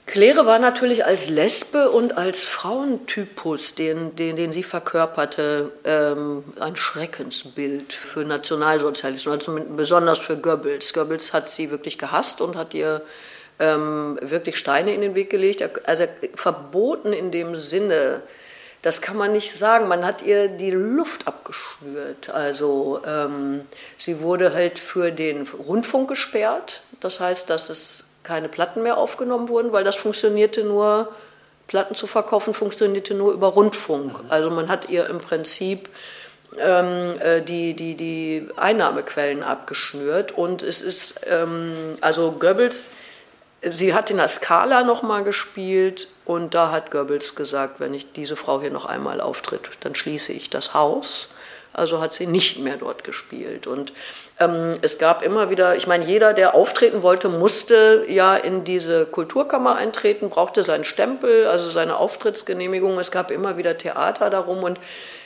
Claire 0.05 0.45
war 0.45 0.59
natürlich 0.59 1.05
als 1.05 1.29
Lesbe 1.29 1.91
und 1.91 2.17
als 2.17 2.43
Frauentypus, 2.43 3.75
den, 3.75 4.17
den, 4.17 4.35
den 4.35 4.51
sie 4.51 4.63
verkörperte, 4.63 5.71
ähm, 5.85 6.43
ein 6.59 6.75
Schreckensbild 6.75 7.93
für 7.93 8.25
Nationalsozialismus, 8.25 9.47
also 9.47 9.65
besonders 9.69 10.19
für 10.19 10.35
Goebbels. 10.35 10.93
Goebbels 10.93 11.31
hat 11.31 11.47
sie 11.47 11.71
wirklich 11.71 11.97
gehasst 11.97 12.41
und 12.41 12.57
hat 12.57 12.73
ihr 12.73 13.01
ähm, 13.59 14.17
wirklich 14.21 14.57
Steine 14.57 14.93
in 14.93 15.01
den 15.01 15.15
Weg 15.15 15.29
gelegt. 15.29 15.87
Also 15.87 16.05
verboten 16.35 17.13
in 17.13 17.31
dem 17.31 17.55
Sinne, 17.55 18.21
das 18.81 19.01
kann 19.01 19.17
man 19.17 19.33
nicht 19.33 19.57
sagen. 19.57 19.87
Man 19.87 20.05
hat 20.05 20.21
ihr 20.21 20.47
die 20.47 20.71
Luft 20.71 21.27
abgeschnürt. 21.27 22.29
Also 22.29 23.01
ähm, 23.05 23.61
sie 23.97 24.21
wurde 24.21 24.53
halt 24.53 24.79
für 24.79 25.11
den 25.11 25.47
Rundfunk 25.47 26.07
gesperrt. 26.07 26.83
Das 27.01 27.19
heißt, 27.19 27.49
dass 27.49 27.69
es 27.69 28.05
keine 28.23 28.47
Platten 28.47 28.83
mehr 28.83 28.97
aufgenommen 28.97 29.49
wurden, 29.49 29.71
weil 29.71 29.83
das 29.83 29.95
funktionierte 29.95 30.63
nur, 30.63 31.09
Platten 31.67 31.95
zu 31.95 32.07
verkaufen 32.07 32.53
funktionierte 32.53 33.13
nur 33.13 33.33
über 33.33 33.47
Rundfunk. 33.47 34.19
Also 34.29 34.49
man 34.49 34.69
hat 34.69 34.89
ihr 34.89 35.07
im 35.07 35.19
Prinzip 35.19 35.89
ähm, 36.57 37.19
äh, 37.19 37.41
die, 37.41 37.73
die, 37.75 37.95
die 37.95 38.47
Einnahmequellen 38.55 39.43
abgeschnürt. 39.43 40.31
Und 40.31 40.63
es 40.63 40.81
ist, 40.81 41.21
ähm, 41.27 41.95
also 42.01 42.31
Goebbels, 42.31 42.89
sie 43.61 43.93
hat 43.93 44.11
in 44.11 44.17
der 44.17 44.27
Skala 44.27 44.83
nochmal 44.83 45.23
gespielt 45.23 46.07
und 46.25 46.53
da 46.53 46.71
hat 46.71 46.91
Goebbels 46.91 47.35
gesagt, 47.35 47.79
wenn 47.79 47.93
ich 47.93 48.11
diese 48.13 48.35
Frau 48.35 48.61
hier 48.61 48.71
noch 48.71 48.85
einmal 48.85 49.21
auftritt, 49.21 49.69
dann 49.81 49.95
schließe 49.95 50.31
ich 50.33 50.49
das 50.49 50.73
Haus. 50.73 51.29
Also 51.71 52.01
hat 52.01 52.13
sie 52.13 52.25
nicht 52.25 52.59
mehr 52.59 52.77
dort 52.77 53.03
gespielt. 53.03 53.67
Und 53.67 53.93
ähm, 54.39 54.73
es 54.81 54.97
gab 54.97 55.21
immer 55.21 55.51
wieder, 55.51 55.75
ich 55.75 55.85
meine, 55.85 56.03
jeder, 56.03 56.33
der 56.33 56.55
auftreten 56.55 57.03
wollte, 57.03 57.29
musste 57.29 58.05
ja 58.07 58.35
in 58.35 58.63
diese 58.63 59.05
Kulturkammer 59.05 59.75
eintreten, 59.75 60.29
brauchte 60.29 60.63
seinen 60.63 60.83
Stempel, 60.83 61.45
also 61.45 61.69
seine 61.69 61.97
Auftrittsgenehmigung. 61.97 62.97
Es 62.97 63.11
gab 63.11 63.29
immer 63.29 63.57
wieder 63.57 63.77
Theater 63.77 64.31
darum 64.31 64.63
und 64.63 64.79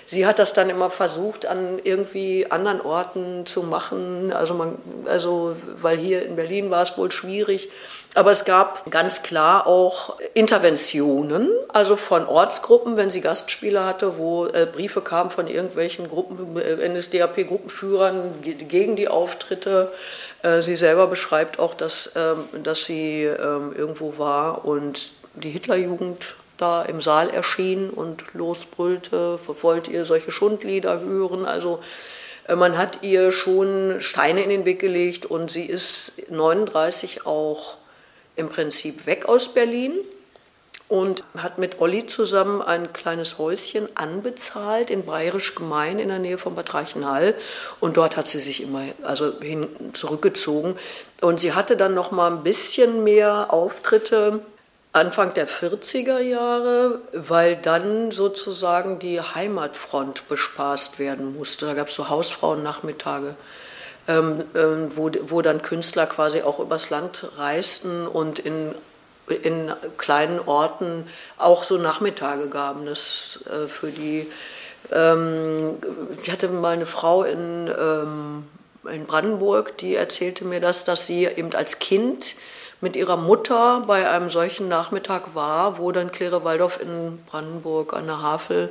sie 0.06 0.26
hat 0.26 0.38
das 0.38 0.52
dann 0.52 0.70
immer 0.70 0.90
versucht, 0.90 1.46
an 1.46 1.80
irgendwie 1.84 2.52
anderen 2.52 2.82
Orten 2.82 3.46
zu 3.46 3.64
machen. 3.64 4.34
Also, 4.34 4.54
man, 4.54 4.78
also 5.06 5.56
weil 5.82 5.98
hier 5.98 6.26
in 6.26 6.36
Berlin 6.36 6.70
war 6.70 6.84
es 6.84 6.98
wohl 6.98 7.12
schwierig. 7.12 7.70
Aber 8.16 8.32
es 8.32 8.46
gab 8.46 8.92
ganz 8.92 9.24
klar 9.24 9.66
auch 9.66 10.20
Interventionen, 10.36 11.50
also 11.70 11.96
von 11.96 12.28
Ortsgruppen, 12.28 12.96
wenn 12.96 13.10
sie 13.10 13.22
Gastspieler 13.22 13.86
hatte, 13.86 14.18
wo 14.18 14.46
äh, 14.46 14.68
Briefe 14.72 15.02
kamen 15.02 15.32
von 15.32 15.48
irgendwelchen 15.48 16.10
Gruppen, 16.10 16.58
äh, 16.58 16.88
NSDAP-Gruppenführern 16.90 18.42
gegen 18.44 18.96
die 18.96 19.08
Auftritte. 19.08 19.92
Äh, 20.44 20.62
sie 20.62 20.76
selber 20.76 21.08
beschreibt 21.08 21.58
auch, 21.58 21.74
dass, 21.74 22.12
ähm, 22.16 22.64
dass 22.64 22.86
sie 22.86 23.24
ähm, 23.24 23.74
irgendwo 23.76 24.18
war 24.20 24.64
und 24.64 25.14
die 25.34 25.50
Hitlerjugend 25.50 26.36
da 26.58 26.84
im 26.84 27.02
Saal 27.02 27.32
erschien 27.32 27.90
und 27.90 28.24
losbrüllte, 28.34 29.40
wollt 29.64 29.88
ihr 29.88 30.06
solche 30.06 30.32
Schundlieder 30.32 31.00
hören? 31.00 31.46
Also 31.48 31.80
äh, 32.48 32.56
man 32.56 32.78
hat 32.78 33.00
ihr 33.02 33.32
schon 33.32 33.96
Steine 34.02 34.44
in 34.44 34.52
den 34.52 34.66
Weg 34.66 34.80
gelegt 34.80 35.26
und 35.26 35.50
sie 35.50 35.66
ist 35.66 36.30
39 36.30 37.26
auch 37.26 37.78
im 38.36 38.50
Prinzip 38.50 39.06
weg 39.06 39.26
aus 39.26 39.54
Berlin 39.54 39.94
und 40.90 41.24
hat 41.38 41.58
mit 41.58 41.82
Olli 41.82 42.06
zusammen 42.06 42.62
ein 42.62 42.94
kleines 42.94 43.38
Häuschen 43.38 43.88
anbezahlt 43.96 44.90
in 44.90 45.06
Bayerisch 45.06 45.56
Gemein 45.56 45.98
in 45.98 46.10
der 46.10 46.20
Nähe 46.20 46.38
von 46.38 46.56
Bad 46.56 46.74
Reichenhall. 46.74 47.34
Und 47.80 47.98
dort 47.98 48.18
hat 48.18 48.28
sie 48.28 48.40
sich 48.40 48.62
immer 48.62 48.84
also 49.02 49.40
hin 49.40 49.68
zurückgezogen. 49.94 50.78
Und 51.22 51.40
sie 51.40 51.54
hatte 51.54 51.78
dann 51.78 51.96
noch 51.96 52.12
mal 52.12 52.32
ein 52.32 52.44
bisschen 52.44 53.04
mehr 53.04 53.52
Auftritte 53.52 54.42
Anfang 54.92 55.34
der 55.34 55.48
40er 55.48 56.20
Jahre, 56.20 57.02
weil 57.14 57.56
dann 57.56 58.12
sozusagen 58.12 59.00
die 59.00 59.20
Heimatfront 59.20 60.28
bespaßt 60.28 61.00
werden 61.00 61.36
musste. 61.36 61.66
Da 61.66 61.74
gab 61.74 61.88
es 61.88 61.96
so 61.96 62.10
Hausfrauennachmittage 62.10 63.34
ähm, 64.08 64.44
wo, 64.96 65.10
wo 65.24 65.42
dann 65.42 65.62
Künstler 65.62 66.06
quasi 66.08 66.42
auch 66.42 66.60
übers 66.60 66.90
Land 66.90 67.30
reisten 67.38 68.08
und 68.08 68.40
in, 68.40 68.76
in 69.28 69.72
kleinen 69.98 70.40
Orten 70.46 71.08
auch 71.38 71.64
so 71.64 71.78
Nachmittage 71.78 72.48
gaben. 72.48 72.86
Das 72.86 73.40
äh, 73.46 73.68
für 73.68 73.92
die, 73.92 74.28
ähm, 74.92 75.78
ich 76.22 76.32
hatte 76.32 76.50
mal 76.50 76.74
eine 76.74 76.86
Frau 76.86 77.24
in, 77.24 77.70
ähm, 77.80 78.48
in 78.92 79.06
Brandenburg, 79.06 79.78
die 79.78 79.96
erzählte 79.96 80.44
mir 80.44 80.60
das, 80.60 80.84
dass 80.84 81.08
sie 81.08 81.26
eben 81.26 81.54
als 81.54 81.80
Kind 81.80 82.36
mit 82.82 82.98
ihrer 82.98 83.16
Mutter 83.16 83.84
bei 83.88 84.10
einem 84.10 84.30
solchen 84.30 84.68
Nachmittag 84.68 85.36
war, 85.36 85.78
wo 85.78 85.94
dann 85.94 86.12
Claire 86.12 86.44
Waldorf 86.44 86.82
in 86.82 87.24
Brandenburg 87.28 87.94
an 87.94 88.08
der 88.08 88.22
Havel 88.22 88.70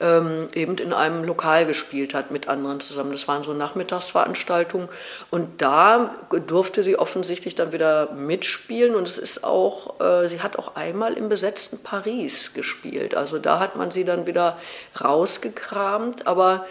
ähm, 0.00 0.48
eben 0.54 0.78
in 0.78 0.92
einem 0.92 1.24
Lokal 1.24 1.66
gespielt 1.66 2.14
hat 2.14 2.30
mit 2.30 2.48
anderen 2.48 2.80
zusammen. 2.80 3.12
Das 3.12 3.28
waren 3.28 3.42
so 3.42 3.52
Nachmittagsveranstaltungen 3.52 4.88
und 5.30 5.60
da 5.60 6.14
durfte 6.46 6.82
sie 6.82 6.98
offensichtlich 6.98 7.54
dann 7.54 7.72
wieder 7.72 8.10
mitspielen 8.12 8.94
und 8.94 9.06
es 9.06 9.18
ist 9.18 9.44
auch, 9.44 10.00
äh, 10.00 10.28
sie 10.28 10.40
hat 10.40 10.58
auch 10.58 10.74
einmal 10.74 11.14
im 11.14 11.28
besetzten 11.28 11.82
Paris 11.82 12.54
gespielt. 12.54 13.14
Also 13.14 13.38
da 13.38 13.60
hat 13.60 13.76
man 13.76 13.90
sie 13.90 14.04
dann 14.04 14.26
wieder 14.26 14.58
rausgekramt, 15.02 16.26
aber 16.26 16.64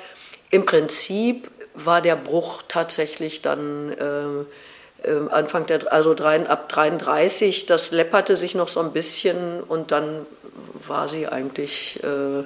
im 0.49 0.65
Prinzip 0.65 1.51
war 1.75 2.01
der 2.01 2.15
Bruch 2.15 2.63
tatsächlich 2.67 3.43
dann 3.43 3.91
äh, 3.91 5.07
äh 5.07 5.29
Anfang 5.29 5.67
der, 5.67 5.93
also 5.93 6.13
ab 6.13 6.69
33, 6.69 7.67
das 7.67 7.91
läpperte 7.91 8.35
sich 8.35 8.55
noch 8.55 8.67
so 8.67 8.79
ein 8.79 8.91
bisschen 8.91 9.61
und 9.61 9.91
dann 9.91 10.25
war 10.87 11.07
sie 11.07 11.27
eigentlich 11.27 11.99
äh, 12.03 12.43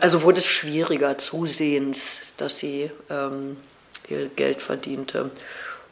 also 0.00 0.22
wurde 0.22 0.38
es 0.38 0.46
schwieriger 0.46 1.18
zusehends, 1.18 2.20
dass 2.36 2.58
sie 2.58 2.90
ähm, 3.10 3.56
ihr 4.08 4.28
Geld 4.28 4.62
verdiente. 4.62 5.30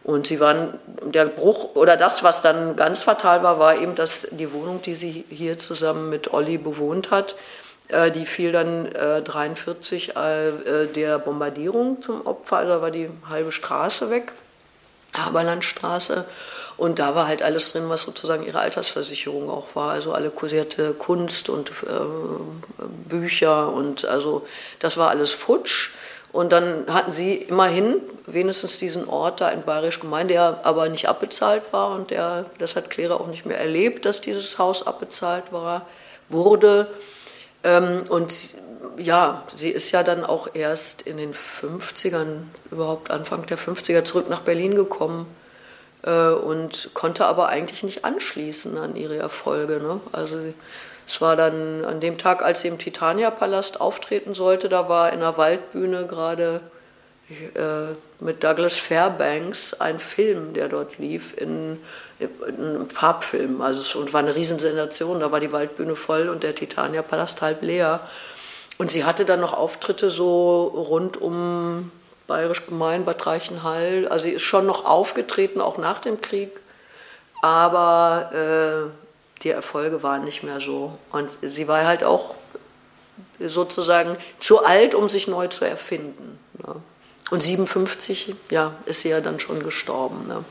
Und 0.04 0.26
sie 0.26 0.40
waren, 0.40 0.78
der 1.04 1.26
Bruch 1.26 1.76
oder 1.76 1.96
das, 1.96 2.22
was 2.22 2.40
dann 2.40 2.74
ganz 2.74 3.02
fatal 3.04 3.42
war, 3.42 3.58
war 3.58 3.76
eben, 3.76 3.94
dass 3.94 4.26
die 4.32 4.52
Wohnung, 4.52 4.82
die 4.82 4.96
sie 4.96 5.24
hier 5.28 5.58
zusammen 5.58 6.10
mit 6.10 6.32
Olli 6.32 6.58
bewohnt 6.58 7.10
hat, 7.10 7.36
äh, 7.88 8.10
die 8.10 8.26
fiel 8.26 8.50
dann 8.50 8.86
äh, 8.86 9.22
43 9.22 10.16
äh, 10.16 10.48
äh, 10.48 10.86
der 10.88 11.18
Bombardierung 11.18 12.02
zum 12.02 12.26
Opfer, 12.26 12.58
also 12.58 12.80
war 12.80 12.90
die 12.90 13.08
halbe 13.28 13.52
Straße 13.52 14.10
weg, 14.10 14.32
Haberlandstraße. 15.14 16.24
Und 16.82 16.98
da 16.98 17.14
war 17.14 17.28
halt 17.28 17.42
alles 17.42 17.70
drin, 17.70 17.84
was 17.90 18.00
sozusagen 18.00 18.44
ihre 18.44 18.58
Altersversicherung 18.58 19.48
auch 19.48 19.76
war. 19.76 19.92
Also 19.92 20.14
alle 20.14 20.30
kursierte 20.30 20.94
Kunst 20.94 21.48
und 21.48 21.70
äh, 21.70 22.82
Bücher 23.08 23.72
und 23.72 24.04
also 24.04 24.44
das 24.80 24.96
war 24.96 25.08
alles 25.08 25.30
futsch. 25.30 25.92
Und 26.32 26.50
dann 26.50 26.92
hatten 26.92 27.12
sie 27.12 27.36
immerhin 27.36 28.00
wenigstens 28.26 28.78
diesen 28.78 29.08
Ort 29.08 29.40
da 29.40 29.50
in 29.50 29.62
Bayerisch 29.62 30.00
gemeint, 30.00 30.28
der 30.28 30.62
aber 30.64 30.88
nicht 30.88 31.08
abbezahlt 31.08 31.72
war. 31.72 31.94
Und 31.94 32.10
der, 32.10 32.46
das 32.58 32.74
hat 32.74 32.90
Claire 32.90 33.20
auch 33.20 33.28
nicht 33.28 33.46
mehr 33.46 33.60
erlebt, 33.60 34.04
dass 34.04 34.20
dieses 34.20 34.58
Haus 34.58 34.84
abbezahlt 34.84 35.52
war, 35.52 35.86
wurde. 36.30 36.88
Ähm, 37.62 38.02
und 38.08 38.56
ja, 38.96 39.44
sie 39.54 39.68
ist 39.68 39.92
ja 39.92 40.02
dann 40.02 40.24
auch 40.24 40.48
erst 40.52 41.02
in 41.02 41.16
den 41.16 41.32
50ern, 41.32 42.38
überhaupt 42.72 43.12
Anfang 43.12 43.46
der 43.46 43.56
50er, 43.56 44.02
zurück 44.02 44.28
nach 44.28 44.40
Berlin 44.40 44.74
gekommen 44.74 45.28
und 46.10 46.90
konnte 46.94 47.26
aber 47.26 47.48
eigentlich 47.48 47.82
nicht 47.82 48.04
anschließen 48.04 48.76
an 48.76 48.96
ihre 48.96 49.16
Erfolge. 49.16 49.74
Ne? 49.74 50.00
Also 50.10 50.36
es 51.06 51.20
war 51.20 51.36
dann 51.36 51.84
an 51.84 52.00
dem 52.00 52.18
Tag, 52.18 52.42
als 52.42 52.62
sie 52.62 52.68
im 52.68 52.78
Titania-Palast 52.78 53.80
auftreten 53.80 54.34
sollte, 54.34 54.68
da 54.68 54.88
war 54.88 55.12
in 55.12 55.20
der 55.20 55.36
Waldbühne 55.36 56.06
gerade 56.06 56.60
äh, 57.30 57.94
mit 58.20 58.44
Douglas 58.44 58.76
Fairbanks 58.76 59.74
ein 59.74 59.98
Film, 59.98 60.54
der 60.54 60.68
dort 60.68 60.98
lief, 60.98 61.34
in, 61.36 61.78
in 62.18 62.30
einem 62.56 62.90
Farbfilm. 62.90 63.60
Also 63.60 63.80
es 64.04 64.12
war 64.12 64.20
eine 64.20 64.34
Riesensensation, 64.34 65.20
da 65.20 65.32
war 65.32 65.40
die 65.40 65.52
Waldbühne 65.52 65.96
voll 65.96 66.28
und 66.28 66.42
der 66.42 66.54
Titania-Palast 66.54 67.42
halb 67.42 67.62
leer. 67.62 68.00
Und 68.78 68.90
sie 68.90 69.04
hatte 69.04 69.24
dann 69.24 69.40
noch 69.40 69.52
Auftritte 69.52 70.10
so 70.10 70.64
rund 70.66 71.16
um 71.16 71.90
Bayerisch 72.26 72.66
Gemein, 72.66 73.04
Bad 73.04 73.26
Reichenhall. 73.26 74.08
Also 74.08 74.24
sie 74.24 74.32
ist 74.32 74.42
schon 74.42 74.66
noch 74.66 74.84
aufgetreten, 74.84 75.60
auch 75.60 75.78
nach 75.78 75.98
dem 75.98 76.20
Krieg. 76.20 76.50
Aber 77.42 78.30
äh, 78.32 79.42
die 79.42 79.50
Erfolge 79.50 80.02
waren 80.02 80.24
nicht 80.24 80.42
mehr 80.42 80.60
so. 80.60 80.98
Und 81.10 81.30
sie 81.42 81.68
war 81.68 81.84
halt 81.84 82.04
auch 82.04 82.34
sozusagen 83.38 84.16
zu 84.38 84.64
alt, 84.64 84.94
um 84.94 85.08
sich 85.08 85.26
neu 85.26 85.48
zu 85.48 85.64
erfinden. 85.64 86.38
Ne? 86.58 86.76
Und 87.30 87.42
57, 87.42 88.34
ja, 88.50 88.74
ist 88.84 89.00
sie 89.00 89.08
ja 89.08 89.20
dann 89.20 89.40
schon 89.40 89.62
gestorben. 89.62 90.26
Ne? 90.26 90.44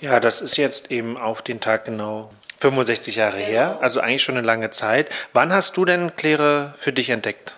Ja, 0.00 0.20
das 0.20 0.40
ist 0.40 0.56
jetzt 0.56 0.90
eben 0.90 1.16
auf 1.16 1.42
den 1.42 1.60
Tag 1.60 1.86
genau 1.86 2.30
65 2.60 3.16
Jahre 3.16 3.38
genau. 3.38 3.48
her, 3.48 3.78
also 3.80 4.00
eigentlich 4.00 4.22
schon 4.22 4.36
eine 4.36 4.46
lange 4.46 4.70
Zeit. 4.70 5.10
Wann 5.32 5.52
hast 5.52 5.76
du 5.76 5.84
denn 5.84 6.14
Claire 6.16 6.74
für 6.76 6.92
dich 6.92 7.10
entdeckt? 7.10 7.56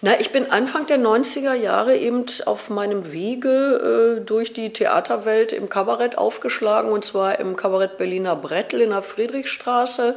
Na, 0.00 0.20
ich 0.20 0.30
bin 0.30 0.48
Anfang 0.52 0.86
der 0.86 0.98
90er 0.98 1.54
Jahre 1.54 1.96
eben 1.96 2.24
auf 2.46 2.70
meinem 2.70 3.10
Wege 3.10 4.18
äh, 4.18 4.24
durch 4.24 4.52
die 4.52 4.72
Theaterwelt 4.72 5.52
im 5.52 5.68
Kabarett 5.68 6.16
aufgeschlagen, 6.16 6.92
und 6.92 7.04
zwar 7.04 7.40
im 7.40 7.56
Kabarett 7.56 7.98
Berliner 7.98 8.36
Brettel 8.36 8.80
in 8.80 8.90
der 8.90 9.02
Friedrichstraße, 9.02 10.14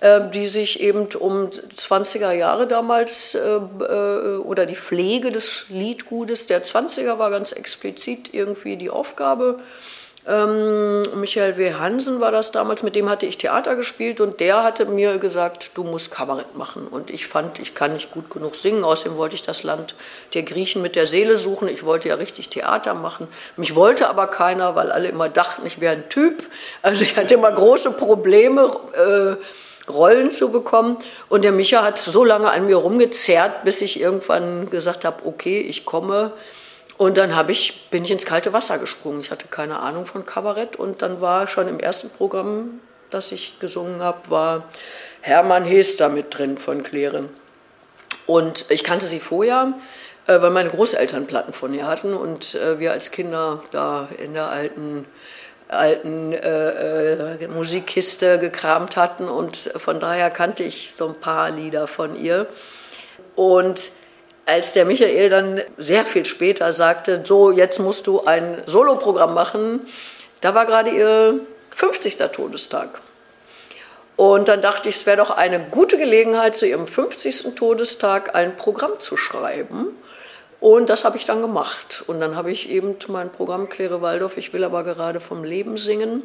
äh, 0.00 0.20
die 0.28 0.46
sich 0.48 0.80
eben 0.80 1.06
um 1.18 1.48
20er 1.48 2.32
Jahre 2.32 2.66
damals 2.66 3.34
äh, 3.34 3.38
äh, 3.38 4.36
oder 4.36 4.66
die 4.66 4.76
Pflege 4.76 5.32
des 5.32 5.64
Liedgutes 5.70 6.44
der 6.44 6.62
20er 6.62 7.18
war 7.18 7.30
ganz 7.30 7.52
explizit 7.52 8.34
irgendwie 8.34 8.76
die 8.76 8.90
Aufgabe. 8.90 9.56
Ähm, 10.26 11.20
Michael 11.20 11.58
W. 11.58 11.74
Hansen 11.74 12.18
war 12.18 12.32
das 12.32 12.50
damals, 12.50 12.82
mit 12.82 12.96
dem 12.96 13.10
hatte 13.10 13.26
ich 13.26 13.36
Theater 13.36 13.76
gespielt 13.76 14.20
und 14.22 14.40
der 14.40 14.62
hatte 14.62 14.86
mir 14.86 15.18
gesagt, 15.18 15.72
du 15.74 15.84
musst 15.84 16.10
Kabarett 16.10 16.56
machen. 16.56 16.86
Und 16.88 17.10
ich 17.10 17.26
fand, 17.26 17.58
ich 17.58 17.74
kann 17.74 17.92
nicht 17.92 18.10
gut 18.10 18.30
genug 18.30 18.56
singen, 18.56 18.84
außerdem 18.84 19.18
wollte 19.18 19.34
ich 19.34 19.42
das 19.42 19.64
Land 19.64 19.94
der 20.32 20.42
Griechen 20.42 20.80
mit 20.80 20.96
der 20.96 21.06
Seele 21.06 21.36
suchen. 21.36 21.68
Ich 21.68 21.84
wollte 21.84 22.08
ja 22.08 22.14
richtig 22.14 22.48
Theater 22.48 22.94
machen. 22.94 23.28
Mich 23.56 23.74
wollte 23.74 24.08
aber 24.08 24.28
keiner, 24.28 24.74
weil 24.74 24.90
alle 24.90 25.08
immer 25.08 25.28
dachten, 25.28 25.66
ich 25.66 25.80
wäre 25.80 25.94
ein 25.94 26.08
Typ. 26.08 26.48
Also 26.80 27.02
ich 27.02 27.16
hatte 27.16 27.34
immer 27.34 27.52
große 27.52 27.90
Probleme. 27.90 28.74
Äh, 28.94 29.36
Rollen 29.86 30.30
zu 30.30 30.50
bekommen. 30.50 30.96
Und 31.28 31.44
der 31.44 31.52
Micha 31.52 31.82
hat 31.82 31.98
so 31.98 32.24
lange 32.24 32.50
an 32.50 32.64
mir 32.64 32.76
rumgezerrt, 32.76 33.64
bis 33.64 33.82
ich 33.82 34.00
irgendwann 34.00 34.70
gesagt 34.70 35.04
habe, 35.04 35.26
okay, 35.26 35.60
ich 35.60 35.84
komme. 35.84 36.32
Und 36.96 37.16
dann 37.16 37.32
ich, 37.48 37.88
bin 37.90 38.04
ich 38.04 38.10
ins 38.10 38.24
kalte 38.24 38.52
Wasser 38.52 38.78
gesprungen. 38.78 39.20
Ich 39.20 39.30
hatte 39.30 39.48
keine 39.48 39.80
Ahnung 39.80 40.06
von 40.06 40.26
Kabarett 40.26 40.76
und 40.76 41.02
dann 41.02 41.20
war 41.20 41.46
schon 41.46 41.68
im 41.68 41.80
ersten 41.80 42.10
Programm, 42.10 42.80
das 43.10 43.32
ich 43.32 43.58
gesungen 43.58 44.00
habe, 44.00 44.30
war 44.30 44.64
Hermann 45.20 45.64
Hester 45.64 46.08
mit 46.08 46.36
drin 46.36 46.56
von 46.56 46.82
Claire. 46.82 47.24
Und 48.26 48.66
ich 48.70 48.84
kannte 48.84 49.06
sie 49.06 49.20
vorher, 49.20 49.74
äh, 50.26 50.40
weil 50.40 50.50
meine 50.50 50.70
Großeltern 50.70 51.26
Platten 51.26 51.52
von 51.52 51.74
ihr 51.74 51.86
hatten 51.86 52.14
und 52.14 52.54
äh, 52.54 52.78
wir 52.78 52.92
als 52.92 53.10
Kinder 53.10 53.62
da 53.72 54.08
in 54.22 54.34
der 54.34 54.48
alten 54.48 55.06
alten 55.68 56.32
äh, 56.32 57.34
äh, 57.34 57.48
Musikkiste 57.48 58.38
gekramt 58.38 58.96
hatten 58.96 59.28
und 59.28 59.72
von 59.76 59.98
daher 59.98 60.30
kannte 60.30 60.62
ich 60.62 60.92
so 60.96 61.08
ein 61.08 61.14
paar 61.14 61.50
Lieder 61.50 61.86
von 61.86 62.16
ihr. 62.16 62.46
Und 63.34 63.92
als 64.46 64.72
der 64.72 64.84
Michael 64.84 65.30
dann 65.30 65.60
sehr 65.78 66.04
viel 66.04 66.24
später 66.24 66.72
sagte, 66.72 67.22
so 67.24 67.50
jetzt 67.50 67.78
musst 67.78 68.06
du 68.06 68.24
ein 68.24 68.62
Soloprogramm 68.66 69.34
machen, 69.34 69.80
da 70.40 70.54
war 70.54 70.66
gerade 70.66 70.90
ihr 70.90 71.40
50. 71.70 72.16
Todestag. 72.32 73.00
Und 74.16 74.48
dann 74.48 74.62
dachte 74.62 74.88
ich, 74.88 74.96
es 74.96 75.06
wäre 75.06 75.16
doch 75.16 75.30
eine 75.30 75.58
gute 75.58 75.98
Gelegenheit, 75.98 76.54
zu 76.54 76.66
ihrem 76.66 76.86
50. 76.86 77.54
Todestag 77.56 78.34
ein 78.34 78.56
Programm 78.56 79.00
zu 79.00 79.16
schreiben. 79.16 79.88
Und 80.60 80.88
das 80.88 81.04
habe 81.04 81.16
ich 81.16 81.26
dann 81.26 81.42
gemacht. 81.42 82.04
Und 82.06 82.20
dann 82.20 82.36
habe 82.36 82.50
ich 82.52 82.70
eben 82.70 82.96
mein 83.08 83.30
Programm 83.30 83.68
Claire 83.68 84.02
Waldorf, 84.02 84.36
ich 84.36 84.52
will 84.52 84.64
aber 84.64 84.84
gerade 84.84 85.20
vom 85.20 85.44
Leben 85.44 85.76
singen, 85.76 86.22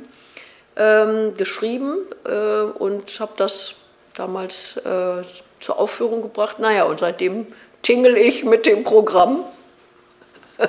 ähm, 0.75 1.33
geschrieben 1.33 1.97
äh, 2.25 2.61
und 2.61 3.19
habe 3.19 3.33
das 3.37 3.73
damals 4.13 4.77
äh, 4.77 5.23
zur 5.59 5.79
Aufführung 5.79 6.21
gebracht. 6.21 6.59
Naja, 6.59 6.83
und 6.83 6.99
seitdem 6.99 7.47
tingle 7.89 8.19
ich 8.19 8.45
mit 8.45 8.67
dem 8.67 8.83
Programm 8.83 9.43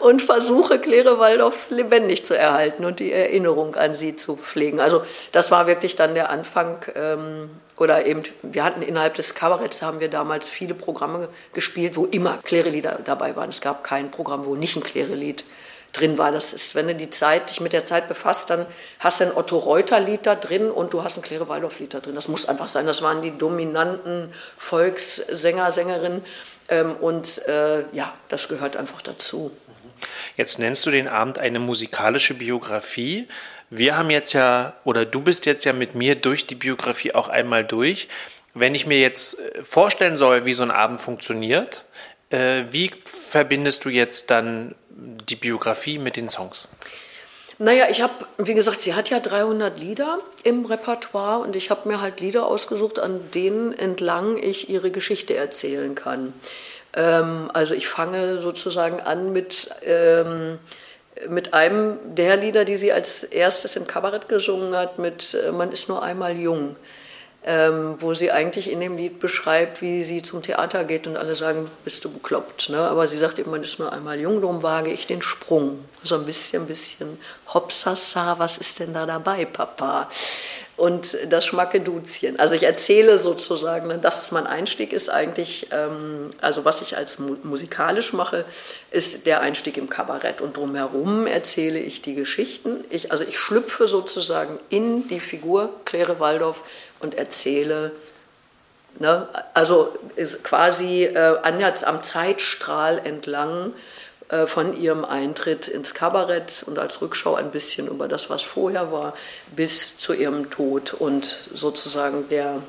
und 0.00 0.20
versuche 0.20 0.78
Claire 0.78 1.18
Waldorf 1.18 1.70
lebendig 1.70 2.26
zu 2.26 2.36
erhalten 2.36 2.84
und 2.84 3.00
die 3.00 3.10
Erinnerung 3.10 3.74
an 3.76 3.94
sie 3.94 4.16
zu 4.16 4.36
pflegen. 4.36 4.78
Also 4.78 5.00
das 5.32 5.50
war 5.50 5.66
wirklich 5.66 5.96
dann 5.96 6.12
der 6.12 6.28
Anfang. 6.28 6.84
Ähm, 6.94 7.48
oder 7.78 8.04
eben, 8.04 8.22
wir 8.42 8.64
hatten 8.64 8.82
innerhalb 8.82 9.14
des 9.14 9.34
Kabaretts, 9.34 9.80
haben 9.80 10.00
wir 10.00 10.08
damals 10.08 10.46
viele 10.46 10.74
Programme 10.74 11.30
gespielt, 11.54 11.96
wo 11.96 12.04
immer 12.04 12.36
Claire-Lieder 12.42 12.98
dabei 13.02 13.34
waren. 13.34 13.48
Es 13.48 13.62
gab 13.62 13.82
kein 13.82 14.10
Programm, 14.10 14.44
wo 14.44 14.54
nicht 14.54 14.76
ein 14.76 14.82
Claire-Lied 14.82 15.44
drin 15.92 16.18
war. 16.18 16.32
Das 16.32 16.52
ist, 16.52 16.74
wenn 16.74 16.86
du 16.86 16.94
die 16.94 17.10
Zeit, 17.10 17.50
dich 17.50 17.60
mit 17.60 17.72
der 17.72 17.84
Zeit 17.84 18.08
befasst, 18.08 18.50
dann 18.50 18.66
hast 18.98 19.20
du 19.20 19.24
ein 19.24 19.36
Otto 19.36 19.58
Reuter-Lied 19.58 20.26
da 20.26 20.34
drin 20.34 20.70
und 20.70 20.92
du 20.92 21.02
hast 21.02 21.16
ein 21.16 21.22
Claire 21.22 21.48
Waldorf-Lied 21.48 21.94
da 21.94 22.00
drin. 22.00 22.14
Das 22.14 22.28
muss 22.28 22.48
einfach 22.48 22.68
sein. 22.68 22.86
Das 22.86 23.02
waren 23.02 23.22
die 23.22 23.36
dominanten 23.36 24.32
Volkssänger, 24.56 25.72
Sängerinnen. 25.72 26.24
Ähm, 26.68 26.96
und 26.96 27.46
äh, 27.46 27.84
ja, 27.92 28.12
das 28.28 28.48
gehört 28.48 28.76
einfach 28.76 29.02
dazu. 29.02 29.50
Jetzt 30.36 30.58
nennst 30.58 30.86
du 30.86 30.90
den 30.90 31.08
Abend 31.08 31.38
eine 31.38 31.58
musikalische 31.58 32.34
Biografie. 32.34 33.26
Wir 33.70 33.96
haben 33.96 34.10
jetzt 34.10 34.32
ja, 34.32 34.74
oder 34.84 35.04
du 35.04 35.20
bist 35.20 35.46
jetzt 35.46 35.64
ja 35.64 35.72
mit 35.72 35.94
mir 35.94 36.14
durch 36.14 36.46
die 36.46 36.54
Biografie 36.54 37.14
auch 37.14 37.28
einmal 37.28 37.64
durch. 37.64 38.08
Wenn 38.54 38.74
ich 38.74 38.86
mir 38.86 38.98
jetzt 38.98 39.38
äh, 39.38 39.62
vorstellen 39.62 40.16
soll, 40.16 40.44
wie 40.44 40.54
so 40.54 40.62
ein 40.62 40.70
Abend 40.70 41.00
funktioniert, 41.00 41.86
äh, 42.30 42.64
wie 42.70 42.90
verbindest 43.04 43.84
du 43.84 43.88
jetzt 43.88 44.30
dann 44.30 44.74
die 44.98 45.36
Biografie 45.36 45.98
mit 45.98 46.16
den 46.16 46.28
Songs? 46.28 46.68
Naja, 47.60 47.86
ich 47.90 48.02
habe, 48.02 48.26
wie 48.36 48.54
gesagt, 48.54 48.80
sie 48.80 48.94
hat 48.94 49.10
ja 49.10 49.18
300 49.18 49.80
Lieder 49.80 50.18
im 50.44 50.64
Repertoire 50.64 51.40
und 51.40 51.56
ich 51.56 51.70
habe 51.70 51.88
mir 51.88 52.00
halt 52.00 52.20
Lieder 52.20 52.46
ausgesucht, 52.46 53.00
an 53.00 53.20
denen 53.32 53.76
entlang 53.76 54.40
ich 54.40 54.70
ihre 54.70 54.92
Geschichte 54.92 55.34
erzählen 55.34 55.96
kann. 55.96 56.32
Ähm, 56.94 57.50
also 57.52 57.74
ich 57.74 57.88
fange 57.88 58.40
sozusagen 58.40 59.00
an 59.00 59.32
mit, 59.32 59.70
ähm, 59.84 60.58
mit 61.28 61.52
einem 61.52 61.98
der 62.14 62.36
Lieder, 62.36 62.64
die 62.64 62.76
sie 62.76 62.92
als 62.92 63.24
erstes 63.24 63.74
im 63.74 63.88
Kabarett 63.88 64.28
gesungen 64.28 64.76
hat, 64.76 65.00
mit 65.00 65.34
äh, 65.34 65.50
Man 65.50 65.72
ist 65.72 65.88
nur 65.88 66.02
einmal 66.02 66.36
jung 66.36 66.76
ähm, 67.44 67.96
wo 68.00 68.14
sie 68.14 68.30
eigentlich 68.30 68.70
in 68.70 68.80
dem 68.80 68.96
Lied 68.96 69.20
beschreibt, 69.20 69.80
wie 69.80 70.04
sie 70.04 70.22
zum 70.22 70.42
Theater 70.42 70.84
geht 70.84 71.06
und 71.06 71.16
alle 71.16 71.36
sagen, 71.36 71.70
bist 71.84 72.04
du 72.04 72.10
bekloppt. 72.10 72.68
Ne? 72.68 72.78
Aber 72.78 73.06
sie 73.06 73.18
sagt 73.18 73.38
eben, 73.38 73.50
man 73.50 73.62
ist 73.62 73.78
nur 73.78 73.92
einmal 73.92 74.20
jung, 74.20 74.40
darum 74.40 74.62
wage 74.62 74.90
ich 74.90 75.06
den 75.06 75.22
Sprung. 75.22 75.84
So 76.04 76.14
ein 76.14 76.24
bisschen, 76.24 76.66
bisschen 76.66 77.18
Hopsasa, 77.52 78.38
was 78.38 78.58
ist 78.58 78.78
denn 78.78 78.94
da 78.94 79.04
dabei, 79.04 79.44
Papa? 79.44 80.08
Und 80.76 81.16
das 81.28 81.44
Schmackeduzchen. 81.44 82.38
Also 82.38 82.54
ich 82.54 82.62
erzähle 82.62 83.18
sozusagen, 83.18 83.88
ne, 83.88 83.98
das 83.98 84.22
ist 84.22 84.30
mein 84.30 84.46
Einstieg, 84.46 84.92
ist 84.92 85.08
eigentlich, 85.08 85.66
ähm, 85.72 86.30
also 86.40 86.64
was 86.64 86.82
ich 86.82 86.96
als 86.96 87.18
mu 87.18 87.34
musikalisch 87.42 88.12
mache, 88.12 88.44
ist 88.92 89.26
der 89.26 89.40
Einstieg 89.40 89.76
im 89.76 89.90
Kabarett. 89.90 90.40
Und 90.40 90.56
drumherum 90.56 91.26
erzähle 91.26 91.80
ich 91.80 92.00
die 92.00 92.14
Geschichten. 92.14 92.84
Ich, 92.90 93.10
also 93.10 93.24
ich 93.24 93.40
schlüpfe 93.40 93.88
sozusagen 93.88 94.60
in 94.70 95.08
die 95.08 95.18
Figur 95.18 95.70
Claire 95.84 96.20
Waldorf 96.20 96.62
und 97.00 97.14
erzähle, 97.14 97.90
ne, 99.00 99.26
also 99.54 99.92
quasi 100.44 101.06
äh, 101.06 101.38
am 101.42 102.02
Zeitstrahl 102.04 103.00
entlang 103.04 103.72
von 104.46 104.76
ihrem 104.76 105.04
Eintritt 105.04 105.68
ins 105.68 105.94
Kabarett 105.94 106.64
und 106.66 106.78
als 106.78 107.00
Rückschau 107.00 107.34
ein 107.34 107.50
bisschen 107.50 107.86
über 107.88 108.08
das, 108.08 108.28
was 108.28 108.42
vorher 108.42 108.92
war, 108.92 109.14
bis 109.56 109.96
zu 109.96 110.12
ihrem 110.12 110.50
Tod 110.50 110.92
und 110.92 111.24
sozusagen 111.54 112.28
der, 112.28 112.62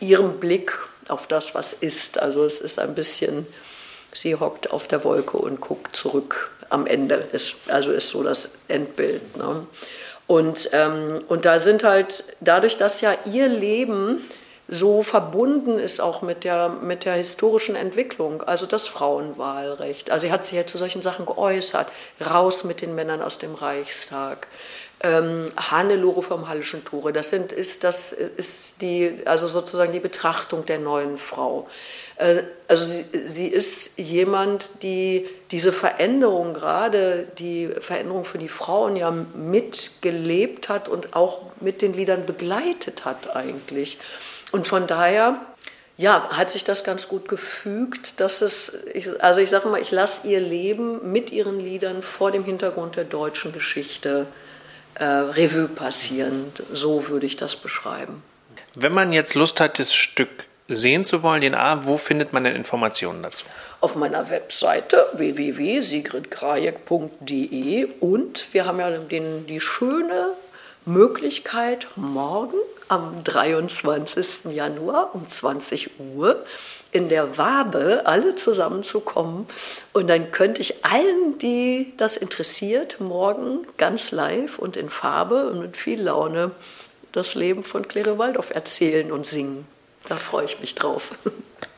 ihrem 0.00 0.38
Blick 0.38 0.78
auf 1.08 1.26
das, 1.26 1.54
was 1.54 1.72
ist. 1.72 2.18
Also 2.18 2.44
es 2.44 2.60
ist 2.60 2.78
ein 2.78 2.94
bisschen, 2.94 3.46
sie 4.12 4.34
hockt 4.34 4.70
auf 4.70 4.86
der 4.86 5.04
Wolke 5.04 5.38
und 5.38 5.60
guckt 5.60 5.96
zurück 5.96 6.50
am 6.68 6.86
Ende. 6.86 7.28
Ist, 7.32 7.54
also 7.68 7.90
ist 7.90 8.10
so 8.10 8.22
das 8.22 8.50
Endbild. 8.68 9.36
Ne? 9.36 9.66
Und, 10.26 10.70
ähm, 10.72 11.20
und 11.28 11.44
da 11.44 11.60
sind 11.60 11.84
halt, 11.84 12.24
dadurch, 12.40 12.76
dass 12.76 13.00
ja 13.00 13.14
ihr 13.26 13.48
Leben 13.48 14.22
so 14.68 15.02
verbunden 15.02 15.78
ist 15.78 16.00
auch 16.00 16.22
mit 16.22 16.44
der, 16.44 16.68
mit 16.68 17.04
der 17.04 17.14
historischen 17.14 17.76
Entwicklung, 17.76 18.42
also 18.42 18.66
das 18.66 18.86
Frauenwahlrecht. 18.86 20.10
Also 20.10 20.26
sie 20.26 20.32
hat 20.32 20.44
sich 20.44 20.54
ja 20.54 20.66
zu 20.66 20.78
solchen 20.78 21.02
Sachen 21.02 21.26
geäußert, 21.26 21.88
raus 22.24 22.64
mit 22.64 22.80
den 22.80 22.94
Männern 22.94 23.22
aus 23.22 23.38
dem 23.38 23.54
Reichstag, 23.54 24.46
ähm, 25.02 25.50
Hannelore 25.56 26.22
vom 26.22 26.48
Hallischen 26.48 26.84
Tore, 26.84 27.12
das, 27.12 27.30
sind, 27.30 27.52
ist, 27.52 27.82
das 27.82 28.12
ist 28.12 28.80
die, 28.80 29.12
also 29.24 29.46
sozusagen 29.46 29.92
die 29.92 30.00
Betrachtung 30.00 30.64
der 30.64 30.78
neuen 30.78 31.18
Frau. 31.18 31.66
Äh, 32.16 32.42
also 32.68 32.84
sie, 32.84 33.04
sie, 33.26 33.48
ist 33.48 33.98
jemand, 33.98 34.82
die 34.82 35.28
diese 35.50 35.72
Veränderung, 35.72 36.54
gerade 36.54 37.26
die 37.38 37.68
Veränderung 37.80 38.24
für 38.24 38.38
die 38.38 38.48
Frauen 38.48 38.96
ja 38.96 39.10
mitgelebt 39.10 40.68
hat 40.68 40.88
und 40.88 41.14
auch 41.16 41.40
mit 41.60 41.82
den 41.82 41.92
Liedern 41.92 42.24
begleitet 42.24 43.04
hat 43.04 43.34
eigentlich. 43.34 43.98
Und 44.52 44.68
von 44.68 44.86
daher 44.86 45.40
ja, 45.96 46.28
hat 46.30 46.50
sich 46.50 46.64
das 46.64 46.82
ganz 46.84 47.08
gut 47.08 47.28
gefügt, 47.28 48.20
dass 48.20 48.40
es, 48.40 48.72
ich, 48.92 49.08
also 49.22 49.40
ich 49.40 49.50
sage 49.50 49.68
mal, 49.68 49.80
ich 49.80 49.90
lasse 49.90 50.26
ihr 50.26 50.40
Leben 50.40 51.12
mit 51.12 51.30
ihren 51.30 51.60
Liedern 51.60 52.02
vor 52.02 52.30
dem 52.30 52.44
Hintergrund 52.44 52.96
der 52.96 53.04
deutschen 53.04 53.52
Geschichte 53.52 54.26
äh, 54.94 55.04
Revue 55.04 55.68
passieren. 55.68 56.50
So 56.72 57.08
würde 57.08 57.26
ich 57.26 57.36
das 57.36 57.56
beschreiben. 57.56 58.22
Wenn 58.74 58.92
man 58.92 59.12
jetzt 59.12 59.34
Lust 59.34 59.60
hat, 59.60 59.78
das 59.78 59.94
Stück 59.94 60.30
sehen 60.68 61.04
zu 61.04 61.22
wollen, 61.22 61.42
den 61.42 61.54
Abend, 61.54 61.86
wo 61.86 61.98
findet 61.98 62.32
man 62.32 62.44
denn 62.44 62.56
Informationen 62.56 63.22
dazu? 63.22 63.44
Auf 63.80 63.96
meiner 63.96 64.30
Webseite 64.30 65.04
www.sigridkrajek.de 65.12 67.88
und 68.00 68.46
wir 68.52 68.64
haben 68.64 68.80
ja 68.80 68.90
den, 68.90 69.46
die 69.46 69.60
schöne 69.60 70.30
Möglichkeit, 70.84 71.86
morgen 71.96 72.58
am 72.92 73.24
23. 73.24 74.52
Januar 74.52 75.14
um 75.14 75.26
20 75.26 75.98
Uhr 75.98 76.44
in 76.90 77.08
der 77.08 77.38
Wabe 77.38 78.02
alle 78.04 78.34
zusammenzukommen. 78.34 79.46
Und 79.94 80.08
dann 80.08 80.30
könnte 80.30 80.60
ich 80.60 80.84
allen, 80.84 81.38
die 81.38 81.94
das 81.96 82.18
interessiert, 82.18 83.00
morgen 83.00 83.66
ganz 83.78 84.12
live 84.12 84.58
und 84.58 84.76
in 84.76 84.90
Farbe 84.90 85.48
und 85.48 85.60
mit 85.60 85.78
viel 85.78 86.02
Laune 86.02 86.50
das 87.12 87.34
Leben 87.34 87.64
von 87.64 87.88
Claire 87.88 88.18
Waldorf 88.18 88.50
erzählen 88.50 89.10
und 89.10 89.24
singen. 89.24 89.66
Da 90.06 90.16
freue 90.16 90.44
ich 90.44 90.60
mich 90.60 90.74
drauf. 90.74 91.12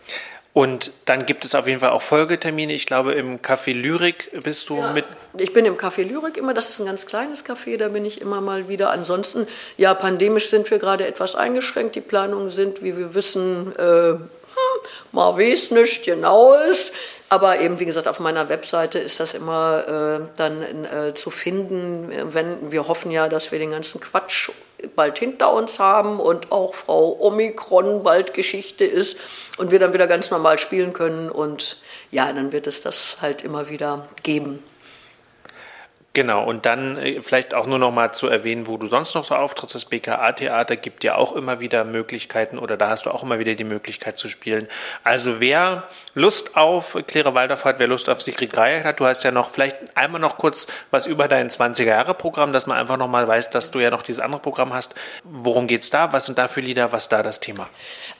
Und 0.55 0.93
dann 1.07 1.27
gibt 1.27 1.45
es 1.45 1.57
auf 1.57 1.67
jeden 1.67 1.81
Fall 1.81 1.91
auch 1.91 2.01
Folgetermine. 2.01 2.73
Ich 2.73 2.87
glaube, 2.87 3.13
im 3.15 3.41
Café 3.43 3.73
Lyrik 3.73 4.31
bist 4.45 4.69
du 4.69 4.79
ja, 4.79 4.93
mit. 4.93 5.05
Ich 5.37 5.53
bin 5.53 5.65
im 5.65 5.77
Café 5.77 6.05
Lyrik 6.05 6.37
immer, 6.37 6.55
das 6.55 6.69
ist 6.69 6.79
ein 6.79 6.87
ganz 6.87 7.07
kleines 7.07 7.45
Café, 7.45 7.77
da 7.77 7.89
bin 7.89 8.05
ich 8.05 8.21
immer 8.21 8.41
mal 8.41 8.69
wieder. 8.69 8.91
Ansonsten, 8.91 9.49
ja, 9.77 9.93
pandemisch 9.95 10.49
sind 10.51 10.71
wir 10.71 10.79
gerade 10.79 11.09
etwas 11.09 11.35
eingeschränkt. 11.35 11.97
Die 11.97 12.01
Planungen 12.01 12.51
sind, 12.51 12.85
wie 12.85 12.97
wir 12.97 13.15
wissen, 13.15 13.75
äh, 13.77 14.15
mal 15.13 15.37
weiß 15.39 15.71
nicht 15.73 16.05
genau 16.05 16.55
ist. 16.55 16.93
Aber 17.29 17.61
eben, 17.61 17.81
wie 17.81 17.85
gesagt, 17.85 18.09
auf 18.09 18.21
meiner 18.21 18.49
Webseite 18.49 18.99
ist 18.99 19.21
das 19.21 19.35
immer 19.35 20.21
äh, 20.21 20.27
dann 20.37 20.85
äh, 20.85 21.15
zu 21.15 21.31
finden. 21.31 22.13
Wenn, 22.33 22.71
wir 22.71 22.87
hoffen 22.89 23.11
ja, 23.11 23.29
dass 23.29 23.51
wir 23.53 23.59
den 23.59 23.71
ganzen 23.71 24.01
Quatsch 24.01 24.51
bald 24.95 25.19
hinter 25.19 25.53
uns 25.53 25.79
haben 25.79 26.21
und 26.21 26.53
auch 26.53 26.75
Frau 26.75 27.17
Omikron 27.21 28.03
bald 28.03 28.35
Geschichte 28.35 28.85
ist 28.85 29.17
und 29.57 29.71
wir 29.71 29.79
dann 29.79 29.95
wieder 29.95 30.07
ganz 30.07 30.31
normal 30.31 30.59
spielen 30.59 30.93
können. 30.93 31.31
Und 31.31 31.79
ja, 32.11 32.33
dann 32.33 32.53
wird 32.53 32.67
es 32.67 32.81
das 32.81 33.19
halt 33.21 33.43
immer 33.43 33.69
wieder 33.69 34.09
geben. 34.23 34.63
Genau, 36.15 36.45
und 36.45 36.65
dann 36.65 36.97
äh, 36.97 37.21
vielleicht 37.23 37.55
auch 37.55 37.67
nur 37.67 37.81
noch 37.81 37.91
mal 37.91 38.13
zu 38.13 38.29
erwähnen, 38.29 38.69
wo 38.69 38.77
du 38.77 38.87
sonst 38.87 39.17
noch 39.17 39.25
so 39.25 39.35
auftrittst. 39.35 39.75
Das 39.75 39.85
BKA-Theater 39.87 40.77
gibt 40.77 41.03
ja 41.03 41.17
auch 41.17 41.33
immer 41.33 41.59
wieder 41.59 41.83
Möglichkeiten 41.83 42.57
oder 42.57 42.77
da 42.77 42.89
hast 42.89 43.07
du 43.07 43.11
auch 43.11 43.25
immer 43.25 43.41
wieder 43.41 43.57
die 43.57 43.65
Möglichkeit 43.65 44.17
zu 44.17 44.29
spielen. 44.29 44.69
Also 45.03 45.41
wer 45.41 45.89
Lust 46.15 46.57
auf 46.57 46.97
Claire 47.09 47.35
Waldorf 47.35 47.65
hat, 47.65 47.81
wer 47.81 47.89
Lust 47.89 48.09
auf 48.09 48.23
Sigrid 48.23 48.53
Greier 48.53 48.85
hat, 48.85 49.01
du 49.01 49.07
hast 49.07 49.25
ja 49.25 49.33
noch 49.33 49.51
vielleicht 49.51 49.77
einmal 49.97 50.21
noch 50.21 50.39
kurz 50.39 50.69
was 50.93 51.07
über 51.07 51.27
dein 51.27 51.51
20er-Jahre-Programm, 51.51 52.53
dass 52.53 52.69
man 52.69 52.79
einfach 52.79 52.97
noch 52.97 53.09
mal 53.09 53.27
weiß, 53.27 53.51
dass 53.51 53.73
du 53.73 53.81
ja 53.81 53.91
noch 53.91 54.03
dieses 54.03 54.21
andere 54.21 54.41
Programm 54.41 54.73
hast. 54.73 54.95
Worum 55.25 55.67
geht's 55.67 55.91
da? 55.91 56.13
Was 56.13 56.27
sind 56.27 56.39
da 56.39 56.47
für 56.47 56.61
Lieder? 56.61 56.93
Was 56.93 57.05
ist 57.05 57.13
da 57.13 57.25
das 57.25 57.41
Thema? 57.41 57.69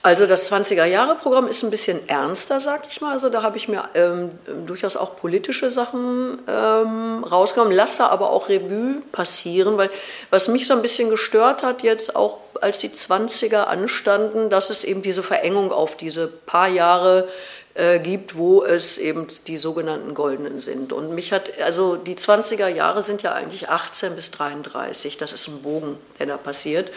Also 0.01 0.27
das 0.27 0.51
20er-Jahre-Programm 0.51 1.47
ist 1.47 1.63
ein 1.63 1.69
bisschen 1.69 2.09
ernster, 2.09 2.59
sag 2.59 2.87
ich 2.89 2.99
mal. 2.99 3.13
Also 3.13 3.29
da 3.29 3.41
habe 3.41 3.55
ich 3.55 3.69
mir 3.69 3.87
ähm, 3.93 4.31
durchaus 4.65 4.97
auch 4.97 5.15
politische 5.15 5.71
Sachen 5.71 6.39
ähm, 6.49 7.23
rausgenommen 7.23 7.73
lasse 7.85 8.09
aber 8.09 8.31
auch 8.31 8.49
Revue 8.49 9.01
passieren, 9.11 9.77
weil 9.77 9.91
was 10.31 10.47
mich 10.47 10.65
so 10.65 10.73
ein 10.73 10.81
bisschen 10.81 11.09
gestört 11.09 11.61
hat 11.61 11.83
jetzt 11.83 12.15
auch, 12.15 12.39
als 12.61 12.79
die 12.79 12.89
20er 12.89 13.65
anstanden, 13.65 14.49
dass 14.49 14.71
es 14.71 14.83
eben 14.83 15.03
diese 15.03 15.21
Verengung 15.21 15.71
auf 15.71 15.95
diese 15.95 16.27
paar 16.27 16.67
Jahre 16.67 17.27
äh, 17.75 17.99
gibt, 17.99 18.35
wo 18.35 18.63
es 18.63 18.97
eben 18.97 19.27
die 19.45 19.57
sogenannten 19.57 20.15
Goldenen 20.15 20.61
sind. 20.61 20.93
Und 20.93 21.13
mich 21.13 21.31
hat, 21.31 21.51
also 21.61 21.95
die 21.95 22.15
20er 22.15 22.67
Jahre 22.67 23.03
sind 23.03 23.21
ja 23.21 23.33
eigentlich 23.33 23.69
18 23.69 24.15
bis 24.15 24.31
33, 24.31 25.17
das 25.17 25.31
ist 25.31 25.47
ein 25.47 25.61
Bogen, 25.61 25.97
der 26.17 26.25
da 26.25 26.37
passiert. 26.37 26.91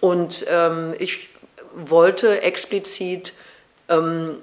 Und 0.00 0.46
ähm, 0.48 0.94
ich 0.98 1.28
wollte 1.74 2.40
explizit 2.40 3.34
ähm, 3.92 4.36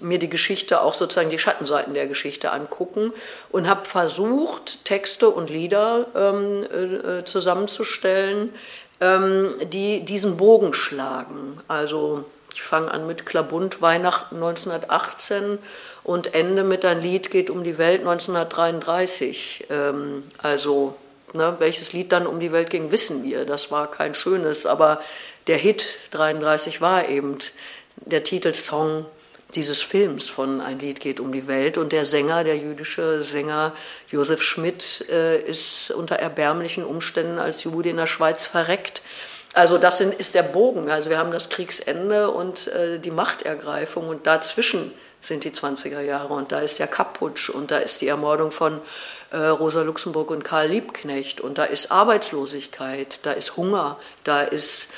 mir 0.00 0.18
die 0.18 0.28
Geschichte, 0.28 0.82
auch 0.82 0.94
sozusagen 0.94 1.30
die 1.30 1.38
Schattenseiten 1.38 1.94
der 1.94 2.06
Geschichte 2.06 2.52
angucken 2.52 3.12
und 3.50 3.68
habe 3.68 3.84
versucht, 3.84 4.84
Texte 4.84 5.28
und 5.28 5.50
Lieder 5.50 6.06
ähm, 6.14 6.64
äh, 6.64 7.24
zusammenzustellen, 7.24 8.52
ähm, 9.00 9.54
die 9.72 10.04
diesen 10.04 10.36
Bogen 10.36 10.74
schlagen. 10.74 11.58
Also 11.68 12.24
ich 12.54 12.62
fange 12.62 12.90
an 12.90 13.06
mit 13.06 13.26
Klabund 13.26 13.80
Weihnachten 13.80 14.36
1918 14.36 15.58
und 16.02 16.34
ende 16.34 16.64
mit 16.64 16.84
ein 16.84 17.00
Lied 17.00 17.30
geht 17.30 17.50
um 17.50 17.64
die 17.64 17.78
Welt 17.78 18.00
1933. 18.00 19.66
Ähm, 19.70 20.24
also 20.38 20.96
ne, 21.32 21.56
welches 21.58 21.92
Lied 21.92 22.12
dann 22.12 22.26
um 22.26 22.40
die 22.40 22.52
Welt 22.52 22.70
ging, 22.70 22.90
wissen 22.90 23.22
wir. 23.22 23.44
Das 23.44 23.70
war 23.70 23.90
kein 23.90 24.14
schönes, 24.14 24.66
aber 24.66 25.00
der 25.46 25.56
Hit 25.56 25.98
33 26.12 26.80
war 26.80 27.08
eben 27.08 27.38
der 28.00 28.24
Titelsong 28.24 29.06
dieses 29.54 29.82
Films 29.82 30.28
von 30.28 30.60
Ein 30.60 30.78
Lied 30.78 31.00
geht 31.00 31.20
um 31.20 31.32
die 31.32 31.46
Welt. 31.46 31.78
Und 31.78 31.92
der 31.92 32.06
Sänger, 32.06 32.44
der 32.44 32.56
jüdische 32.56 33.22
Sänger 33.22 33.72
Josef 34.10 34.42
Schmidt, 34.42 35.04
äh, 35.10 35.40
ist 35.40 35.90
unter 35.90 36.16
erbärmlichen 36.16 36.84
Umständen 36.84 37.38
als 37.38 37.64
Jude 37.64 37.90
in 37.90 37.96
der 37.96 38.06
Schweiz 38.06 38.46
verreckt. 38.46 39.02
Also 39.52 39.78
das 39.78 40.00
ist 40.00 40.34
der 40.34 40.44
Bogen. 40.44 40.90
Also 40.90 41.10
wir 41.10 41.18
haben 41.18 41.32
das 41.32 41.48
Kriegsende 41.48 42.30
und 42.30 42.68
äh, 42.68 43.00
die 43.00 43.10
Machtergreifung 43.10 44.08
und 44.08 44.26
dazwischen 44.26 44.92
sind 45.22 45.44
die 45.44 45.50
20er 45.50 46.00
Jahre 46.00 46.32
und 46.32 46.50
da 46.50 46.60
ist 46.60 46.78
der 46.78 46.86
Kapputsch 46.86 47.50
und 47.50 47.70
da 47.70 47.78
ist 47.78 48.00
die 48.00 48.08
Ermordung 48.08 48.52
von 48.52 48.80
äh, 49.30 49.36
Rosa 49.36 49.82
Luxemburg 49.82 50.30
und 50.30 50.44
Karl 50.44 50.68
Liebknecht 50.68 51.40
und 51.40 51.58
da 51.58 51.64
ist 51.64 51.92
Arbeitslosigkeit, 51.92 53.20
da 53.24 53.32
ist 53.32 53.56
Hunger, 53.56 53.98
da 54.24 54.40
ist 54.40 54.88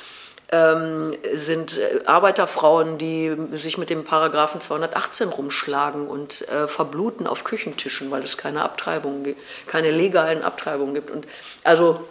ähm, 0.53 1.14
sind 1.34 1.78
äh, 1.78 2.00
Arbeiterfrauen, 2.05 2.98
die 2.98 3.34
sich 3.55 3.78
mit 3.78 3.90
dem 3.90 4.05
Paragraphen 4.05 4.61
218 4.61 5.30
rumschlagen 5.30 6.07
und 6.07 6.46
äh, 6.48 6.68
verbluten 6.68 7.26
auf 7.26 7.42
Küchentischen, 7.42 8.11
weil 8.11 8.22
es 8.22 8.36
keine 8.36 8.62
Abtreibungen, 8.62 9.34
keine 9.66 9.90
legalen 9.90 10.42
Abtreibungen 10.42 10.94
gibt. 10.94 11.11
Und 11.11 11.26
also 11.64 12.05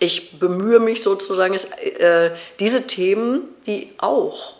ich 0.00 0.38
bemühe 0.38 0.80
mich 0.80 1.02
sozusagen, 1.02 1.54
es, 1.54 1.64
äh, 1.64 2.32
diese 2.58 2.86
Themen, 2.88 3.42
die 3.66 3.94
auch 3.98 4.56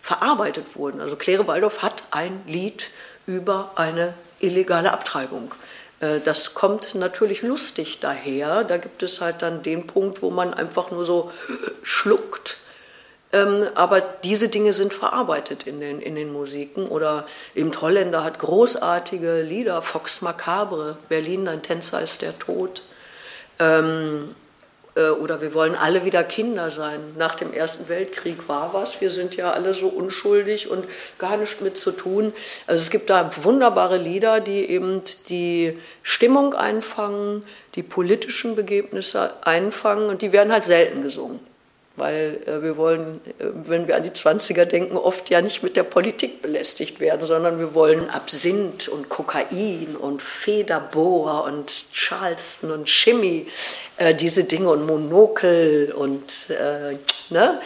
verarbeitet 0.00 0.76
wurden. 0.76 1.00
Also 1.00 1.16
Claire 1.16 1.46
Waldorf 1.48 1.82
hat 1.82 2.04
ein 2.12 2.42
Lied 2.46 2.90
über 3.26 3.72
eine 3.74 4.14
illegale 4.40 4.92
Abtreibung. 4.92 5.54
Äh, 6.02 6.20
das 6.20 6.52
kommt 6.52 6.94
natürlich 6.94 7.40
lustig 7.40 8.00
daher. 8.00 8.64
Da 8.64 8.76
gibt 8.76 9.02
es 9.02 9.22
halt 9.22 9.40
dann 9.40 9.62
den 9.62 9.86
Punkt, 9.86 10.20
wo 10.20 10.30
man 10.30 10.52
einfach 10.52 10.90
nur 10.90 11.06
so 11.06 11.30
schluckt. 11.82 12.58
Ähm, 13.32 13.66
aber 13.74 14.02
diese 14.02 14.48
Dinge 14.48 14.74
sind 14.74 14.92
verarbeitet 14.92 15.66
in 15.66 15.80
den, 15.80 16.00
in 16.00 16.16
den 16.16 16.30
Musiken. 16.32 16.86
Oder 16.86 17.26
eben 17.54 17.72
Holländer 17.80 18.24
hat 18.24 18.38
großartige 18.38 19.40
Lieder, 19.40 19.80
Fox 19.80 20.20
Macabre, 20.20 20.98
Berlin, 21.08 21.48
ein 21.48 21.62
Tänzer 21.62 22.02
ist 22.02 22.20
der 22.20 22.38
Tod. 22.38 22.82
Ähm, 23.58 24.34
äh, 24.34 24.41
oder 24.94 25.40
wir 25.40 25.54
wollen 25.54 25.74
alle 25.74 26.04
wieder 26.04 26.22
Kinder 26.22 26.70
sein. 26.70 27.00
Nach 27.16 27.34
dem 27.34 27.52
Ersten 27.52 27.88
Weltkrieg 27.88 28.48
war 28.48 28.74
was. 28.74 29.00
Wir 29.00 29.10
sind 29.10 29.36
ja 29.36 29.52
alle 29.52 29.72
so 29.72 29.88
unschuldig 29.88 30.68
und 30.68 30.84
gar 31.18 31.36
nichts 31.36 31.60
mit 31.60 31.76
zu 31.78 31.92
tun. 31.92 32.32
Also 32.66 32.80
es 32.80 32.90
gibt 32.90 33.08
da 33.08 33.30
wunderbare 33.42 33.96
Lieder, 33.96 34.40
die 34.40 34.68
eben 34.68 35.02
die 35.28 35.78
Stimmung 36.02 36.54
einfangen, 36.54 37.44
die 37.74 37.82
politischen 37.82 38.54
Begebnisse 38.54 39.32
einfangen 39.42 40.10
und 40.10 40.20
die 40.20 40.32
werden 40.32 40.52
halt 40.52 40.64
selten 40.64 41.02
gesungen 41.02 41.51
weil 41.96 42.40
äh, 42.46 42.62
wir 42.62 42.76
wollen, 42.76 43.20
äh, 43.38 43.44
wenn 43.64 43.86
wir 43.86 43.96
an 43.96 44.02
die 44.02 44.10
20er 44.10 44.64
denken, 44.64 44.96
oft 44.96 45.28
ja 45.30 45.42
nicht 45.42 45.62
mit 45.62 45.76
der 45.76 45.82
Politik 45.82 46.42
belästigt 46.42 47.00
werden, 47.00 47.26
sondern 47.26 47.58
wir 47.58 47.74
wollen 47.74 48.08
Absinth 48.08 48.88
und 48.88 49.08
Kokain 49.08 49.96
und 49.96 50.22
Federbohr 50.22 51.44
und 51.44 51.70
Charleston 51.92 52.70
und 52.70 52.88
Chemie, 52.88 53.46
äh, 53.98 54.14
diese 54.14 54.44
Dinge 54.44 54.70
und 54.70 54.86
Monokel 54.86 55.92
und 55.92 56.50
äh, 56.50 56.96
ne? 57.30 57.60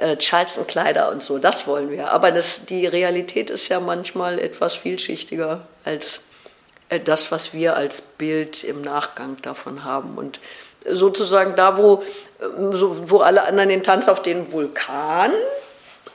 Charleston-Kleider 0.00 1.10
und 1.10 1.24
so, 1.24 1.38
das 1.38 1.66
wollen 1.66 1.90
wir. 1.90 2.12
Aber 2.12 2.30
das, 2.30 2.64
die 2.66 2.86
Realität 2.86 3.50
ist 3.50 3.68
ja 3.68 3.80
manchmal 3.80 4.38
etwas 4.38 4.76
vielschichtiger 4.76 5.66
als 5.84 6.20
das, 7.04 7.32
was 7.32 7.52
wir 7.52 7.74
als 7.74 8.00
Bild 8.00 8.62
im 8.62 8.80
Nachgang 8.80 9.38
davon 9.42 9.82
haben. 9.82 10.16
Und 10.16 10.38
sozusagen 10.86 11.54
da, 11.56 11.76
wo, 11.76 12.02
ähm, 12.40 12.72
so, 12.72 13.10
wo 13.10 13.18
alle 13.18 13.44
anderen 13.44 13.68
den 13.68 13.82
Tanz 13.82 14.08
auf 14.08 14.22
den 14.22 14.52
Vulkan 14.52 15.32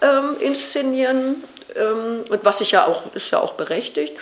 ähm, 0.02 0.36
inszenieren, 0.40 1.44
ähm, 1.76 2.24
und 2.30 2.46
was 2.46 2.62
ich 2.62 2.72
ja 2.72 2.86
auch, 2.86 3.14
ist 3.14 3.32
ja 3.32 3.40
auch 3.40 3.54
berechtigt, 3.54 4.14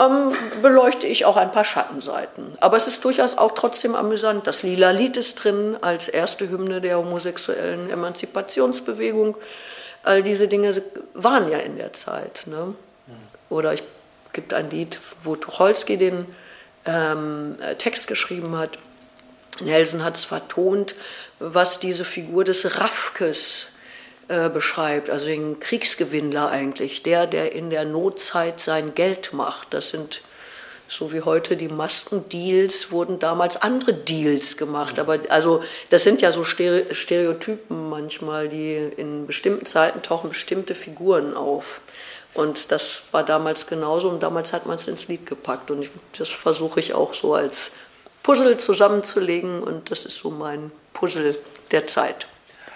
ähm, 0.00 0.32
beleuchte 0.62 1.06
ich 1.06 1.24
auch 1.24 1.36
ein 1.36 1.52
paar 1.52 1.64
Schattenseiten. 1.64 2.52
Aber 2.60 2.76
es 2.76 2.86
ist 2.86 3.04
durchaus 3.04 3.38
auch 3.38 3.52
trotzdem 3.52 3.94
amüsant. 3.94 4.46
Das 4.46 4.62
Lila 4.62 4.90
Lied 4.90 5.16
ist 5.16 5.36
drin 5.36 5.76
als 5.80 6.08
erste 6.08 6.48
Hymne 6.48 6.80
der 6.80 6.98
homosexuellen 6.98 7.90
Emanzipationsbewegung. 7.90 9.36
All 10.02 10.22
diese 10.22 10.48
Dinge 10.48 10.82
waren 11.14 11.50
ja 11.50 11.58
in 11.58 11.76
der 11.76 11.92
Zeit. 11.92 12.44
Ne? 12.46 12.74
Oder 13.50 13.74
es 13.74 13.82
gibt 14.32 14.54
ein 14.54 14.70
Lied, 14.70 15.00
wo 15.22 15.36
Tucholsky 15.36 15.96
den 15.96 16.26
ähm, 16.84 17.56
Text 17.78 18.06
geschrieben 18.06 18.56
hat. 18.56 18.78
Nelson 19.60 20.04
hat 20.04 20.16
es 20.16 20.24
vertont, 20.24 20.94
was 21.38 21.80
diese 21.80 22.04
Figur 22.04 22.44
des 22.44 22.80
Raffkes 22.80 23.68
äh, 24.28 24.48
beschreibt, 24.48 25.10
also 25.10 25.26
den 25.26 25.60
Kriegsgewinnler 25.60 26.50
eigentlich, 26.50 27.02
der, 27.02 27.26
der 27.26 27.52
in 27.52 27.70
der 27.70 27.84
Notzeit 27.84 28.60
sein 28.60 28.94
Geld 28.94 29.32
macht. 29.32 29.74
Das 29.74 29.90
sind 29.90 30.22
So 30.88 31.12
wie 31.12 31.22
heute 31.22 31.56
die 31.56 31.68
Maskendeals 31.68 32.92
wurden 32.92 33.18
damals 33.18 33.56
andere 33.60 33.92
Deals 33.92 34.56
gemacht. 34.56 34.98
Aber 34.98 35.18
also 35.28 35.62
das 35.90 36.04
sind 36.04 36.22
ja 36.22 36.30
so 36.30 36.44
Stereotypen 36.44 37.90
manchmal, 37.90 38.48
die 38.48 38.76
in 38.96 39.26
bestimmten 39.26 39.66
Zeiten 39.66 40.02
tauchen 40.02 40.30
bestimmte 40.30 40.74
Figuren 40.74 41.34
auf. 41.34 41.80
Und 42.34 42.70
das 42.70 43.02
war 43.12 43.24
damals 43.24 43.66
genauso 43.66 44.10
und 44.10 44.22
damals 44.22 44.52
hat 44.52 44.66
man 44.66 44.76
es 44.76 44.86
ins 44.86 45.08
Lied 45.08 45.26
gepackt. 45.26 45.70
Und 45.70 45.82
ich, 45.82 45.90
das 46.18 46.28
versuche 46.30 46.78
ich 46.78 46.94
auch 46.94 47.14
so 47.14 47.34
als 47.34 47.72
Puzzle 48.26 48.58
zusammenzulegen 48.58 49.62
und 49.62 49.92
das 49.92 50.04
ist 50.04 50.18
so 50.18 50.30
mein 50.30 50.72
Puzzle 50.92 51.32
der 51.70 51.86
Zeit. 51.86 52.26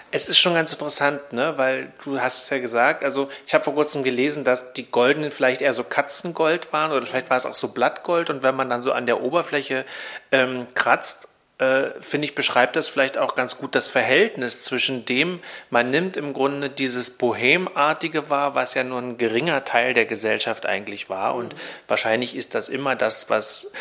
Es 0.09 0.29
ist 0.29 0.39
schon 0.39 0.53
ganz 0.53 0.71
interessant, 0.71 1.33
ne? 1.33 1.57
weil 1.57 1.91
du 2.05 2.21
hast 2.21 2.43
es 2.43 2.49
ja 2.49 2.59
gesagt, 2.59 3.03
also 3.03 3.27
ich 3.45 3.53
habe 3.53 3.65
vor 3.65 3.73
kurzem 3.73 4.01
gelesen, 4.01 4.45
dass 4.45 4.71
die 4.71 4.89
goldenen 4.89 5.29
vielleicht 5.29 5.61
eher 5.61 5.73
so 5.73 5.83
Katzengold 5.83 6.71
waren 6.71 6.93
oder 6.93 7.05
vielleicht 7.05 7.29
war 7.29 7.35
es 7.35 7.45
auch 7.45 7.55
so 7.55 7.67
Blattgold 7.67 8.29
und 8.29 8.43
wenn 8.43 8.55
man 8.55 8.69
dann 8.69 8.81
so 8.81 8.93
an 8.93 9.05
der 9.05 9.21
Oberfläche 9.21 9.83
ähm, 10.31 10.67
kratzt, 10.73 11.27
äh, 11.57 11.89
finde 11.99 12.25
ich, 12.25 12.33
beschreibt 12.33 12.77
das 12.77 12.87
vielleicht 12.87 13.17
auch 13.17 13.35
ganz 13.35 13.57
gut 13.57 13.75
das 13.75 13.89
Verhältnis 13.89 14.63
zwischen 14.63 15.03
dem, 15.03 15.41
man 15.69 15.91
nimmt 15.91 16.15
im 16.15 16.31
Grunde 16.31 16.69
dieses 16.69 17.17
Bohemartige 17.17 18.29
wahr, 18.29 18.55
was 18.55 18.73
ja 18.73 18.85
nur 18.85 18.99
ein 18.99 19.17
geringer 19.17 19.65
Teil 19.65 19.93
der 19.93 20.05
Gesellschaft 20.05 20.65
eigentlich 20.65 21.09
war 21.09 21.35
und 21.35 21.55
mhm. 21.55 21.59
wahrscheinlich 21.89 22.37
ist 22.37 22.55
das 22.55 22.69
immer 22.69 22.95
das, 22.95 23.29
was 23.29 23.73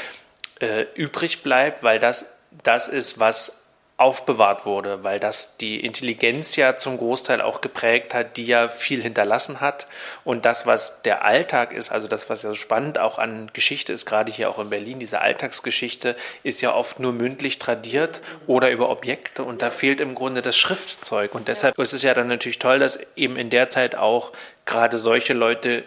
äh, 0.60 0.86
übrig 0.94 1.42
bleibt, 1.42 1.82
weil 1.82 1.98
das 1.98 2.36
das 2.64 2.88
ist, 2.88 3.20
was 3.20 3.60
aufbewahrt 3.96 4.64
wurde, 4.64 5.04
weil 5.04 5.20
das 5.20 5.58
die 5.58 5.78
Intelligenz 5.78 6.56
ja 6.56 6.78
zum 6.78 6.96
Großteil 6.96 7.42
auch 7.42 7.60
geprägt 7.60 8.14
hat, 8.14 8.38
die 8.38 8.46
ja 8.46 8.70
viel 8.70 9.02
hinterlassen 9.02 9.60
hat. 9.60 9.86
Und 10.24 10.46
das, 10.46 10.64
was 10.64 11.02
der 11.02 11.22
Alltag 11.22 11.72
ist, 11.74 11.92
also 11.92 12.08
das, 12.08 12.30
was 12.30 12.42
ja 12.42 12.48
so 12.48 12.54
spannend 12.54 12.98
auch 12.98 13.18
an 13.18 13.50
Geschichte 13.52 13.92
ist, 13.92 14.06
gerade 14.06 14.32
hier 14.32 14.48
auch 14.48 14.58
in 14.58 14.70
Berlin, 14.70 15.00
diese 15.00 15.20
Alltagsgeschichte, 15.20 16.16
ist 16.42 16.62
ja 16.62 16.74
oft 16.74 16.98
nur 16.98 17.12
mündlich 17.12 17.58
tradiert 17.58 18.22
oder 18.46 18.70
über 18.70 18.88
Objekte 18.88 19.44
und 19.44 19.60
da 19.60 19.68
fehlt 19.68 20.00
im 20.00 20.14
Grunde 20.14 20.40
das 20.40 20.56
Schriftzeug. 20.56 21.34
Und 21.34 21.48
deshalb 21.48 21.78
ist 21.78 21.92
es 21.92 22.02
ja 22.02 22.14
dann 22.14 22.28
natürlich 22.28 22.58
toll, 22.58 22.78
dass 22.78 22.98
eben 23.16 23.36
in 23.36 23.50
der 23.50 23.68
Zeit 23.68 23.96
auch 23.96 24.32
gerade 24.64 24.98
solche 24.98 25.34
Leute 25.34 25.84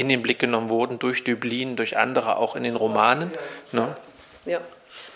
in 0.00 0.08
den 0.08 0.22
Blick 0.22 0.38
genommen 0.38 0.70
wurden 0.70 0.98
durch 0.98 1.24
Dublin, 1.24 1.76
durch 1.76 1.96
andere 1.96 2.36
auch 2.36 2.56
in 2.56 2.64
den 2.64 2.76
Romanen. 2.76 3.30
Ne? 3.72 3.96
Ja. 4.44 4.60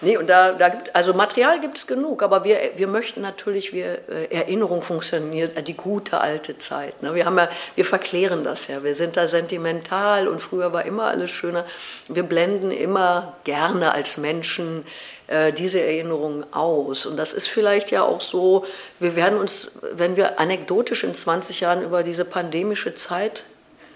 Nee, 0.01 0.17
und 0.17 0.29
da, 0.29 0.53
da 0.53 0.69
gibt, 0.69 0.95
also 0.95 1.15
Material 1.15 1.61
gibt 1.61 1.79
es 1.79 1.87
genug, 1.87 2.23
aber 2.23 2.45
wir, 2.45 2.59
wir 2.77 2.87
möchten 2.87 3.21
natürlich, 3.21 3.73
wir, 3.73 4.01
äh, 4.09 4.27
Erinnerung 4.31 4.83
funktioniert, 4.83 5.57
äh, 5.57 5.63
die 5.63 5.75
gute 5.75 6.21
alte 6.21 6.59
Zeit. 6.59 7.03
Ne? 7.03 7.15
Wir, 7.15 7.25
haben 7.25 7.39
ja, 7.39 7.49
wir 7.75 7.85
verklären 7.85 8.45
das 8.45 8.69
ja, 8.69 8.83
wir 8.83 8.95
sind 8.95 9.17
da 9.17 9.27
sentimental 9.27 10.29
und 10.29 10.41
früher 10.41 10.73
war 10.73 10.85
immer 10.85 11.05
alles 11.05 11.31
schöner. 11.31 11.65
Wir 12.09 12.23
blenden 12.23 12.71
immer 12.71 13.35
gerne 13.45 13.93
als 13.93 14.17
Menschen 14.17 14.85
äh, 15.27 15.53
diese 15.53 15.81
Erinnerungen 15.81 16.45
aus. 16.53 17.07
Und 17.07 17.17
das 17.17 17.33
ist 17.33 17.49
vielleicht 17.49 17.91
ja 17.91 18.03
auch 18.03 18.21
so, 18.21 18.67
wir 18.99 19.17
werden 19.17 19.39
uns, 19.39 19.71
wenn 19.81 20.17
wir 20.17 20.39
anekdotisch 20.39 21.05
in 21.05 21.15
20 21.15 21.61
Jahren 21.61 21.83
über 21.83 22.03
diese 22.03 22.25
pandemische 22.25 22.95
Zeit 22.95 23.45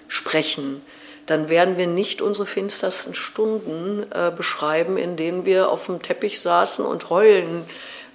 sprechen, 0.09 0.82
dann 1.26 1.48
werden 1.48 1.76
wir 1.76 1.86
nicht 1.86 2.22
unsere 2.22 2.46
finstersten 2.46 3.14
Stunden 3.14 4.04
äh, 4.12 4.30
beschreiben, 4.34 4.96
in 4.96 5.16
denen 5.16 5.44
wir 5.44 5.70
auf 5.70 5.86
dem 5.86 6.00
Teppich 6.00 6.40
saßen 6.40 6.84
und 6.84 7.11
heulen 7.11 7.64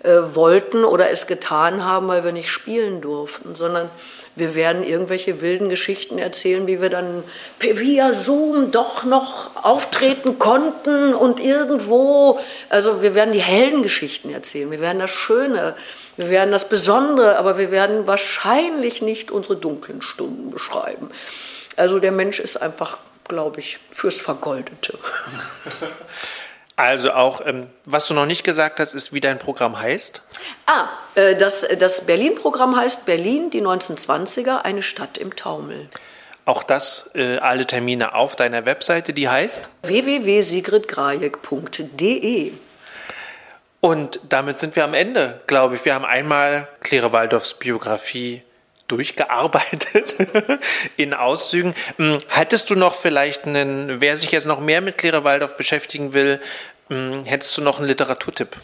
äh, 0.03 0.35
wollten 0.35 0.83
oder 0.83 1.11
es 1.11 1.27
getan 1.27 1.85
haben, 1.85 2.07
weil 2.07 2.23
wir 2.23 2.31
nicht 2.31 2.49
spielen 2.49 3.01
durften, 3.01 3.55
sondern 3.55 3.89
wir 4.35 4.55
werden 4.55 4.83
irgendwelche 4.83 5.41
wilden 5.41 5.69
Geschichten 5.69 6.17
erzählen, 6.17 6.65
wie 6.65 6.81
wir 6.81 6.89
dann 6.89 7.23
via 7.59 8.13
Zoom 8.13 8.71
doch 8.71 9.03
noch 9.03 9.63
auftreten 9.63 10.39
konnten 10.39 11.13
und 11.13 11.39
irgendwo, 11.39 12.39
also 12.69 13.03
wir 13.03 13.13
werden 13.13 13.31
die 13.31 13.41
Heldengeschichten 13.41 14.33
erzählen, 14.33 14.71
wir 14.71 14.81
werden 14.81 14.99
das 14.99 15.11
Schöne, 15.11 15.75
wir 16.17 16.29
werden 16.31 16.51
das 16.51 16.67
Besondere, 16.67 17.37
aber 17.37 17.59
wir 17.59 17.69
werden 17.69 18.07
wahrscheinlich 18.07 19.03
nicht 19.03 19.29
unsere 19.29 19.55
dunklen 19.55 20.01
Stunden 20.01 20.49
beschreiben. 20.49 21.11
Also 21.75 21.99
der 21.99 22.11
Mensch 22.11 22.39
ist 22.39 22.57
einfach, 22.57 22.97
glaube 23.27 23.59
ich, 23.59 23.77
fürs 23.91 24.19
Vergoldete. 24.19 24.97
Also 26.75 27.11
auch, 27.11 27.45
ähm, 27.45 27.67
was 27.85 28.07
du 28.07 28.15
noch 28.15 28.25
nicht 28.25 28.43
gesagt 28.43 28.79
hast, 28.79 28.95
ist, 28.95 29.13
wie 29.13 29.21
dein 29.21 29.37
Programm 29.37 29.79
heißt? 29.79 30.23
Ah, 30.65 30.87
äh, 31.13 31.35
das, 31.35 31.67
das 31.77 32.01
Berlin-Programm 32.01 32.75
heißt 32.75 33.05
Berlin, 33.05 33.51
die 33.51 33.61
1920er, 33.61 34.63
eine 34.63 34.81
Stadt 34.81 35.19
im 35.19 35.35
Taumel. 35.35 35.87
Auch 36.45 36.63
das, 36.63 37.11
äh, 37.13 37.37
alle 37.37 37.67
Termine 37.67 38.15
auf 38.15 38.35
deiner 38.35 38.65
Webseite, 38.65 39.13
die 39.13 39.29
heißt? 39.29 39.69
www.sigridgrajek.de. 39.83 42.53
Und 43.79 44.19
damit 44.29 44.57
sind 44.57 44.75
wir 44.75 44.83
am 44.83 44.95
Ende, 44.95 45.41
glaube 45.45 45.75
ich. 45.75 45.85
Wir 45.85 45.93
haben 45.93 46.05
einmal 46.05 46.67
Claire 46.81 47.11
Waldorfs 47.11 47.53
Biografie 47.53 48.41
durchgearbeitet 48.87 50.15
in 50.97 51.13
Auszügen. 51.13 51.73
Hm, 51.97 52.17
Hattest 52.29 52.69
du 52.69 52.75
noch 52.75 52.95
vielleicht 52.95 53.45
einen, 53.45 54.01
wer 54.01 54.17
sich 54.17 54.31
jetzt 54.31 54.45
noch 54.45 54.59
mehr 54.59 54.81
mit 54.81 54.97
Claire 54.97 55.23
Waldorf 55.23 55.57
beschäftigen 55.57 56.13
will, 56.13 56.39
hm, 56.89 57.23
hättest 57.25 57.57
du 57.57 57.61
noch 57.61 57.79
einen 57.79 57.87
Literaturtipp? 57.87 58.57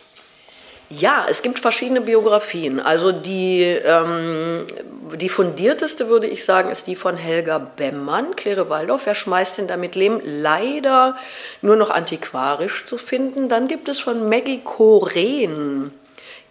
Ja, 0.92 1.28
es 1.30 1.44
gibt 1.44 1.60
verschiedene 1.60 2.02
Biografien. 2.02 2.80
Also 2.80 3.12
die, 3.12 3.62
ähm, 3.62 4.66
die 5.16 5.30
fundierteste, 5.30 6.10
würde 6.10 6.26
ich 6.26 6.44
sagen, 6.44 6.72
ist 6.72 6.88
die 6.88 6.96
von 6.96 7.16
Helga 7.16 7.60
Bemmann, 7.60 8.36
Claire 8.36 8.70
Waldorf. 8.70 9.02
Wer 9.06 9.14
schmeißt 9.14 9.60
denn 9.60 9.68
damit 9.68 9.94
Leben? 9.94 10.20
Leider 10.24 11.16
nur 11.62 11.76
noch 11.76 11.92
antiquarisch 11.92 12.86
zu 12.86 12.98
finden. 12.98 13.50
Dann 13.50 13.68
gibt 13.68 13.88
es 13.88 14.00
von 14.00 14.30
Maggie 14.30 14.62
Koren 14.64 15.92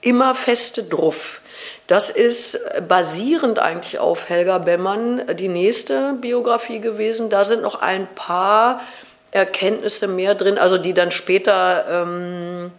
immer 0.01 0.35
feste 0.35 0.85
Druff. 0.85 1.41
Das 1.87 2.11
ist 2.11 2.59
basierend 2.87 3.59
eigentlich 3.59 3.99
auf 3.99 4.29
Helga 4.29 4.59
Bemmann 4.59 5.23
die 5.37 5.49
nächste 5.49 6.15
Biografie 6.21 6.81
gewesen. 6.81 7.31
Da 7.31 7.45
sind 7.45 7.63
noch 7.63 7.81
ein 7.81 8.07
paar 8.15 8.81
Erkenntnisse 9.31 10.07
mehr 10.07 10.35
drin, 10.35 10.59
also 10.59 10.79
die 10.79 10.95
dann 10.95 11.11
später, 11.11 11.85
ähm, 11.91 12.71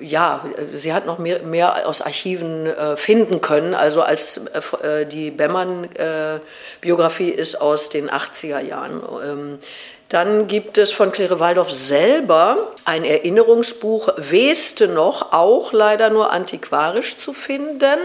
ja, 0.00 0.44
sie 0.74 0.92
hat 0.92 1.06
noch 1.06 1.18
mehr, 1.18 1.42
mehr 1.42 1.86
aus 1.86 2.02
Archiven 2.02 2.66
äh, 2.66 2.96
finden 2.96 3.40
können. 3.40 3.74
Also 3.74 4.02
als 4.02 4.40
äh, 4.82 5.06
die 5.06 5.30
Bemmann-Biografie 5.30 7.32
äh, 7.32 7.40
ist 7.40 7.60
aus 7.60 7.88
den 7.88 8.10
80er 8.10 8.60
Jahren. 8.60 9.02
Ähm, 9.24 9.58
dann 10.08 10.46
gibt 10.46 10.78
es 10.78 10.92
von 10.92 11.10
Claire 11.10 11.40
Waldorf 11.40 11.72
selber 11.72 12.72
ein 12.84 13.04
Erinnerungsbuch, 13.04 14.10
Weste 14.16 14.86
noch, 14.86 15.32
auch 15.32 15.72
leider 15.72 16.10
nur 16.10 16.32
antiquarisch 16.32 17.16
zu 17.16 17.32
finden. 17.32 17.98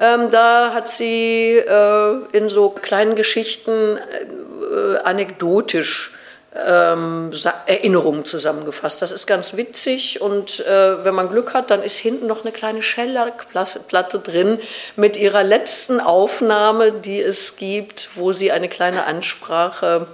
Ähm, 0.00 0.30
da 0.30 0.72
hat 0.72 0.88
sie 0.88 1.56
äh, 1.58 2.14
in 2.32 2.48
so 2.48 2.70
kleinen 2.70 3.16
Geschichten 3.16 3.98
äh, 3.98 4.96
anekdotisch 5.04 6.14
ähm, 6.56 7.30
Erinnerungen 7.66 8.24
zusammengefasst. 8.24 9.02
Das 9.02 9.12
ist 9.12 9.26
ganz 9.26 9.56
witzig 9.56 10.22
und 10.22 10.60
äh, 10.60 11.04
wenn 11.04 11.14
man 11.14 11.28
Glück 11.28 11.52
hat, 11.52 11.70
dann 11.70 11.82
ist 11.82 11.98
hinten 11.98 12.26
noch 12.26 12.44
eine 12.44 12.52
kleine 12.52 12.82
Schellackplatte 12.82 14.18
drin 14.18 14.58
mit 14.96 15.16
ihrer 15.16 15.44
letzten 15.44 16.00
Aufnahme, 16.00 16.92
die 16.92 17.20
es 17.20 17.56
gibt, 17.56 18.08
wo 18.14 18.32
sie 18.32 18.50
eine 18.50 18.68
kleine 18.68 19.04
Ansprache 19.04 20.06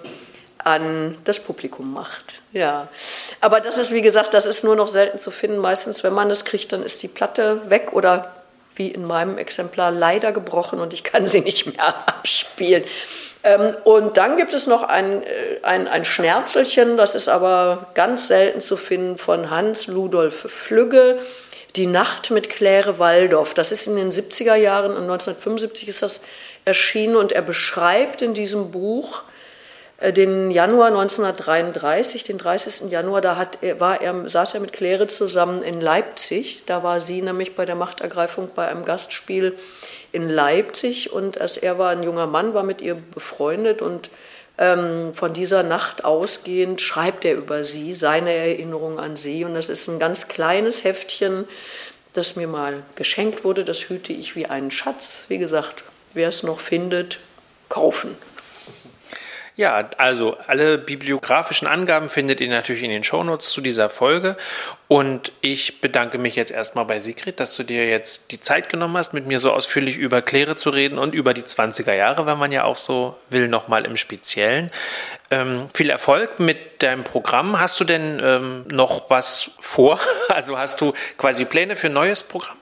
an 0.67 1.17
das 1.23 1.39
Publikum 1.39 1.93
macht. 1.93 2.43
Ja, 2.53 2.89
aber 3.41 3.61
das 3.61 3.79
ist 3.79 3.93
wie 3.93 4.03
gesagt, 4.03 4.35
das 4.35 4.47
ist 4.47 4.64
nur 4.64 4.75
noch 4.75 4.89
selten 4.89 5.21
zu 5.21 5.31
finden. 5.31 5.59
Meistens, 5.59 6.03
wenn 6.03 6.12
man 6.12 6.29
es 6.29 6.45
kriegt, 6.45 6.73
dann 6.73 6.83
ist 6.83 7.05
die 7.05 7.09
Platte 7.09 7.71
weg 7.71 7.91
oder 7.93 8.33
wie 8.75 8.89
in 8.89 9.05
meinem 9.05 9.39
Exemplar 9.39 9.93
leider 9.93 10.33
gebrochen 10.33 10.81
und 10.81 10.93
ich 10.93 11.05
kann 11.05 11.29
sie 11.29 11.41
nicht 11.41 11.67
mehr 11.67 11.87
abspielen. 12.09 12.83
Ähm, 13.45 13.77
und 13.85 14.17
dann 14.17 14.37
gibt 14.37 14.55
es 14.55 14.67
noch 14.67 14.83
ein, 14.83 15.23
äh, 15.23 15.61
ein, 15.62 15.87
ein 15.87 16.05
Schnärzelchen, 16.05 16.97
das 16.97 17.14
ist 17.14 17.29
aber 17.29 17.87
ganz 17.95 18.27
selten 18.27 18.61
zu 18.61 18.77
finden, 18.77 19.19
von 19.19 19.51
Hans 19.51 19.87
Ludolf 19.87 20.47
Flügge. 20.51 21.21
Die 21.77 21.87
Nacht 21.87 22.31
mit 22.31 22.49
Claire 22.49 22.99
Waldorf. 22.99 23.55
Das 23.55 23.71
ist 23.71 23.87
in 23.87 23.97
den 23.97 24.11
70er 24.11 24.57
Jahren, 24.57 24.93
1975 24.97 25.89
ist 25.89 26.03
das 26.03 26.23
erschienen 26.64 27.14
und 27.14 27.31
er 27.33 27.43
beschreibt 27.43 28.21
in 28.21 28.35
diesem 28.35 28.73
Buch 28.73 29.23
den 30.01 30.51
Januar 30.51 30.88
1933, 30.88 32.22
den 32.22 32.36
30. 32.36 32.90
Januar, 32.90 33.22
da 33.22 33.36
hat, 33.36 33.59
war 33.78 34.03
er, 34.03 34.28
saß 34.28 34.55
er 34.55 34.61
mit 34.61 34.74
Claire 34.74 35.09
zusammen 35.09 35.62
in 35.62 35.80
Leipzig. 35.80 36.64
Da 36.66 36.82
war 36.82 37.01
sie 37.01 37.22
nämlich 37.22 37.57
bei 37.57 37.64
der 37.64 37.76
Machtergreifung 37.76 38.51
bei 38.55 38.68
einem 38.68 38.84
Gastspiel 38.84 39.57
in 40.12 40.28
Leipzig 40.28 41.12
und 41.12 41.40
als 41.40 41.57
er 41.57 41.78
war 41.78 41.90
ein 41.90 42.03
junger 42.03 42.26
Mann, 42.26 42.53
war 42.53 42.62
mit 42.62 42.80
ihr 42.80 42.94
befreundet 42.94 43.80
und 43.80 44.11
ähm, 44.59 45.12
von 45.14 45.32
dieser 45.32 45.62
Nacht 45.62 46.05
ausgehend 46.05 46.80
schreibt 46.80 47.24
er 47.24 47.34
über 47.34 47.64
sie, 47.64 47.94
seine 47.94 48.32
Erinnerung 48.32 48.99
an 48.99 49.16
sie. 49.16 49.44
Und 49.44 49.55
das 49.55 49.68
ist 49.68 49.88
ein 49.88 49.99
ganz 49.99 50.28
kleines 50.28 50.84
Heftchen, 50.84 51.47
das 52.12 52.36
mir 52.36 52.49
mal 52.49 52.82
geschenkt 52.94 53.44
wurde. 53.44 53.64
Das 53.64 53.88
hüte 53.88 54.12
ich 54.12 54.36
wie 54.36 54.47
einen 54.47 54.70
Schatz. 54.70 55.24
Wie 55.28 55.38
gesagt, 55.38 55.84
wer 56.14 56.28
es 56.28 56.42
noch 56.42 56.61
findet, 56.61 57.18
kaufen. 57.68 58.16
Ja, 59.57 59.89
also 59.97 60.37
alle 60.47 60.77
bibliografischen 60.77 61.67
Angaben 61.67 62.11
findet 62.11 62.43
ihr 62.43 62.49
natürlich 62.51 62.83
in 62.83 62.91
den 62.91 63.03
Shownotes 63.03 63.49
zu 63.49 63.63
dieser 63.63 63.89
Folge. 63.89 64.37
Und 64.87 65.33
ich 65.41 65.81
bedanke 65.81 66.19
mich 66.19 66.37
jetzt 66.37 66.51
erstmal 66.51 66.85
bei 66.85 66.99
Sigrid, 66.99 67.41
dass 67.41 67.57
du 67.57 67.63
dir 67.63 67.89
jetzt 67.89 68.33
die 68.33 68.39
Zeit 68.39 68.69
genommen 68.69 68.99
hast, 68.99 69.15
mit 69.15 69.27
mir 69.27 69.41
so 69.41 69.51
ausführlich 69.51 69.97
über 69.97 70.21
Kläre 70.21 70.57
zu 70.57 70.69
reden 70.69 70.99
und 70.99 71.15
über 71.15 71.33
die 71.33 71.43
20er 71.43 71.95
Jahre, 71.95 72.27
wenn 72.27 72.37
man 72.37 72.53
ja 72.53 72.65
auch 72.65 72.77
so 72.77 73.17
will, 73.31 73.49
nochmal 73.49 73.87
im 73.87 73.97
Speziellen. 73.97 74.71
Ähm, 75.31 75.71
viel 75.73 75.89
Erfolg 75.89 76.39
mit 76.39 76.83
deinem 76.83 77.03
Programm. 77.03 77.59
Hast 77.59 77.81
du 77.81 77.85
denn 77.85 78.21
ähm, 78.23 78.65
noch 78.71 79.09
was 79.09 79.53
vor? 79.59 79.99
Also 80.29 80.59
hast 80.59 80.81
du 80.83 80.93
quasi 81.17 81.47
Pläne 81.47 81.77
für 81.77 81.87
ein 81.87 81.95
neues 81.95 82.23
Programm? 82.23 82.59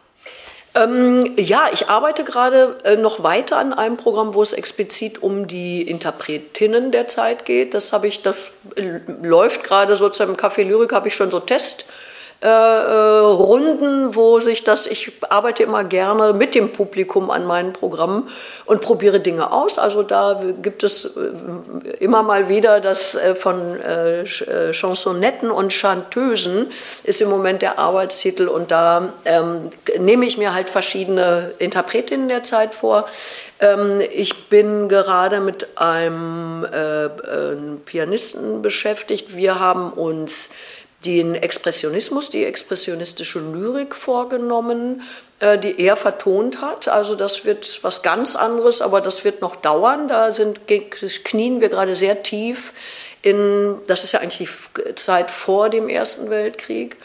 Ähm, 0.77 1.35
ja, 1.37 1.68
ich 1.72 1.89
arbeite 1.89 2.25
gerade 2.25 2.81
äh, 2.83 2.97
noch 2.97 3.22
weiter 3.22 3.59
an 3.59 3.72
einem 3.72 3.97
Programm, 3.97 4.35
wo 4.35 4.43
es 4.43 4.53
explizit 4.53 5.22
um 5.22 5.47
die 5.47 5.83
Interpretinnen 5.83 6.91
der 6.91 7.07
Zeit 7.07 7.45
geht. 7.45 7.75
Das 7.75 7.93
habe 7.93 8.09
ich, 8.09 8.22
das 8.22 8.51
äh, 8.75 8.99
läuft 9.22 9.62
gerade 9.62 9.97
sozusagen 9.97 10.33
im 10.33 10.37
Café 10.37 10.64
Lyrik, 10.64 10.93
habe 10.93 11.09
ich 11.09 11.14
schon 11.14 11.31
so 11.31 11.39
Test 11.39 11.85
äh, 12.45 12.47
äh, 12.47 12.51
Runden, 12.51 14.15
wo 14.15 14.39
sich 14.39 14.65
das, 14.65 14.87
ich 14.87 15.13
arbeite 15.31 15.63
immer 15.63 15.83
gerne 15.83 16.35
mit 16.35 16.55
dem 16.55 16.73
Publikum 16.73 17.31
an 17.31 17.47
meinen 17.47 17.73
Programmen 17.73 18.29
und 18.67 18.83
probiere 18.83 19.19
Dinge 19.19 19.51
aus. 19.51 19.79
Also 19.79 20.03
da 20.03 20.43
gibt 20.61 20.85
es 20.85 21.07
äh, 21.07 21.95
immer 22.01 22.23
mal 22.23 22.51
wieder 22.51 22.81
das 22.81 23.15
äh, 23.15 23.35
von 23.35 23.81
äh, 23.81 24.27
Chansonetten 24.27 25.51
und 25.51 25.73
Chanteusen 25.73 26.71
ist 27.05 27.23
im 27.23 27.31
Moment 27.31 27.63
der 27.63 27.79
Arbeitstitel 27.79 28.49
und 28.49 28.71
da 28.71 29.15
ähm, 29.25 29.71
nehme 29.99 30.27
ich 30.27 30.37
mir 30.37 30.53
halt 30.53 30.69
verschiedene 30.69 31.53
Interpretinnen 31.59 32.29
der 32.29 32.43
Zeit 32.43 32.75
vor. 32.75 33.09
Ähm, 33.61 34.03
ich 34.13 34.51
bin 34.51 34.91
gerade 34.91 35.41
mit 35.41 35.79
einem 35.79 36.67
äh, 36.67 37.09
Pianisten 37.87 38.61
beschäftigt. 38.61 39.35
Wir 39.35 39.59
haben 39.59 39.95
uns 39.95 40.51
den 41.05 41.35
Expressionismus, 41.35 42.31
die 42.31 42.45
expressionistische 42.45 43.41
Lyrik 43.41 43.95
vorgenommen, 43.95 45.03
äh, 45.41 45.59
die 45.59 45.81
er 45.81 45.97
vertont 45.97 46.61
hat. 46.61 46.89
Also 46.89 47.15
das 47.15 47.45
wird 47.45 47.81
was 47.83 48.03
ganz 48.03 48.37
anderes, 48.37 48.81
aber 48.81 49.01
das 49.01 49.25
wird 49.25 49.41
noch 49.41 49.57
dauern. 49.57 50.09
Da 50.09 50.33
sind, 50.33 50.61
knien 50.67 51.61
wir 51.61 51.69
gerade 51.69 51.95
sehr 51.95 52.23
tief 52.23 52.73
in, 53.23 53.77
das 53.87 54.05
ist 54.05 54.13
ja 54.13 54.21
eigentlich 54.21 54.49
die 54.77 54.95
Zeit 54.97 55.31
vor 55.31 55.71
dem 55.71 55.89
Ersten 55.89 56.29
Weltkrieg. 56.29 56.97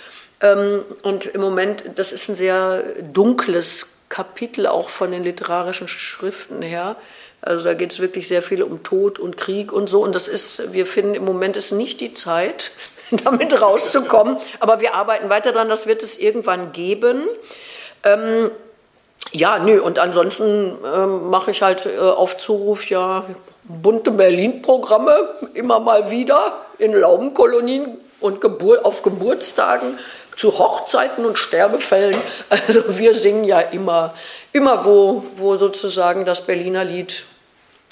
Ähm, 0.41 0.83
und 1.03 1.25
im 1.27 1.41
Moment, 1.41 1.85
das 1.95 2.11
ist 2.11 2.27
ein 2.29 2.35
sehr 2.35 2.83
dunkles 3.13 3.87
Kapitel 4.09 4.67
auch 4.67 4.89
von 4.89 5.11
den 5.11 5.23
literarischen 5.23 5.87
Schriften 5.87 6.61
her. 6.61 6.97
Also 7.41 7.63
da 7.63 7.73
geht 7.73 7.91
es 7.93 7.99
wirklich 7.99 8.27
sehr 8.27 8.41
viel 8.41 8.63
um 8.63 8.83
Tod 8.83 9.17
und 9.17 9.37
Krieg 9.37 9.71
und 9.71 9.87
so. 9.87 10.03
Und 10.03 10.13
das 10.13 10.27
ist, 10.27 10.73
wir 10.73 10.85
finden 10.85 11.15
im 11.15 11.23
Moment 11.23 11.55
ist 11.55 11.71
nicht 11.71 12.01
die 12.01 12.13
Zeit, 12.13 12.71
damit 13.23 13.61
rauszukommen. 13.61 14.37
Aber 14.59 14.79
wir 14.79 14.95
arbeiten 14.95 15.29
weiter 15.29 15.51
daran, 15.51 15.69
das 15.69 15.87
wird 15.87 16.03
es 16.03 16.17
irgendwann 16.17 16.71
geben. 16.71 17.23
Ähm, 18.03 18.51
ja, 19.31 19.59
nö, 19.59 19.81
und 19.81 19.99
ansonsten 19.99 20.77
ähm, 20.85 21.29
mache 21.29 21.51
ich 21.51 21.61
halt 21.61 21.85
äh, 21.85 21.99
auf 21.99 22.37
Zuruf 22.37 22.89
ja 22.89 23.25
bunte 23.63 24.11
Berlin-Programme 24.11 25.29
immer 25.53 25.79
mal 25.79 26.09
wieder 26.09 26.53
in 26.77 26.93
Laubenkolonien 26.93 27.97
und 28.19 28.41
Gebur 28.41 28.85
auf 28.85 29.01
Geburtstagen 29.01 29.97
zu 30.35 30.57
Hochzeiten 30.57 31.25
und 31.25 31.37
Sterbefällen. 31.37 32.19
Also 32.49 32.97
wir 32.97 33.13
singen 33.13 33.43
ja 33.43 33.59
immer, 33.59 34.13
immer 34.53 34.85
wo, 34.85 35.23
wo 35.35 35.57
sozusagen 35.57 36.25
das 36.25 36.41
Berliner 36.41 36.83
Lied 36.83 37.25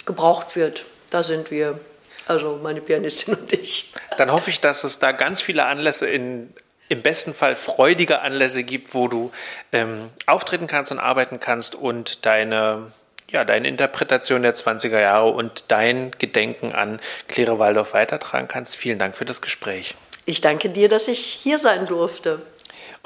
gebraucht 0.06 0.56
wird. 0.56 0.86
Da 1.10 1.24
sind 1.24 1.52
wir 1.52 1.80
also 2.28 2.60
meine 2.62 2.82
Pianistin 2.82 3.36
und 3.36 3.54
ich. 3.54 3.94
Dann 4.18 4.32
hoffe 4.32 4.50
ich, 4.50 4.60
dass 4.60 4.84
es 4.84 5.00
da 5.00 5.12
ganz 5.12 5.42
viele 5.42 5.66
Anlässe 5.66 6.08
in 6.08 6.54
im 6.90 7.02
besten 7.02 7.34
Fall 7.34 7.56
freudige 7.56 8.22
Anlässe 8.22 8.64
gibt, 8.64 8.94
wo 8.94 9.08
du 9.08 9.32
ähm, 9.74 10.10
auftreten 10.26 10.68
kannst 10.68 10.92
und 10.92 11.00
arbeiten 11.00 11.40
kannst 11.40 11.76
und 11.76 12.26
deine, 12.26 12.92
ja, 13.30 13.44
deine 13.44 13.68
Interpretation 13.68 14.42
der 14.42 14.56
20er 14.56 15.00
Jahre 15.00 15.30
und 15.30 15.66
dein 15.70 16.12
Gedenken 16.12 16.72
an 16.72 17.00
Claire 17.28 17.60
Waldorf 17.60 17.94
weitertragen 17.94 18.48
kannst. 18.48 18.76
Vielen 18.76 19.00
Dank 19.00 19.18
für 19.18 19.26
das 19.26 19.42
Gespräch. 19.42 19.96
Ich 20.26 20.42
danke 20.42 20.70
dir, 20.70 20.90
dass 20.90 21.08
ich 21.08 21.20
hier 21.20 21.60
sein 21.60 21.88
durfte. 21.88 22.42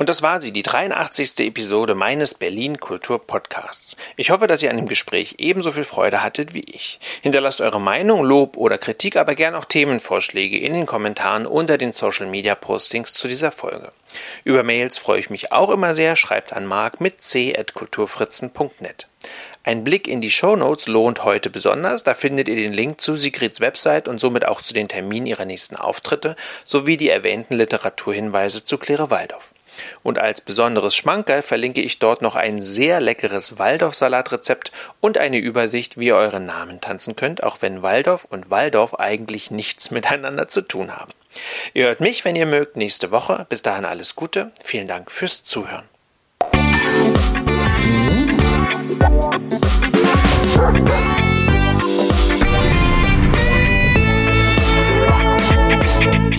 Und 0.02 0.10
das 0.10 0.24
war 0.24 0.40
sie, 0.42 0.52
die 0.52 0.64
83. 0.64 1.42
Episode 1.42 1.94
meines 1.94 2.34
Berlin 2.34 2.80
Kultur 2.80 3.24
Podcasts. 3.24 3.96
Ich 4.16 4.32
hoffe, 4.32 4.48
dass 4.48 4.64
ihr 4.64 4.72
an 4.72 4.78
dem 4.78 4.88
Gespräch 4.88 5.36
ebenso 5.38 5.72
viel 5.72 5.84
Freude 5.84 6.24
hattet 6.24 6.56
wie 6.56 6.64
ich. 6.64 7.00
Hinterlasst 7.22 7.62
eure 7.62 7.80
Meinung, 7.80 8.24
Lob 8.24 8.58
oder 8.58 8.80
Kritik, 8.80 9.16
aber 9.16 9.36
gern 9.36 9.54
auch 9.54 9.66
Themenvorschläge 9.66 10.58
in 10.58 10.74
den 10.74 10.88
Kommentaren 10.88 11.46
unter 11.46 11.78
den 11.78 11.92
Social 11.92 12.26
Media 12.26 12.56
Postings 12.56 13.14
zu 13.14 13.28
dieser 13.28 13.52
Folge. 13.52 13.92
Über 14.44 14.64
Mails 14.64 14.98
freue 14.98 15.20
ich 15.20 15.30
mich 15.30 15.52
auch 15.52 15.70
immer 15.70 15.94
sehr. 15.94 16.16
Schreibt 16.16 16.52
an 16.52 16.66
mark 16.66 17.00
mit 17.00 17.22
c.kulturfritzen.net. 17.22 19.08
Ein 19.64 19.84
Blick 19.84 20.08
in 20.08 20.20
die 20.20 20.32
Show 20.32 20.56
Notes 20.56 20.88
lohnt 20.88 21.24
heute 21.24 21.52
besonders. 21.52 22.04
Da 22.04 22.16
findet 22.16 22.48
ihr 22.48 22.56
den 22.56 22.74
Link 22.74 23.00
zu 23.02 23.16
Sigrids 23.16 23.60
Website 23.60 24.08
und 24.08 24.20
somit 24.20 24.48
auch 24.48 24.64
zu 24.64 24.74
den 24.74 24.88
Terminen 24.88 25.28
ihrer 25.28 25.46
nächsten 25.46 25.76
Auftritte 25.76 26.36
sowie 26.66 26.98
die 26.98 27.10
erwähnten 27.10 27.54
Literaturhinweise 27.54 28.64
zu 28.64 28.80
Claire 28.80 29.12
Waldorf. 29.12 29.54
Und 30.04 30.20
als 30.20 30.42
besonderes 30.42 30.96
Schmankerl 30.96 31.42
verlinke 31.42 31.82
ich 31.82 32.00
dort 32.00 32.22
noch 32.22 32.36
ein 32.36 32.62
sehr 32.62 33.00
leckeres 33.00 33.60
Waldorf-Salatrezept 33.60 34.72
und 35.00 35.18
eine 35.18 35.38
Übersicht, 35.38 35.98
wie 35.98 36.08
ihr 36.08 36.16
euren 36.16 36.46
Namen 36.46 36.82
tanzen 36.82 37.16
könnt, 37.16 37.44
auch 37.44 37.58
wenn 37.62 37.82
Waldorf 37.82 38.26
und 38.30 38.50
Waldorf 38.50 38.96
eigentlich 38.96 39.52
nichts 39.52 39.92
miteinander 39.92 40.48
zu 40.48 40.62
tun 40.62 40.96
haben. 40.96 41.12
Ihr 41.74 41.86
hört 41.86 42.02
mich, 42.02 42.26
wenn 42.26 42.36
ihr 42.36 42.46
mögt, 42.46 42.76
nächste 42.76 43.12
Woche. 43.12 43.46
Bis 43.50 43.62
dahin 43.62 43.86
alles 43.86 44.16
Gute. 44.16 44.52
Vielen 44.64 44.88
Dank 44.88 45.12
fürs 45.12 45.44
Zuhören. 45.44 45.84